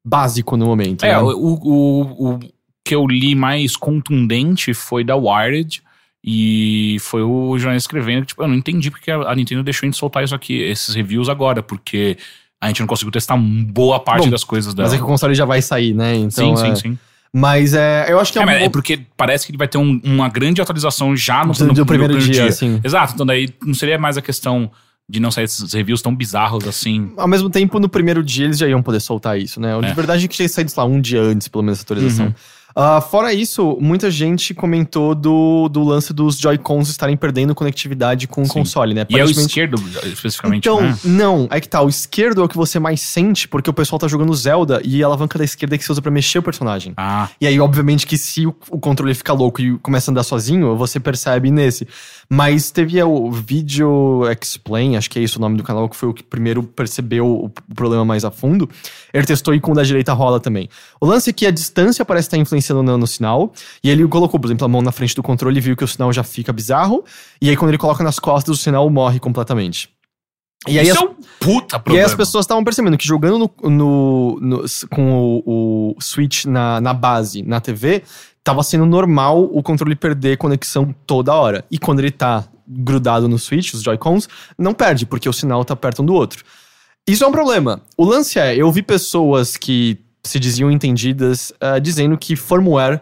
[0.05, 1.03] básico no momento.
[1.03, 1.19] É, né?
[1.19, 2.39] o, o, o
[2.83, 5.83] que eu li mais contundente foi da Wired.
[6.23, 9.87] E foi o jornalista escrevendo que, tipo, eu não entendi porque a Nintendo deixou a
[9.87, 12.17] gente soltar isso aqui, esses reviews agora, porque
[12.59, 14.87] a gente não conseguiu testar boa parte Bom, das coisas dela.
[14.87, 16.15] Mas é que o console já vai sair, né?
[16.15, 16.97] Então, sim, sim, é- sim.
[17.33, 19.77] Mas é, eu acho que é, É, um é porque parece que ele vai ter
[19.77, 22.79] um- uma grande atualização já no, no- no primeiro dia, assim.
[22.83, 24.71] Exato, então daí não seria mais a questão
[25.07, 27.11] de não sair esses reviews tão bizarros assim.
[27.15, 29.77] Ao mesmo tempo, no primeiro dia eles já iam poder soltar isso, né?
[29.79, 29.93] De É.
[29.93, 32.25] verdade é que tinha saído, sei lá, um dia antes, pelo menos, essa atualização.
[32.27, 32.33] Uhum.
[32.79, 38.43] Ah, fora isso, muita gente comentou do, do lance dos Joy-Cons estarem perdendo conectividade com
[38.43, 38.51] o Sim.
[38.53, 39.03] console, né?
[39.09, 40.95] E é o esquerdo, especificamente, Então, né?
[41.03, 43.97] não, é que tá, o esquerdo é o que você mais sente, porque o pessoal
[43.97, 46.43] tá jogando Zelda e a alavanca da esquerda é que você usa pra mexer o
[46.43, 46.93] personagem.
[46.95, 50.21] Ah, E aí, obviamente, que se o, o controle fica louco e começa a andar
[50.21, 51.87] sozinho, você percebe nesse.
[52.29, 56.09] Mas teve o Video Explain, acho que é isso o nome do canal, que foi
[56.09, 58.69] o que primeiro percebeu o, o problema mais a fundo.
[59.11, 60.69] Ele testou e com o da direita rola também.
[61.01, 63.51] O lance é que a distância parece estar influenciando no, no sinal,
[63.83, 65.87] e ele colocou, por exemplo, a mão na frente do controle e viu que o
[65.87, 67.03] sinal já fica bizarro,
[67.41, 69.89] e aí quando ele coloca nas costas, o sinal morre completamente.
[70.67, 71.99] E aí isso as- é um puta e problema.
[71.99, 76.81] aí as pessoas estavam percebendo que jogando no, no- no- com o, o Switch na,
[76.81, 78.03] na base, na TV,
[78.43, 81.63] tava sendo normal o controle perder conexão toda hora.
[81.69, 85.75] E quando ele tá grudado no Switch, os Joy-Cons, não perde, porque o sinal tá
[85.75, 86.43] perto um do outro.
[87.07, 87.81] Isso é um problema.
[87.95, 93.01] O lance é, eu vi pessoas que se diziam entendidas ah, dizendo que firmware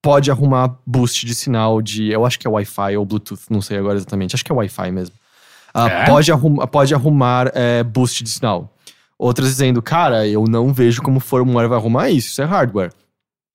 [0.00, 3.78] pode arrumar boost de sinal de, eu acho que é Wi-Fi ou Bluetooth, não sei
[3.78, 5.14] agora exatamente, acho que é Wi-Fi mesmo.
[5.72, 6.06] Ah, É?
[6.06, 8.74] pode, arrumar, pode arrumar é, boost de sinal.
[9.18, 12.90] Outras dizendo, cara, eu não vejo como firmware vai arrumar isso, isso é hardware.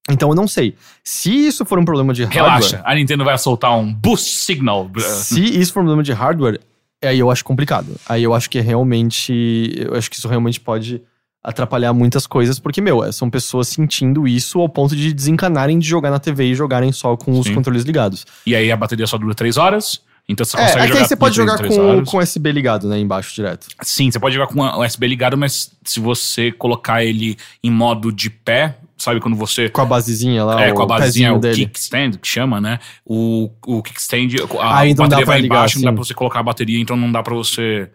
[0.10, 0.74] Então eu não sei.
[1.04, 2.46] Se isso for um problema de hardware.
[2.46, 4.90] Relaxa, a Nintendo vai soltar um boost signal.
[4.98, 6.62] Se isso for um problema de hardware,
[7.04, 7.94] aí eu acho complicado.
[8.08, 9.74] Aí eu acho que realmente.
[9.76, 11.02] Eu acho que isso realmente pode
[11.48, 15.88] atrapalhar muitas coisas, porque, meu, é, são pessoas sentindo isso ao ponto de desencanarem de
[15.88, 17.56] jogar na TV e jogarem só com os Sim.
[17.56, 18.26] controles ligados.
[18.46, 20.02] E aí a bateria só dura 3 horas.
[20.30, 21.00] Então você É, consegue é jogar.
[21.02, 23.68] aí você pode de três jogar três com, com USB ligado, né, embaixo direto.
[23.82, 28.12] Sim, você pode jogar com o USB ligado, mas se você colocar ele em modo
[28.12, 29.70] de pé, sabe quando você.
[29.70, 31.56] Com a basezinha lá, É, com a basezinha, o dele.
[31.68, 32.78] kickstand, que chama, né?
[33.06, 36.14] O, o kickstand, a Aí não dá bateria vai ligar, embaixo, não dá pra você
[36.14, 37.90] colocar a bateria, então não dá pra você.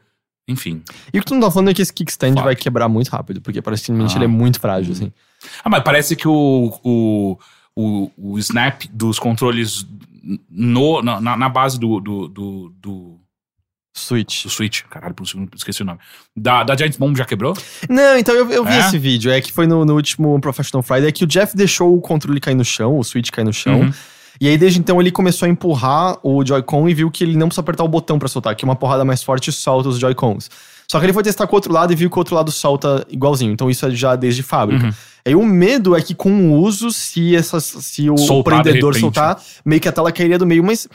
[0.48, 0.82] Enfim.
[1.12, 3.40] E o que tu não tá falando é que esse kickstand vai quebrar muito rápido,
[3.40, 4.16] porque aparentemente Ah.
[4.18, 5.12] ele é muito frágil, assim.
[5.64, 7.38] Ah, mas parece que o, o,
[7.76, 9.86] o, o snap dos controles
[10.50, 13.20] no, na, na- na base do, do, do, do,
[13.96, 14.44] Switch.
[14.44, 15.98] do Switch, caralho, por um segundo esqueci o nome.
[16.36, 17.54] Da, da Giant Bomb já quebrou?
[17.88, 18.78] Não, então eu, eu vi É?
[18.80, 19.30] esse vídeo.
[19.30, 21.08] É que foi no, no último Professional Friday.
[21.08, 23.80] É que o Jeff deixou o controle cair no chão, o Switch cair no chão.
[23.80, 23.92] Uhum.
[24.40, 27.48] E aí, desde então, ele começou a empurrar o Joy-Con e viu que ele não
[27.48, 30.50] precisa apertar o botão pra soltar, que uma porrada mais forte solta os Joy-Cons.
[30.90, 32.50] Só que ele foi testar com o outro lado e viu que o outro lado
[32.50, 33.52] solta igualzinho.
[33.52, 34.86] Então, isso é já desde fábrica.
[34.86, 34.92] Uhum.
[35.24, 38.94] Aí o medo é que com o uso, se, essas, se o Soltar de prendedor
[38.98, 40.62] soltar, meio que a tela cairia do meio.
[40.64, 40.88] Mas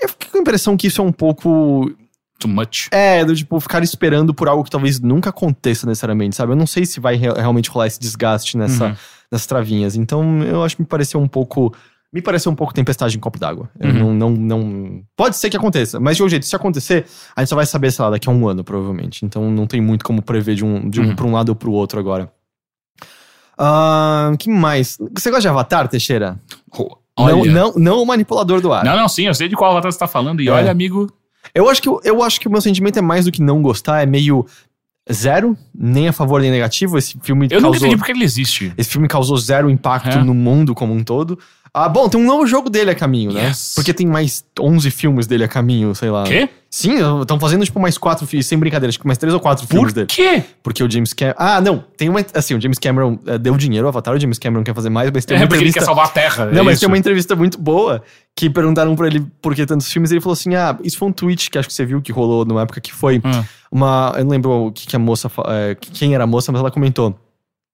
[0.00, 1.92] eu fiquei com a impressão que isso é um pouco
[2.40, 2.88] Too much.
[2.90, 6.52] é, do tipo, ficar esperando por algo que talvez nunca aconteça necessariamente, sabe?
[6.52, 8.96] Eu não sei se vai re- realmente rolar esse desgaste nessa, Uhum.
[9.30, 9.94] nessas travinhas.
[9.96, 11.72] Então, eu acho que me pareceu um pouco.
[12.16, 13.68] Me pareceu um pouco tempestade em copo d'água.
[13.78, 13.92] Uhum.
[14.14, 15.02] não, não, não.
[15.14, 17.04] Pode ser que aconteça, mas de um jeito, se acontecer,
[17.36, 19.22] a gente só vai saber, sei lá, daqui a um ano, provavelmente.
[19.26, 21.14] Então não tem muito como prever de um, de um Uhum.
[21.14, 22.32] pra um lado ou pro outro agora.
[23.58, 24.96] Ah, que mais?
[25.14, 26.38] Você gosta de Avatar, Teixeira?
[26.78, 27.52] Oh, Não, olha.
[27.52, 28.84] não, não o manipulador do ar.
[28.84, 30.40] Não, não, sim, eu sei de qual avatar você tá falando.
[30.42, 30.52] E É.
[30.52, 31.10] olha, amigo.
[31.54, 34.02] Eu acho que eu, acho que o meu sentimento é mais do que não gostar,
[34.02, 34.44] é meio
[35.12, 36.98] zero, nem a favor nem negativo.
[36.98, 38.72] Esse filme Eu causou entendi porque ele existe.
[38.76, 40.22] esse filme causou zero impacto É.
[40.24, 41.38] no mundo como um todo.
[41.78, 43.48] Ah, bom, tem um novo jogo dele a caminho, né?
[43.48, 43.72] Yes.
[43.74, 46.24] Porque tem mais 11 filmes dele a caminho, sei lá.
[46.24, 46.48] Quê?
[46.70, 49.66] Sim, estão fazendo tipo mais quatro filmes, sem brincadeira, acho que mais três ou quatro
[49.66, 50.06] filmes Por dele.
[50.06, 50.42] quê?
[50.62, 51.36] Porque o James Cameron.
[51.38, 52.24] Ah, não, tem uma.
[52.34, 55.10] Assim, o James Cameron eh, deu dinheiro ao Avatar, o James Cameron quer fazer mais,
[55.10, 55.80] mas tem É uma ele entrevista.
[55.80, 56.46] quer salvar a Terra.
[56.46, 56.80] Não, é mas isso.
[56.80, 58.02] tem uma entrevista muito boa
[58.34, 60.10] que perguntaram pra ele por que tantos filmes.
[60.10, 62.44] Ele falou assim: Ah, isso foi um tweet que acho que você viu que rolou
[62.44, 63.44] numa época que foi Hum.
[63.70, 64.12] uma.
[64.16, 65.30] Eu não lembro o que, que a moça.
[65.48, 67.14] é, quem era a moça, mas ela comentou.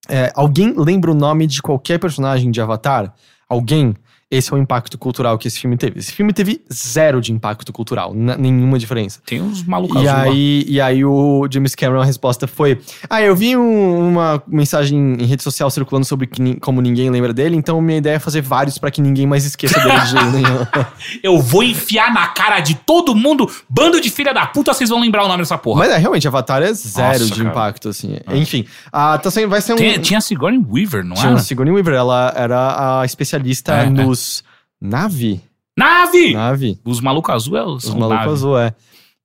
[0.08, 3.12] É, alguém lembra o nome de qualquer personagem de Avatar?
[3.52, 3.94] Alguém?
[4.32, 5.98] Esse é o impacto cultural que esse filme teve.
[5.98, 9.20] Esse filme teve zero de impacto cultural, nenhuma diferença.
[9.26, 10.32] Tem uns malucos E azul lá.
[10.32, 12.80] aí, e aí o James Cameron, a resposta foi:
[13.10, 17.32] Ah, eu vi um- uma mensagem em rede social circulando sobre que como ninguém lembra
[17.34, 20.26] dele, então minha ideia é fazer vários pra que ninguém mais esqueça dele de jeito
[20.30, 20.66] nenhum.
[21.22, 24.98] Eu vou enfiar na cara de todo mundo, bando de filha da puta, vocês vão
[25.00, 25.80] lembrar o nome dessa porra.
[25.80, 27.48] Mas é, realmente, Avatar é zero Nossa, de cara.
[27.50, 28.16] impacto, assim.
[28.32, 29.76] Enfim, ah, tá sendo, vai ser um.
[29.76, 31.36] Tem- tinha a Sigourney Weaver, não tinha era?
[31.36, 33.90] a Sigourney Weaver, ela era a especialista É, é.
[34.22, 34.44] Nos.
[34.80, 35.40] Nave?
[35.76, 36.32] Nave!
[36.34, 36.78] Nave.
[36.84, 38.74] Os malucos azul é, Os são malucos azul, é.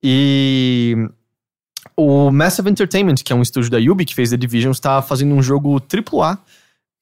[0.04, 0.96] E
[1.96, 5.34] o Massive Entertainment, que é um estúdio da Yubi que fez The Division, está fazendo
[5.34, 6.38] um jogo AAA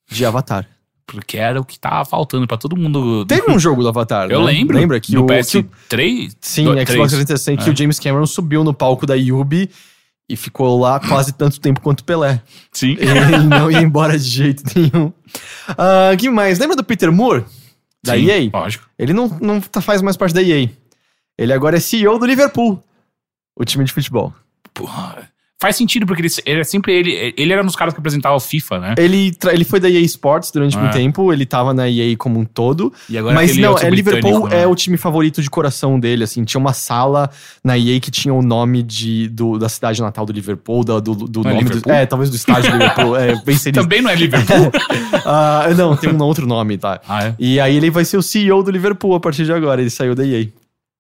[0.10, 0.68] de Avatar.
[1.06, 3.26] Porque era o que tava faltando pra todo mundo.
[3.26, 4.46] Teve um jogo do Avatar, Eu né?
[4.54, 4.76] lembro.
[4.78, 6.32] Lembra que no o, que o- PS3?
[6.42, 7.12] Sim, Do- Xbox três.
[7.12, 7.74] 360, que É.
[7.74, 9.70] o James Cameron subiu no palco da Yubi
[10.28, 12.42] e ficou lá quase tanto tempo quanto Pelé.
[12.72, 12.96] Sim.
[13.00, 15.14] Ele não ia embora de jeito nenhum.
[15.78, 16.58] Ah, que mais?
[16.58, 17.44] Lembra do Peter Moore?
[18.06, 18.50] Da Sim, EA?
[18.54, 18.90] Lógico.
[18.98, 20.70] Ele não, não tá- faz mais parte da EA.
[21.38, 22.82] Ele agora é CEO do Liverpool,
[23.58, 24.34] o time de futebol.
[24.74, 25.30] Porra.
[25.62, 27.34] Faz sentido, porque ele, ele é sempre ele.
[27.38, 28.96] Ele era um dos caras que apresentava o FIFA, né?
[28.98, 30.80] Ele, tra- ele foi da EA Sports durante É.
[30.82, 32.92] muito tempo, ele tava na EA como um todo.
[33.10, 34.64] E agora mas aquele não, é Liverpool né?
[34.64, 36.44] é o time favorito de coração dele, assim.
[36.44, 37.30] Tinha uma sala
[37.64, 41.16] na EA que tinha o nome de, do, da cidade natal do Liverpool, da- do,
[41.16, 41.94] do Não é nome do, Liverpool?
[41.94, 43.16] É, talvez do estádio do Liverpool.
[43.16, 43.72] É.
[43.72, 44.72] Também não é Liverpool.
[45.26, 47.00] Ah, não, tem um outro nome, tá?
[47.08, 47.36] ah, é?
[47.40, 50.14] E aí ele vai ser o CEO do Liverpool a partir de agora, ele saiu
[50.14, 50.48] da EA.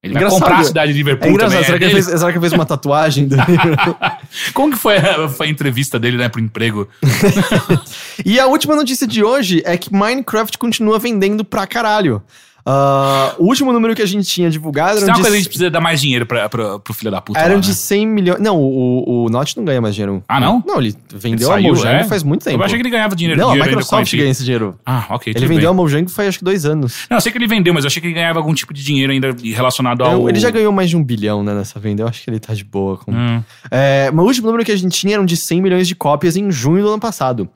[0.04, 0.40] Ele vai Engraçado.
[0.40, 1.66] comprar a cidade de Liverpool É engraçado, também.
[1.66, 2.06] será, que é ele dele?
[2.06, 3.96] fez, será que ele fez uma tatuagem do Liverpool?
[4.54, 6.88] Como que foi a, foi a entrevista dele, né, pro emprego?
[8.26, 12.24] E a última notícia de hoje é que Minecraft continua vendendo pra caralho.
[12.68, 15.50] Ah, o último número que a gente tinha divulgado Se era coisa que a gente
[15.50, 17.40] precisa dar mais dinheiro pra, pra, pro filho da puta.
[17.40, 17.74] eram lá, de né?
[17.76, 18.42] 100 milhões.
[18.42, 20.24] Não, o, o Notch não ganha mais dinheiro.
[20.28, 20.64] Ah, não?
[20.66, 22.04] Não, ele vendeu Ele a saiu, Mojang é?
[22.06, 22.58] faz muito tempo.
[22.58, 24.80] Eu achei que ele ganhava dinheiro, Não, a dinheiro Microsoft ganha esse dinheiro.
[24.84, 25.32] Ah, ok.
[25.36, 25.78] Ele vendeu a bem.
[25.78, 27.06] Mojang faz acho que dois anos.
[27.08, 28.84] Não, eu sei que ele vendeu, mas eu achei que ele ganhava algum tipo de
[28.84, 30.14] dinheiro ainda relacionado ao.
[30.14, 32.02] Não, ele já ganhou mais de um bilhão né, nessa venda.
[32.02, 32.98] Eu acho que ele tá de boa.
[32.98, 33.12] Com...
[33.12, 33.44] Hum.
[33.70, 36.36] É, mas o último número que a gente tinha eram de 100 milhões de cópias
[36.36, 37.48] em junho do ano passado.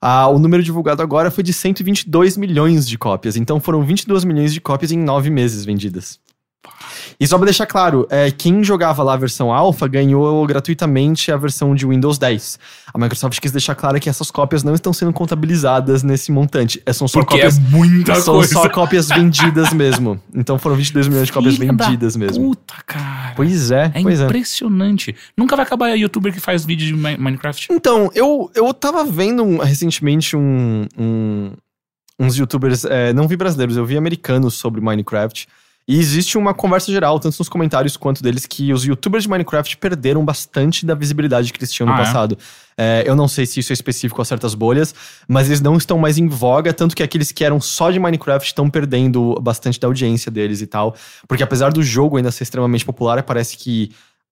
[0.00, 3.36] Ah, o número divulgado agora foi de 122 milhões de cópias.
[3.36, 6.20] Então foram 22 milhões de cópias em nove meses vendidas.
[7.20, 11.36] E só pra deixar claro, é, quem jogava lá a versão alpha ganhou gratuitamente a
[11.36, 12.58] versão de Windows 10.
[12.94, 16.80] A Microsoft quis deixar claro que essas cópias não estão sendo contabilizadas nesse montante.
[16.86, 18.52] É, são só Porque cópias é muita são coisa.
[18.52, 20.20] só cópias vendidas mesmo.
[20.34, 22.44] Então foram 22 milhões de cópias Filha vendidas mesmo.
[22.50, 23.32] Puta, cara.
[23.34, 24.24] Pois é, É pois é.
[24.24, 25.14] impressionante.
[25.36, 27.68] Nunca vai acabar a youtuber que faz vídeo de Mi- Minecraft.
[27.70, 31.52] Então, eu, eu tava vendo um- recentemente um, um-
[32.20, 35.48] uns youtubers, é, não vi brasileiros, eu vi americanos sobre Minecraft.
[35.88, 39.74] E existe uma conversa geral, tanto nos comentários quanto deles, que os youtubers de Minecraft
[39.78, 42.04] perderam bastante da visibilidade que eles tinham no Ah, é?
[42.04, 42.36] passado.
[42.76, 44.94] É, eu não sei se isso é específico a certas bolhas,
[45.26, 48.46] mas eles não estão mais em voga, tanto que aqueles que eram só de Minecraft
[48.46, 50.94] estão perdendo bastante da audiência deles e tal.
[51.26, 53.90] Porque apesar do jogo ainda ser extremamente popular, parece que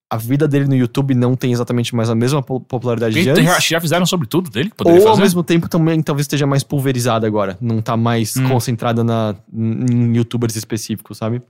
[0.08, 3.32] a vida dele no YouTube não tem exatamente mais a mesma po- popularidade de Eles
[3.40, 3.44] antes.
[3.44, 4.70] já, já fizeram sobre tudo dele?
[4.84, 5.22] Ou ao fazer?
[5.22, 7.58] mesmo tempo também talvez esteja mais pulverizada agora.
[7.60, 8.48] Não tá mais Hum.
[8.48, 11.42] concentrada na, em youtubers específicos, sabe?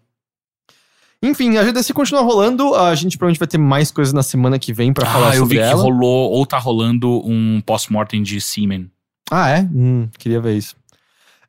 [1.23, 2.75] Enfim, a GDC continua rolando.
[2.75, 5.57] A gente provavelmente vai ter mais coisas na semana que vem falar Ah, eu sobre
[5.57, 5.83] vi que ela.
[5.83, 8.87] rolou, ou tá rolando um post-mortem de Seaman.
[9.31, 9.63] Ah, é?
[9.75, 10.77] Hum, queria ver isso.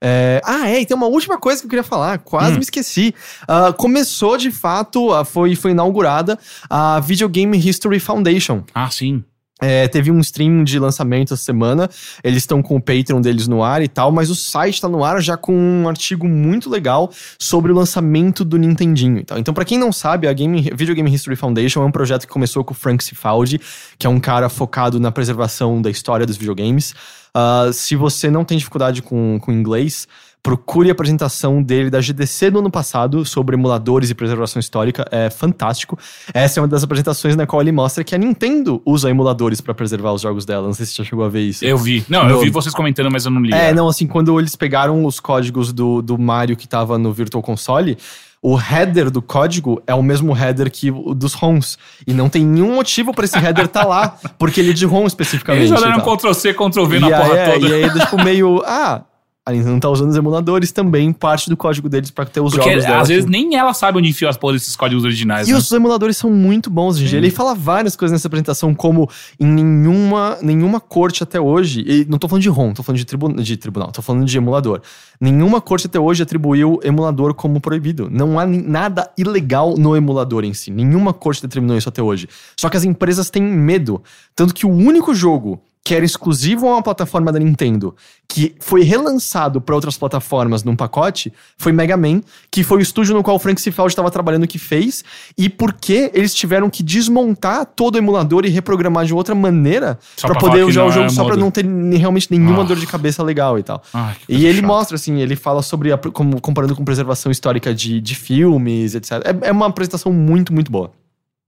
[0.01, 2.55] É, ah, é, e tem uma última coisa que eu queria falar, quase Hum.
[2.55, 3.13] me esqueci.
[3.47, 6.37] Ah, começou de fato, ah, foi, foi inaugurada
[6.69, 8.63] a Video Game History Foundation.
[8.73, 9.23] Ah, sim.
[9.59, 11.89] É, teve um stream de lançamento essa semana.
[12.23, 15.03] Eles estão com o Patreon deles no ar e tal, mas o site tá no
[15.03, 19.37] ar já com um artigo muito legal sobre o lançamento do Nintendinho e tal.
[19.39, 22.33] Então, pra quem não sabe, a Game, Video Game History Foundation é um projeto que
[22.33, 23.59] começou com o Frank Cifaldi,
[23.97, 26.93] que é um cara focado na preservação da história dos videogames.
[27.33, 30.07] Ah, se você não tem dificuldade com, com inglês,
[30.47, 35.05] procure a apresentação dele da GDC do ano passado sobre emuladores e preservação histórica.
[35.11, 35.99] É fantástico.
[36.33, 39.73] Essa é uma das apresentações na qual ele mostra que a Nintendo usa emuladores pra
[39.73, 40.65] preservar os jogos dela.
[40.65, 41.65] Não sei se você já chegou a ver isso.
[41.65, 42.05] Eu vi.
[42.07, 43.53] Não, eu No- vi vocês comentando, mas eu não li.
[43.53, 47.43] É, não, assim, quando eles pegaram os códigos do, do Mario que tava no Virtual
[47.43, 47.97] Console,
[48.41, 51.77] o header do código é o mesmo header que o dos ROMs.
[52.07, 55.05] E não tem nenhum motivo pra esse header tá lá, porque ele é de ROM
[55.07, 55.73] especificamente.
[55.73, 56.15] Eles tal.
[56.17, 57.67] Ctrl-C, Ctrl-V na e porra aí, é, toda.
[57.67, 58.63] E aí, tipo, meio.
[58.65, 59.01] Ah,
[59.47, 62.69] a Nintendo tá usando os emuladores também, parte do código deles pra ter os Porque
[62.69, 62.99] jogos dela.
[62.99, 65.47] às vezes nem ela sabe onde enfia as porras desses códigos originais.
[65.47, 65.57] E né?
[65.57, 67.15] os emuladores são muito bons, gente.
[67.15, 69.09] Ele fala várias coisas nessa apresentação, como
[69.39, 71.81] em nenhuma, nenhuma corte até hoje.
[71.87, 74.37] E não tô falando de ROM, tô falando de, tribu, de tribunal, tô falando de
[74.37, 74.81] emulador.
[75.17, 78.09] Nenhuma corte até hoje atribuiu emulador como proibido.
[78.11, 80.71] Não há nada ilegal no emulador em si.
[80.71, 82.27] Nenhuma corte determinou isso até hoje.
[82.59, 84.03] Só que as empresas têm medo.
[84.35, 87.95] Tanto que o único jogo que era exclusivo a uma plataforma da Nintendo,
[88.27, 92.19] que foi relançado para outras plataformas num pacote, foi Mega Man,
[92.51, 95.05] que foi o estúdio no qual o Frank Cifaldi estava trabalhando que fez,
[95.37, 100.35] e porque eles tiveram que desmontar todo o emulador e reprogramar de outra maneira para
[100.35, 102.65] poder usar o jogo é só para não ter realmente nenhuma Ah.
[102.65, 103.81] dor de cabeça legal e tal.
[104.25, 108.01] Que E ele mostra, assim, ele fala sobre, a, como, comparando com preservação histórica de,
[108.01, 109.11] de filmes, etc.
[109.23, 110.91] É, é uma apresentação muito, muito boa.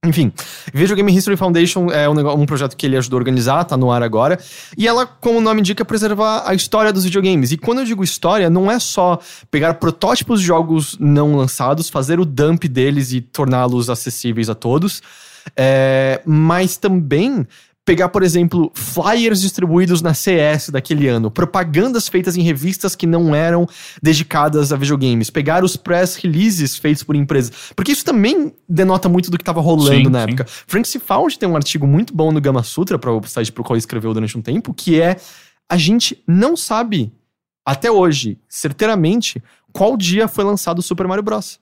[0.06, 0.32] Enfim,
[0.74, 3.76] Video Game History Foundation é um, negócio- um projeto que ele ajudou a organizar, tá
[3.76, 4.40] no ar agora.
[4.78, 7.52] E ela, como o nome indica, preservar a história dos videogames.
[7.52, 9.20] E quando eu digo história, não é só
[9.52, 15.02] pegar protótipos de jogos não lançados, fazer o dump deles e torná-los acessíveis a todos,
[15.54, 17.46] é, mas também
[17.90, 23.34] pegar, por exemplo, flyers distribuídos na CS daquele ano, propagandas feitas em revistas que não
[23.34, 23.68] eram
[24.00, 29.32] dedicadas a videogames, pegar os press releases feitos por empresas, porque isso também denota muito
[29.32, 30.28] do que estava rolando Sim, na sim.
[30.28, 30.46] época.
[30.68, 33.74] Frank Cifaldi tem um artigo muito bom no Gama Sutra, para o site pro qual
[33.76, 35.18] ele escreveu durante um tempo, que é
[35.68, 37.12] a gente não sabe
[37.66, 39.42] até hoje, certeiramente,
[39.74, 41.60] qual dia foi lançado o Super Mario Bros.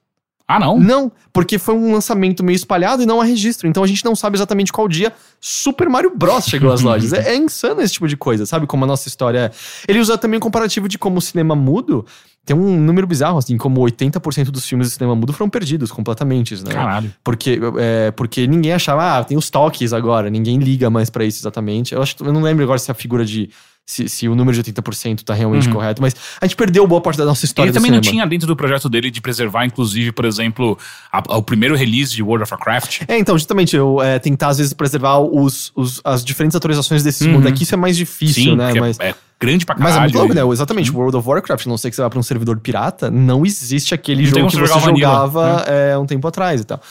[0.48, 0.80] Ah, não?
[0.80, 3.68] Não, porque foi um lançamento meio espalhado e não há registro.
[3.68, 5.12] Então a gente não sabe exatamente qual dia
[5.42, 6.46] Super Mario Bros.
[6.46, 7.12] chegou às lojas.
[7.12, 8.66] É, é insano esse tipo de coisa, sabe?
[8.66, 9.52] Como a nossa história é.
[9.92, 12.06] Ele usa também um comparativo de como o cinema mudo
[12.48, 16.56] tem um número bizarro, assim, como 80% dos filmes do cinema mudo foram perdidos completamente,
[16.64, 16.72] né?
[16.72, 17.14] Caralho.
[17.22, 21.42] Porque, é, porque ninguém achava, ah, tem os toques agora, ninguém liga mais pra isso
[21.42, 21.94] exatamente.
[21.94, 23.50] Eu, acho, eu não lembro agora se a figura de.
[23.90, 27.18] Se, se o número de 80% tá realmente correto, mas a gente perdeu boa parte
[27.18, 28.12] da nossa história Ele também não cinema.
[28.12, 30.78] tinha dentro do projeto dele de preservar, inclusive, por exemplo,
[31.10, 33.04] a- o primeiro release de World of Warcraft.
[33.08, 37.24] É, então, justamente, eu é, tentar às vezes preservar os, os- as diferentes atualizações desse
[37.28, 37.36] Uhum.
[37.36, 38.74] mundo aqui, isso é mais difícil, Sim, né?
[38.78, 40.00] Mas, é, grande pra mas caralho.
[40.00, 40.54] é muito louco, né?
[40.54, 43.46] Exatamente, World of Warcraft, a não sei que você vá pra um servidor pirata, não
[43.46, 46.82] existe aquele Não jogo que você jogava é, um tempo atrás e tal.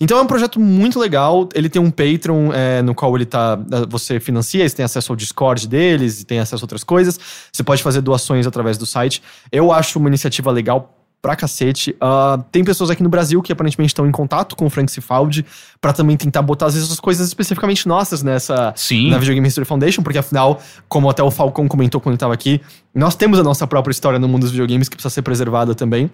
[0.00, 1.48] Então é um projeto muito legal.
[1.54, 3.58] Ele tem um Patreon é, no qual ele tá.
[3.88, 7.18] Você financia, você tem acesso ao Discord deles, e tem acesso a outras coisas.
[7.52, 9.22] Você pode fazer doações através do site.
[9.50, 11.96] Eu acho uma iniciativa legal pra cacete.
[11.98, 15.42] Ah, tem pessoas aqui no Brasil que aparentemente estão em contato com o Frank Cifaldi
[15.80, 19.08] pra também tentar botar às vezes as coisas especificamente nossas nessa Sim.
[19.08, 22.34] na Video Game History Foundation, porque afinal, como até o Falcão comentou quando ele tava
[22.34, 22.60] aqui,
[22.94, 26.10] nós temos a nossa própria história no mundo dos videogames que precisa ser preservada também.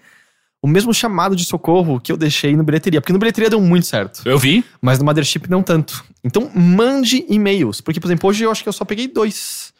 [0.61, 3.87] o mesmo chamado de socorro que eu deixei no bilheteria, porque no bilheteria deu muito
[3.87, 4.23] certo.
[4.25, 4.65] Eu vi.
[4.83, 6.05] Mas no Mothership não tanto.
[6.23, 7.81] Então mande e-mails.
[7.81, 9.73] Porque, por exemplo, hoje eu acho que eu só peguei dois.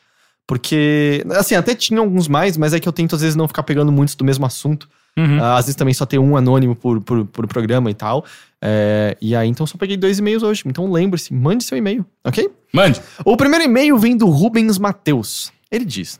[0.47, 3.65] Porque, assim, até tinha alguns mais, mas é que eu tento às vezes não ficar
[3.65, 4.89] pegando muitos do mesmo assunto.
[5.17, 5.43] Uhum.
[5.43, 8.25] Ah, às vezes também só ter um anônimo por, por, por programa e tal.
[8.63, 10.63] É, e aí, então, só peguei dois e-mails hoje.
[10.67, 12.51] Então lembre-se, mande seu e-mail, ok?
[12.73, 13.01] Mande.
[13.25, 15.53] O primeiro e-mail vem do Rubens Mateus.
[15.71, 16.19] Ele diz: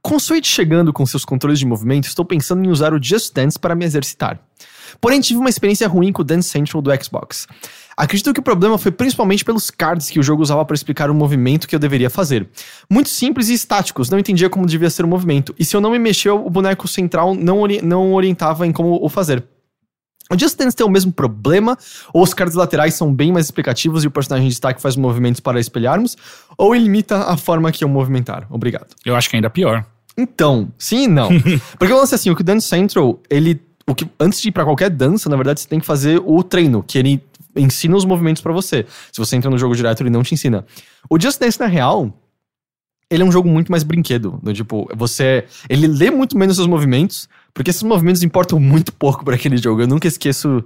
[0.00, 3.34] Com o Switch chegando com seus controles de movimento, estou pensando em usar o Just
[3.34, 4.40] Dance para me exercitar.
[5.00, 7.46] Porém, tive uma experiência ruim com o Dance Central do Xbox.
[7.96, 11.14] Acredito que o problema foi principalmente pelos cards que o jogo usava para explicar o
[11.14, 12.48] movimento que eu deveria fazer.
[12.90, 15.90] Muito simples e estáticos, não entendia como devia ser o movimento, e se eu não
[15.90, 19.44] me mexer, o boneco central não, ori- não orientava em como o fazer.
[20.34, 21.78] O Just Dance tem o mesmo problema,
[22.12, 25.40] ou os cards laterais são bem mais explicativos e o personagem de destaque faz movimentos
[25.40, 26.16] para espelharmos,
[26.58, 28.46] ou ele imita a forma que eu movimentar.
[28.50, 28.88] Obrigado.
[29.04, 29.84] Eu acho que ainda pior.
[30.16, 31.28] Então, sim e não.
[31.78, 33.60] Porque o lance é assim, o que o Dance Central, ele.
[33.86, 36.42] O que, antes de ir pra qualquer dança, na verdade, você tem que fazer o
[36.42, 37.22] treino, que ele
[37.54, 38.86] ensina os movimentos pra você.
[39.12, 40.64] Se você entra no jogo direto, ele não te ensina.
[41.10, 42.10] O Just Dance, na real,
[43.10, 44.40] ele é um jogo muito mais brinquedo.
[44.42, 45.44] do tipo, você.
[45.68, 49.80] Ele lê muito menos os movimentos, porque esses movimentos importam muito pouco pra aquele jogo.
[49.82, 50.62] Eu nunca esqueço.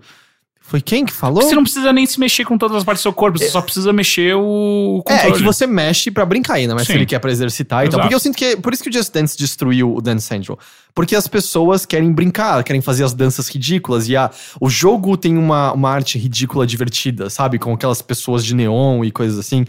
[0.60, 1.42] Foi quem que falou?
[1.42, 3.62] Você não precisa nem se mexer com todas as partes do seu corpo, você só
[3.62, 5.34] precisa mexer o É, controle.
[5.34, 6.92] é que você mexe pra brincar ainda, mas Sim.
[6.92, 8.00] se ele quer pra exercitar e tal.
[8.00, 8.44] Porque eu sinto que.
[8.44, 10.58] é- Por isso que o Just Dance destruiu o Dance Central.
[10.94, 14.10] Porque as pessoas querem brincar, querem fazer as danças ridículas.
[14.10, 17.58] E a, o jogo tem uma, uma arte ridícula divertida, sabe?
[17.58, 19.64] Com aquelas pessoas de neon e coisas assim.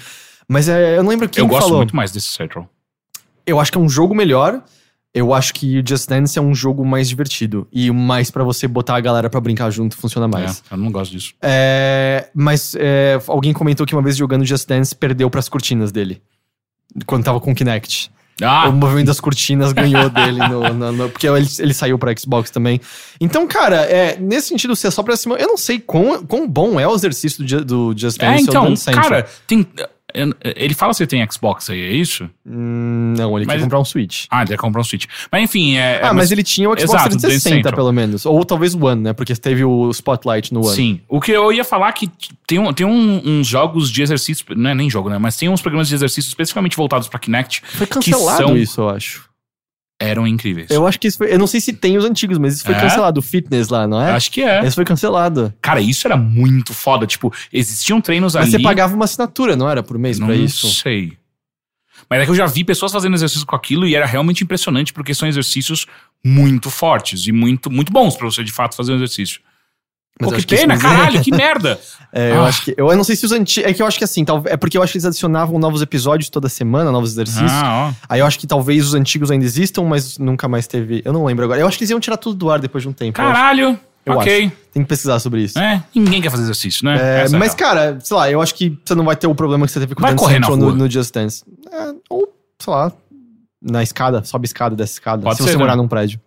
[0.49, 1.77] Mas é, eu não lembro quem Eu que gosto falou.
[1.77, 2.67] muito mais desse Central.
[3.45, 4.61] Eu acho que é um jogo melhor.
[5.13, 7.67] Eu acho que o Just Dance é um jogo mais divertido.
[7.71, 10.61] E mais pra você botar a galera pra brincar junto funciona mais.
[10.69, 11.33] É, eu não gosto disso.
[11.41, 16.21] É, mas é, alguém comentou que uma vez jogando Just Dance perdeu pras cortinas dele.
[17.05, 18.11] Quando tava com o Kinect.
[18.41, 22.15] Ah, O movimento das cortinas ganhou dele, no, no- no- porque ele, ele saiu pra
[22.15, 22.79] Xbox também.
[23.19, 26.47] Então, cara, é, nesse sentido, se é só pra cima, eu não sei quão, quão
[26.47, 28.63] bom é o exercício do, do Just é, Dance ou então,
[29.01, 29.67] cara, tem.
[30.55, 32.29] Ele fala se tem Xbox aí, é isso?
[32.45, 34.25] Hum, não, ele Mas- quer comprar um Switch.
[34.29, 35.05] Ah, ele quer comprar um Switch.
[35.31, 35.99] Mas enfim, é.
[36.03, 37.75] Ah, é, mas, ele tinha o Xbox Exato, Dance 360, Central.
[37.75, 38.25] pelo menos.
[38.25, 39.13] Ou talvez o One, né?
[39.13, 40.75] Porque teve o Spotlight no One.
[40.75, 41.01] Sim.
[41.07, 42.09] O que eu ia falar é que
[42.47, 45.17] tem, um- tem um- uns jogos de exercício, não é nem jogo, né?
[45.17, 48.81] Mas tem uns programas de exercício especificamente voltados pra Kinect Foi que cancelado são, isso,
[48.81, 49.28] eu acho.
[49.99, 50.69] Eram incríveis.
[50.71, 51.33] Eu acho que isso foi.
[51.33, 52.79] Eu não sei se tem os antigos, mas isso foi É?
[52.79, 53.19] cancelado.
[53.19, 54.11] O fitness lá, não é?
[54.11, 54.65] Acho que é.
[54.65, 55.53] Esse foi cancelado.
[55.61, 57.05] Cara, isso era muito foda.
[57.05, 58.51] Tipo, existiam treinos Mas ali.
[58.51, 59.83] você pagava uma assinatura, não era?
[59.83, 60.69] Por mês Não pra isso?
[60.73, 61.17] sei.
[62.09, 64.93] Mas é que eu já vi pessoas fazendo exercício com aquilo e era realmente impressionante
[64.93, 65.85] porque são exercícios
[66.25, 69.41] muito fortes e muito, muito bons pra você de fato fazer um exercício.
[70.21, 71.79] Mas Pô, que pena, caralho, que merda.
[72.11, 72.47] É, eu Ah.
[72.47, 72.73] acho que.
[72.75, 73.69] Eu, não sei se os antigos.
[73.69, 75.79] É que eu acho que assim, tal, é porque eu acho que eles adicionavam novos
[75.83, 77.51] episódios toda semana, novos exercícios.
[77.51, 77.93] Ah.
[78.09, 81.03] Aí eu acho que talvez os antigos ainda existam, mas nunca mais teve.
[81.05, 81.61] Eu não lembro agora.
[81.61, 83.15] Eu acho que eles iam tirar tudo do ar depois de um tempo.
[83.15, 83.79] Caralho.
[84.03, 84.45] Eu ok.
[84.47, 84.55] acho.
[84.73, 85.59] Tem que pesquisar sobre isso.
[85.59, 86.97] É, ninguém quer fazer exercício, né?
[86.99, 87.57] É, é mas, real.
[87.57, 89.93] cara, sei lá, eu acho que você não vai ter o problema que você teve
[89.93, 90.75] com Vai o correr na Central no, rua.
[90.75, 91.43] no Just Dance.
[91.71, 92.27] É, ou,
[92.59, 92.91] sei lá,
[93.61, 95.21] na escada, sobe a escada, desce escada.
[95.21, 95.59] Pode se ser, você né?
[95.61, 96.19] morar num prédio.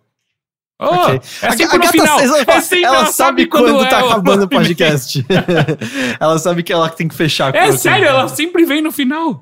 [0.83, 1.21] Oh, Ok.
[1.41, 2.19] É A- sempre a no final.
[2.19, 5.25] ela, É sempre, ela sabe quando, tá é acabando o podcast.
[6.19, 7.55] ela sabe que ela tem que fechar.
[7.55, 9.41] É sério, ela sempre vem no final.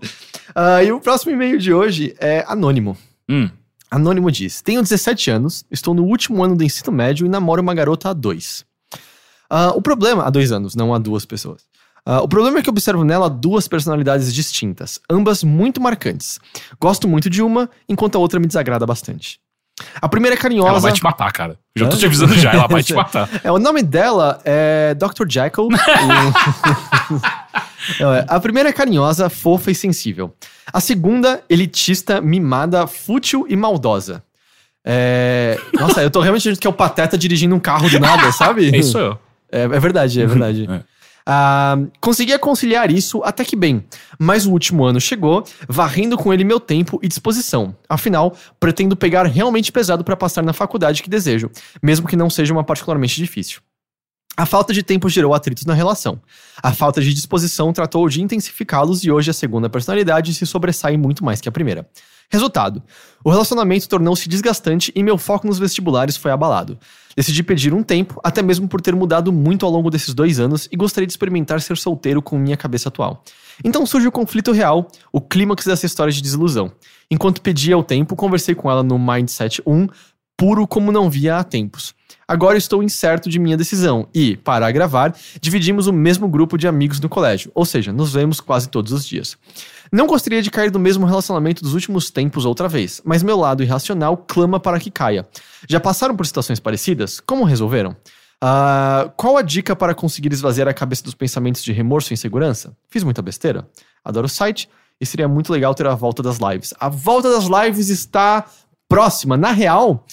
[0.54, 2.98] Ah, e o próximo e-mail de hoje é anônimo.
[3.30, 3.50] Hum.
[3.90, 7.74] Anônimo diz: Tenho 17 anos, estou no último ano do ensino médio e namoro uma
[7.74, 8.64] garota há dois.
[9.50, 10.24] Ah, o problema.
[10.26, 11.62] Há dois anos, não há duas pessoas.
[12.06, 16.40] Ah, o problema é que observo nela duas personalidades distintas, ambas muito marcantes.
[16.80, 19.40] Gosto muito de uma, enquanto a outra me desagrada bastante.
[20.02, 20.70] A primeira é carinhosa.
[20.70, 21.58] Ela vai te matar, cara.
[21.76, 23.30] Já tô te avisando já, ela vai te matar.
[23.44, 25.26] É, o nome dela é Dr.
[25.28, 25.70] Jekyll.
[28.00, 30.34] Não, é, a primeira é carinhosa, fofa e sensível.
[30.72, 34.24] A segunda, elitista, mimada, fútil e maldosa.
[34.86, 35.60] É...
[35.74, 38.74] Nossa, eu tô realmente achando que é o Pateta dirigindo um carro do nada, sabe?
[38.74, 39.18] É isso eu.
[39.52, 40.70] É, é verdade, é verdade.
[41.26, 43.86] Ah, consegui conciliar isso até que bem,
[44.20, 47.76] mas o último ano chegou, varrendo com ele meu tempo e disposição.
[47.88, 51.50] Afinal, pretendo pegar realmente pesado para passar na faculdade que desejo,
[51.82, 53.62] mesmo que não seja uma particularmente difícil.
[54.38, 56.20] A falta de tempo gerou atritos na relação.
[56.64, 61.24] A falta de disposição tratou de intensificá-los e hoje a segunda personalidade se sobressai muito
[61.24, 61.88] mais que a primeira.
[62.30, 62.82] Resultado:
[63.26, 66.80] o relacionamento tornou-se desgastante e meu foco nos vestibulares foi abalado.
[67.16, 70.68] Decidi pedir um tempo, até mesmo por ter mudado muito ao longo desses dois anos
[70.72, 73.24] e gostaria de experimentar ser solteiro com minha cabeça atual.
[73.64, 76.72] Então surge o conflito real, o clímax dessa história de desilusão.
[77.10, 79.88] Enquanto pedia o tempo, conversei com ela no Mindset 1,
[80.38, 81.94] puro como não via há tempos.
[82.32, 86.98] Agora estou incerto de minha decisão e, para gravar, dividimos o mesmo grupo de amigos
[87.02, 89.38] no colégio, ou seja, nos vemos quase todos os dias.
[89.92, 93.62] Não gostaria de cair no mesmo relacionamento dos últimos tempos outra vez, mas meu lado
[93.64, 95.28] irracional clama para que caia.
[95.68, 97.20] Já passaram por situações parecidas?
[97.20, 97.98] Como resolveram?
[98.40, 102.74] Ah, qual a dica para conseguir esvaziar a cabeça dos pensamentos de remorso e insegurança?
[102.88, 103.68] Fiz muita besteira?
[104.06, 104.70] Adoro o site
[105.02, 106.74] e seria muito legal ter a volta das lives.
[106.80, 108.46] A volta das lives está
[108.88, 109.36] próxima.
[109.36, 110.06] Na real,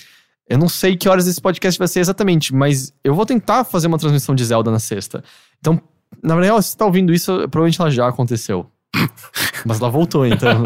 [0.49, 3.87] eu não sei que horas esse podcast vai ser exatamente, mas eu vou tentar fazer
[3.87, 5.23] uma transmissão de Zelda na sexta.
[5.59, 5.81] Então,
[6.23, 8.67] na real, se você tá ouvindo isso, provavelmente ela já aconteceu.
[9.67, 10.63] Mas ela voltou, então.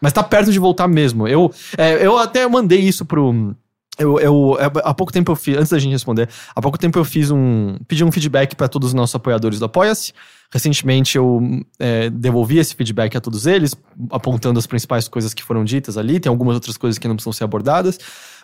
[0.00, 1.26] Mas tá perto de voltar mesmo.
[1.26, 3.54] Eu, é, eu até mandei isso pro.
[3.98, 6.98] Eu, eu, é, há pouco tempo eu fiz, antes da gente responder, há pouco tempo
[6.98, 7.76] eu fiz um.
[7.86, 10.12] pedi um feedback para todos os nossos apoiadores do Apoia-se.
[10.54, 11.42] Recentemente eu
[11.80, 13.74] é, devolvi esse feedback a todos eles,
[14.08, 16.20] apontando as principais coisas que foram ditas ali.
[16.20, 17.98] Tem algumas outras coisas que não precisam ser abordadas.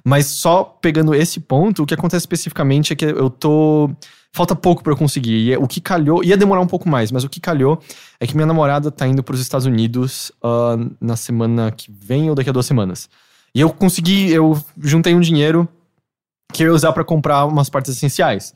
[0.05, 3.89] Mas só pegando esse ponto, o que acontece especificamente é que eu tô.
[4.33, 5.37] Falta pouco pra eu conseguir.
[5.37, 6.25] E é- o que calhou.
[6.25, 7.81] Ia demorar um pouco mais, mas o que calhou
[8.19, 12.35] é que minha namorada tá indo pros Estados Unidos ah, na semana que vem ou
[12.35, 13.09] daqui a duas semanas.
[13.55, 14.33] E eu consegui.
[14.33, 15.69] Eu juntei um dinheiro
[16.53, 18.53] que eu ia usar pra comprar umas partes essenciais.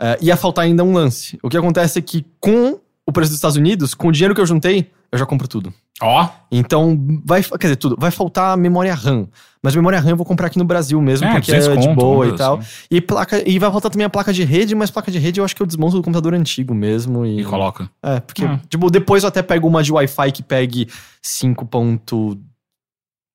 [0.00, 1.38] Eh, ia faltar ainda um lance.
[1.42, 4.40] O que acontece é que com o preço dos Estados Unidos, com o dinheiro que
[4.40, 5.72] eu juntei, eu já compro tudo.
[6.02, 7.96] Ó, Então, vai, quer dizer, tudo.
[7.98, 9.28] Vai faltar memória RAM.
[9.62, 11.88] Mas memória RAM eu vou comprar aqui no Brasil mesmo, É, porque é 200 de
[11.88, 12.58] conto, boa e tal.
[12.58, 12.68] assim.
[12.90, 15.44] E, placa, e vai faltar também a placa de rede, mas placa de rede eu
[15.44, 17.24] acho que eu desmonto do computador antigo mesmo.
[17.24, 17.88] E, e coloca.
[18.02, 18.60] É, porque, Ah.
[18.68, 20.88] tipo, depois eu até pego uma de Wi-Fi que pegue
[21.22, 22.36] 5 ponto...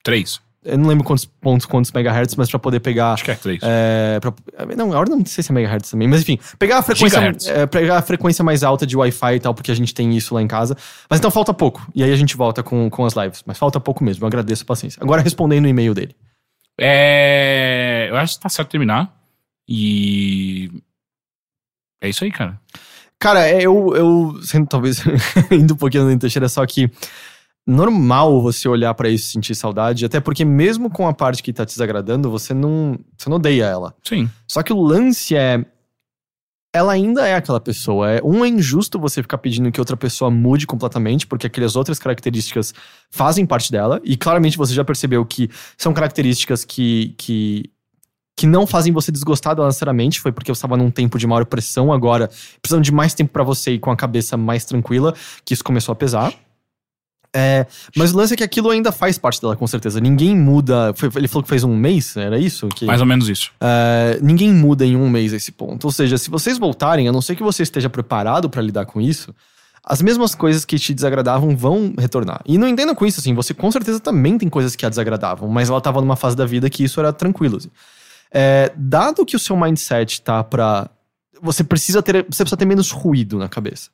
[0.04, 0.42] Três.
[0.64, 3.14] Eu não lembro quantos pontos, quantos megahertz, mas pra poder pegar...
[3.14, 3.60] Acho que é três.
[3.64, 4.34] É, pra-
[4.76, 7.98] não, agora não sei se é megahertz também, mas enfim, pegar a frequência, é, pegar
[7.98, 10.48] a frequência mais alta de Wi-Fi e tal, porque a gente tem isso lá em
[10.48, 10.76] casa.
[11.10, 11.90] Mas então falta pouco.
[11.96, 13.42] E aí a gente volta com, com as lives.
[13.46, 14.24] Mas falta pouco mesmo.
[14.24, 15.02] Eu agradeço a paciência.
[15.02, 16.14] Agora respondendo o e-mail dele.
[16.78, 19.14] É, eu acho que tá certo terminar.
[19.68, 20.70] E.
[22.02, 22.60] É isso aí, cara.
[23.20, 25.04] Cara, é, eu, eu sendo talvez
[25.52, 26.90] indo um pouquinho no Teixeira, só que
[27.70, 31.54] normal você olhar pra isso e sentir saudade, até porque mesmo com a parte que
[31.54, 33.96] tá te desagradando, você não, você não odeia ela.
[34.04, 34.30] Sim.
[34.48, 35.64] Só que o lance é.
[36.72, 38.12] Ela ainda é aquela pessoa.
[38.12, 41.98] É, um é injusto você ficar pedindo que outra pessoa mude completamente, porque aquelas outras
[41.98, 42.74] características
[43.10, 44.00] fazem parte dela.
[44.04, 47.72] E claramente você já percebeu que são características que, que,
[48.38, 50.20] que não fazem você desgostar dela necessariamente.
[50.22, 52.30] Foi porque você estava num tempo de maior pressão agora,
[52.62, 55.94] precisando de mais tempo pra você e com a cabeça mais tranquila, que isso começou
[55.94, 56.32] a pesar.
[57.36, 60.00] É, mas o lance é que aquilo ainda faz parte dela, com certeza.
[60.00, 60.94] Ninguém muda.
[60.96, 62.68] foi- ele falou que fez um mês, era isso?
[62.70, 63.52] Que, Mais ou menos isso.
[63.62, 65.86] é, ninguém muda em um mês esse ponto.
[65.86, 69.00] Ou seja, se vocês voltarem, a não ser que você esteja preparado pra lidar com
[69.00, 69.34] isso,
[69.84, 72.42] as mesmas coisas que te desagradavam vão retornar.
[72.48, 75.48] E não entenda com isso, assim, você com certeza também tem coisas que a desagradavam,
[75.50, 77.58] mas ela tava numa fase da vida que isso era tranquilo.
[77.58, 77.70] assim.
[78.32, 80.90] É, dado que o seu mindset tá pra.
[81.42, 82.26] Você precisa ter.
[82.30, 83.90] Você precisa ter menos ruído na cabeça.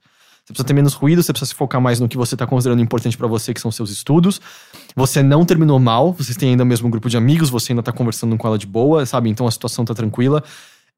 [0.46, 2.80] Você precisa ter menos ruído, você precisa se focar mais no que você tá considerando
[2.80, 4.40] importante pra você, que são seus estudos.
[4.96, 7.92] Você não terminou mal, vocês têm ainda o mesmo grupo de amigos, você ainda tá
[7.92, 9.28] conversando com ela de boa, sabe?
[9.28, 10.44] Então a situação tá tranquila.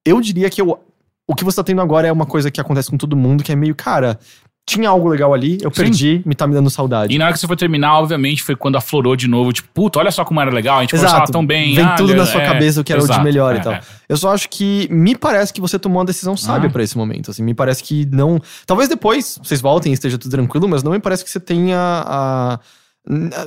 [0.05, 0.77] Eu diria que eu,
[1.25, 3.53] o que você tá tendo agora é uma coisa que acontece com todo mundo, que
[3.53, 4.19] é meio, cara,
[4.67, 5.81] tinha algo legal ali, eu Sim.
[5.83, 7.15] perdi, me tá me dando saudade.
[7.15, 9.97] E na hora que você foi terminar, obviamente, foi quando aflorou de novo, tipo, puta,
[9.97, 11.73] olha só como era legal, a gente conversava tão bem.
[11.73, 13.59] Vem ah, tudo na sua é, cabeça o que era o exato, de melhor é,
[13.59, 13.71] e tal.
[13.71, 13.81] é.
[14.09, 16.71] Eu só acho que me parece que você tomou uma decisão sábia Ah.
[16.71, 17.31] pra esse momento.
[17.31, 18.41] Assim, me parece que não.
[18.65, 21.79] Talvez depois vocês voltem e esteja tudo tranquilo, mas não me parece que você tenha
[22.05, 22.59] a.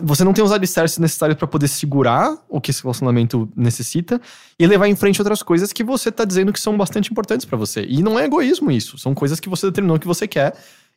[0.02, 4.18] Você não tem os alicerces necessários pra poder segurar o que esse relacionamento necessita
[4.58, 7.58] e levar em frente outras coisas que você tá dizendo que são bastante importantes pra
[7.58, 7.84] você.
[7.86, 8.96] E não é egoísmo isso.
[8.96, 10.54] São coisas que você determinou que você quer.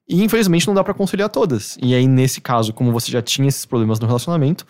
[0.08, 1.78] E infelizmente não dá pra conciliar todas.
[1.82, 4.66] E aí, nesse caso, como você já tinha esses problemas no relacionamento,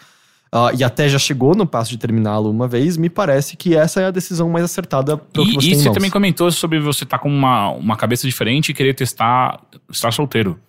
[0.52, 4.02] ah, e até já chegou no passo de terminá-lo uma vez, me parece que essa
[4.02, 7.18] é a decisão mais acertada pro que você e você também comentou sobre você estar
[7.18, 10.60] com uma, uma cabeça diferente e querer testar estar solteiro.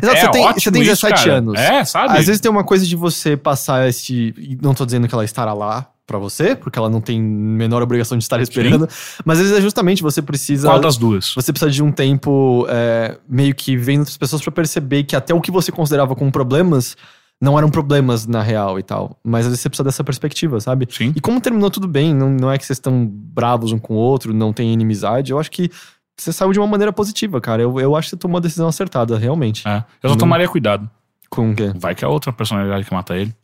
[0.00, 1.38] Exato, é você, tem, você tem isso, 17 cara.
[1.38, 1.58] anos.
[1.58, 2.16] É, sabe?
[2.16, 4.32] Às vezes tem uma coisa de você passar esse.
[4.62, 8.16] Não tô dizendo que ela estará lá pra você, porque ela não tem menor obrigação
[8.16, 8.88] de estar esperando.
[9.24, 10.68] Mas às vezes é justamente você precisa.
[10.68, 11.34] Qual das duas?
[11.34, 15.34] Você precisa de um tempo é, meio que vendo outras pessoas pra perceber que até
[15.34, 16.96] o que você considerava como problemas
[17.40, 19.18] não eram problemas na real e tal.
[19.22, 20.86] Mas às vezes você precisa dessa perspectiva, sabe?
[20.90, 21.12] Sim.
[21.14, 23.98] E como terminou tudo bem, não, não é que vocês estão bravos um com o
[23.98, 25.70] outro, não tem inimizade, eu acho que
[26.16, 27.60] você saiu de uma maneira positiva, cara.
[27.60, 29.68] Eu, eu acho que você tomou a decisão acertada, realmente.
[29.68, 29.84] É.
[30.02, 30.88] Eu só Não- tomaria cuidado.
[31.28, 31.72] Com o quê?
[31.76, 33.34] Vai que é outra personalidade que mata ele.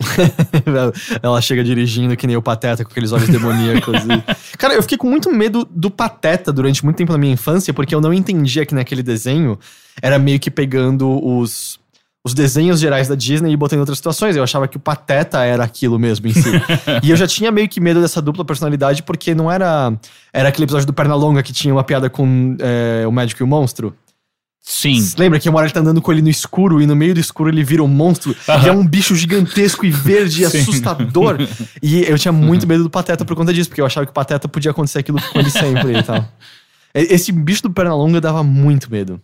[1.22, 4.02] Ela chega dirigindo que nem o Pateta com aqueles olhos demoníacos.
[4.04, 7.72] e- Cara, eu fiquei com muito medo do Pateta durante muito tempo na minha infância,
[7.72, 9.58] porque eu não entendia que naquele desenho
[10.02, 11.78] era meio que pegando os,
[12.24, 14.36] os desenhos gerais da Disney e botando em outras situações.
[14.36, 16.50] Eu achava que o Pateta era aquilo mesmo em si.
[17.02, 19.92] e eu já tinha meio que medo dessa dupla personalidade, porque não era.
[20.32, 23.46] Era aquele episódio do Pernalonga que tinha uma piada com é, o médico e o
[23.46, 23.94] monstro.
[24.66, 24.98] Sim.
[24.98, 27.12] Você Lembra que uma hora ele tá andando com ele no escuro e no meio
[27.12, 28.34] do escuro ele vira um monstro
[28.64, 31.36] e é um bicho gigantesco e verde e assustador.
[31.82, 34.14] E eu tinha muito medo do Pateta por conta disso, porque eu achava que o
[34.14, 36.26] Pateta podia acontecer aquilo com ele sempre e tal.
[36.94, 39.20] Esse bicho do Pernalonga dava muito medo.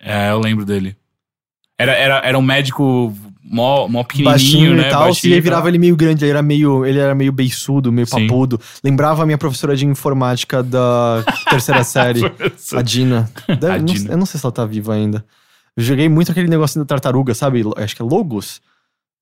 [0.00, 0.96] É, eu lembro dele.
[1.78, 3.14] Era, era, era um médico
[3.50, 4.86] mó, mó pequenininho, Baixinho né?
[4.86, 7.32] e tal, Baixinho e aí virava ele meio grande, ele era meio, ele era meio
[7.32, 8.26] beiçudo, meio Sim.
[8.28, 8.60] papudo.
[8.84, 12.20] Lembrava a minha professora de informática da terceira série,
[12.74, 13.30] a Dina.
[13.48, 14.10] Deve- A não- Dina.
[14.12, 15.24] eu não sei se ela tá viva ainda.
[15.76, 17.62] Eu joguei muito aquele negocinho da tartaruga, sabe?
[17.76, 18.60] Acho que é Logos.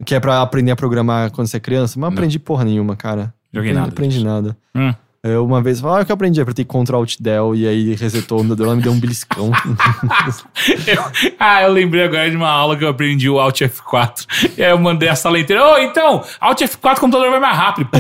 [0.05, 1.95] Que é pra aprender a programar quando você é criança.
[1.99, 2.15] Mas não Não.
[2.15, 3.35] aprendi porra nenhuma, cara.
[3.53, 4.27] Joguei não nada aprendi disso.
[4.27, 4.57] nada.
[4.75, 4.95] Hum.
[5.23, 6.41] Eu uma vez, ah, o que eu aprendi?
[6.41, 9.51] Apertei Ctrl Alt Del e aí resetou o computador, ela me deu um beliscão.
[10.87, 11.05] Eu-
[11.41, 14.27] ah, eu lembrei agora de uma aula que eu aprendi o Alt F4.
[14.57, 15.65] E aí eu mandei a sala inteira.
[15.67, 17.91] Ô, então, Alt F4 o computador vai mais rápido.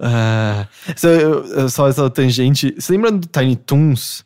[0.00, 2.74] Ah, só, só essa tangente.
[2.78, 4.24] Você lembra do Tiny Toons?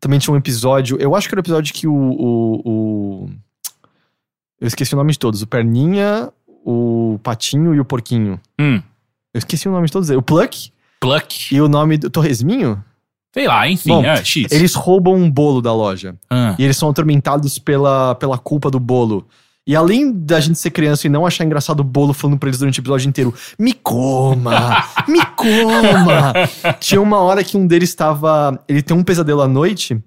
[0.00, 0.96] Também tinha um episódio.
[0.98, 1.92] Eu acho que era o episódio que o.
[1.94, 3.30] o, o-
[4.60, 5.42] eu esqueci o nome de todos.
[5.42, 6.30] O Perninha,
[6.64, 8.40] o Patinho e o Porquinho.
[8.58, 8.82] Hum.
[9.34, 10.18] Eu esqueci o nome de todos eles.
[10.18, 11.54] O Pluck Pluck.
[11.54, 12.82] e o nome do Torresminho.
[13.32, 14.50] Sei lá, enfim, Bom, é, X.
[14.50, 16.16] Eles roubam um bolo da loja.
[16.28, 16.56] Ah.
[16.58, 19.26] E eles são atormentados pela, pela culpa do bolo.
[19.66, 22.58] E além da gente ser criança e não achar engraçado o bolo falando pra eles
[22.58, 24.84] durante o episódio inteiro, me coma!
[25.06, 26.32] Me coma!
[26.80, 28.60] Tinha uma hora que um deles estava.
[28.66, 30.02] Ele tem um pesadelo à noite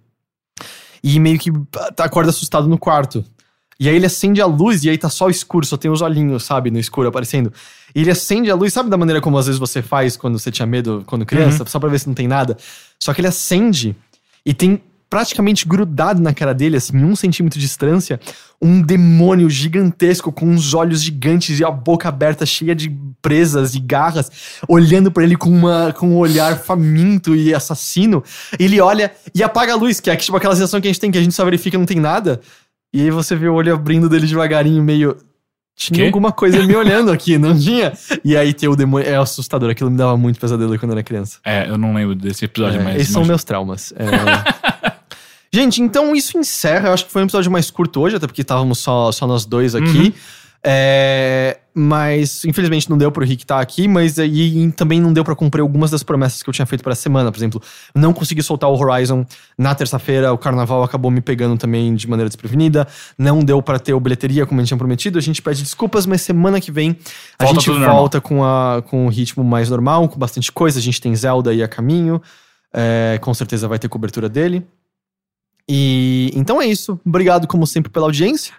[1.02, 1.52] e meio que
[1.98, 3.24] acorda assustado no quarto.
[3.84, 6.46] E aí ele acende a luz e aí tá só escuro, só tem os olhinhos,
[6.46, 7.52] sabe, no escuro aparecendo.
[7.94, 10.50] E ele acende a luz, sabe da maneira como às vezes você faz quando você
[10.50, 12.56] tinha medo quando criança, só pra ver se não tem nada?
[12.98, 13.94] Só que ele acende
[14.46, 18.22] e tem praticamente grudado na cara dele, assim, em um centímetro de distância,
[18.62, 22.90] um demônio gigantesco com uns olhos gigantes e a boca aberta, cheia de
[23.22, 24.32] presas e garras,
[24.66, 28.24] olhando pra ele com, uma, com um olhar faminto e assassino.
[28.58, 31.12] Ele olha e apaga a luz, que é tipo aquela sensação que a gente tem,
[31.12, 32.40] que a gente só verifica não tem nada.
[32.94, 35.18] E aí você vê o olho abrindo dele devagarinho, meio.
[35.76, 36.06] Tinha Quê?
[36.06, 37.92] alguma coisa me olhando aqui, não tinha?
[38.24, 39.08] E aí tem o demônio.
[39.10, 41.40] É assustador, aquilo me dava muito pesadelo quando eu era criança.
[41.44, 42.96] É, eu não lembro desse episódio, É, mas.
[43.02, 43.92] esses são meus traumas.
[43.98, 44.94] É.
[45.52, 46.90] Gente, então isso encerra.
[46.90, 49.46] Eu acho que foi um episódio mais curto hoje, até porque estávamos só, só nós
[49.46, 49.86] dois aqui.
[50.08, 50.14] Uhum.
[50.66, 55.36] É, mas, infelizmente, não deu pro Rick estar aqui, mas aí também não deu pra
[55.36, 57.32] cumprir algumas das promessas que eu tinha feito pra semana.
[57.32, 57.62] Por exemplo,
[57.94, 59.26] não consegui soltar o Horizon
[59.58, 62.88] na terça-feira, o carnaval acabou me pegando também de maneira desprevenida.
[63.18, 65.18] Não deu pra ter o bilheteria como a gente tinha prometido.
[65.18, 66.96] A gente pede desculpas, mas semana que vem
[67.38, 70.80] a Volta gente volta com, a, com o ritmo mais normal, com bastante coisa.
[70.80, 72.22] A gente tem Zelda aí a caminho.
[72.74, 74.66] É, com certeza vai ter cobertura dele.
[75.68, 77.00] E então é isso.
[77.06, 78.54] Obrigado, como sempre, pela audiência.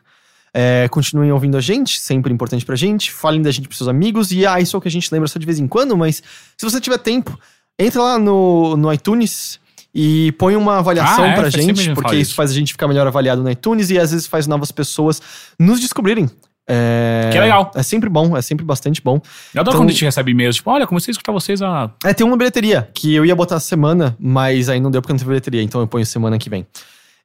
[0.56, 3.10] É, continuem ouvindo a gente, sempre importante pra gente.
[3.12, 4.30] Falem da gente pros seus amigos.
[4.30, 6.22] E ah, isso é o que a gente lembra só de vez em quando, mas
[6.56, 7.36] se você tiver tempo,
[7.76, 9.58] entra lá no, no iTunes
[9.92, 12.54] e põe uma avaliação Ah, é, pra faz sempre a gente, porque isso faz a
[12.54, 15.20] gente ficar melhor avaliado no iTunes e às vezes faz novas pessoas
[15.58, 16.30] nos descobrirem.
[16.68, 17.70] É, Que legal.
[17.74, 19.20] É sempre bom, é sempre bastante bom.
[19.52, 21.90] Eu adoro Então- quando a gente recebe e-mails, tipo, olha, comecei a escutar vocês a.
[22.04, 25.18] É, tem uma bilheteria que eu ia botar semana, mas aí não deu porque não
[25.18, 26.64] teve bilheteria, então eu ponho semana que vem.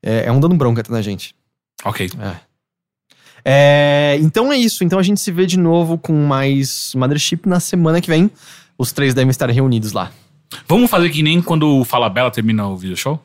[0.03, 1.33] É, é um dando bronca na gente.
[1.85, 2.09] Ok.
[2.19, 2.35] É,
[4.21, 4.83] então é isso.
[4.83, 8.29] Então a gente se vê de novo com mais Mothership na semana que vem.
[8.77, 10.11] Os três devem estar reunidos lá.
[10.67, 13.19] Vamos fazer que nem quando o Fala Bela termina o video show?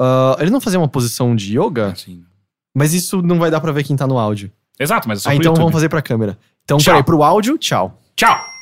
[0.00, 1.92] Ah, ele não fazia uma posição de yoga?
[1.92, 2.22] Assim.
[2.74, 4.50] Mas isso não vai dar pra ver quem tá no áudio.
[4.78, 5.58] Exato, mas é só Ah, então YouTube.
[5.60, 6.38] vamos fazer pra câmera.
[6.64, 6.92] Então, Tchau.
[6.94, 7.98] peraí, pro áudio, tchau.
[8.14, 8.55] Tchau!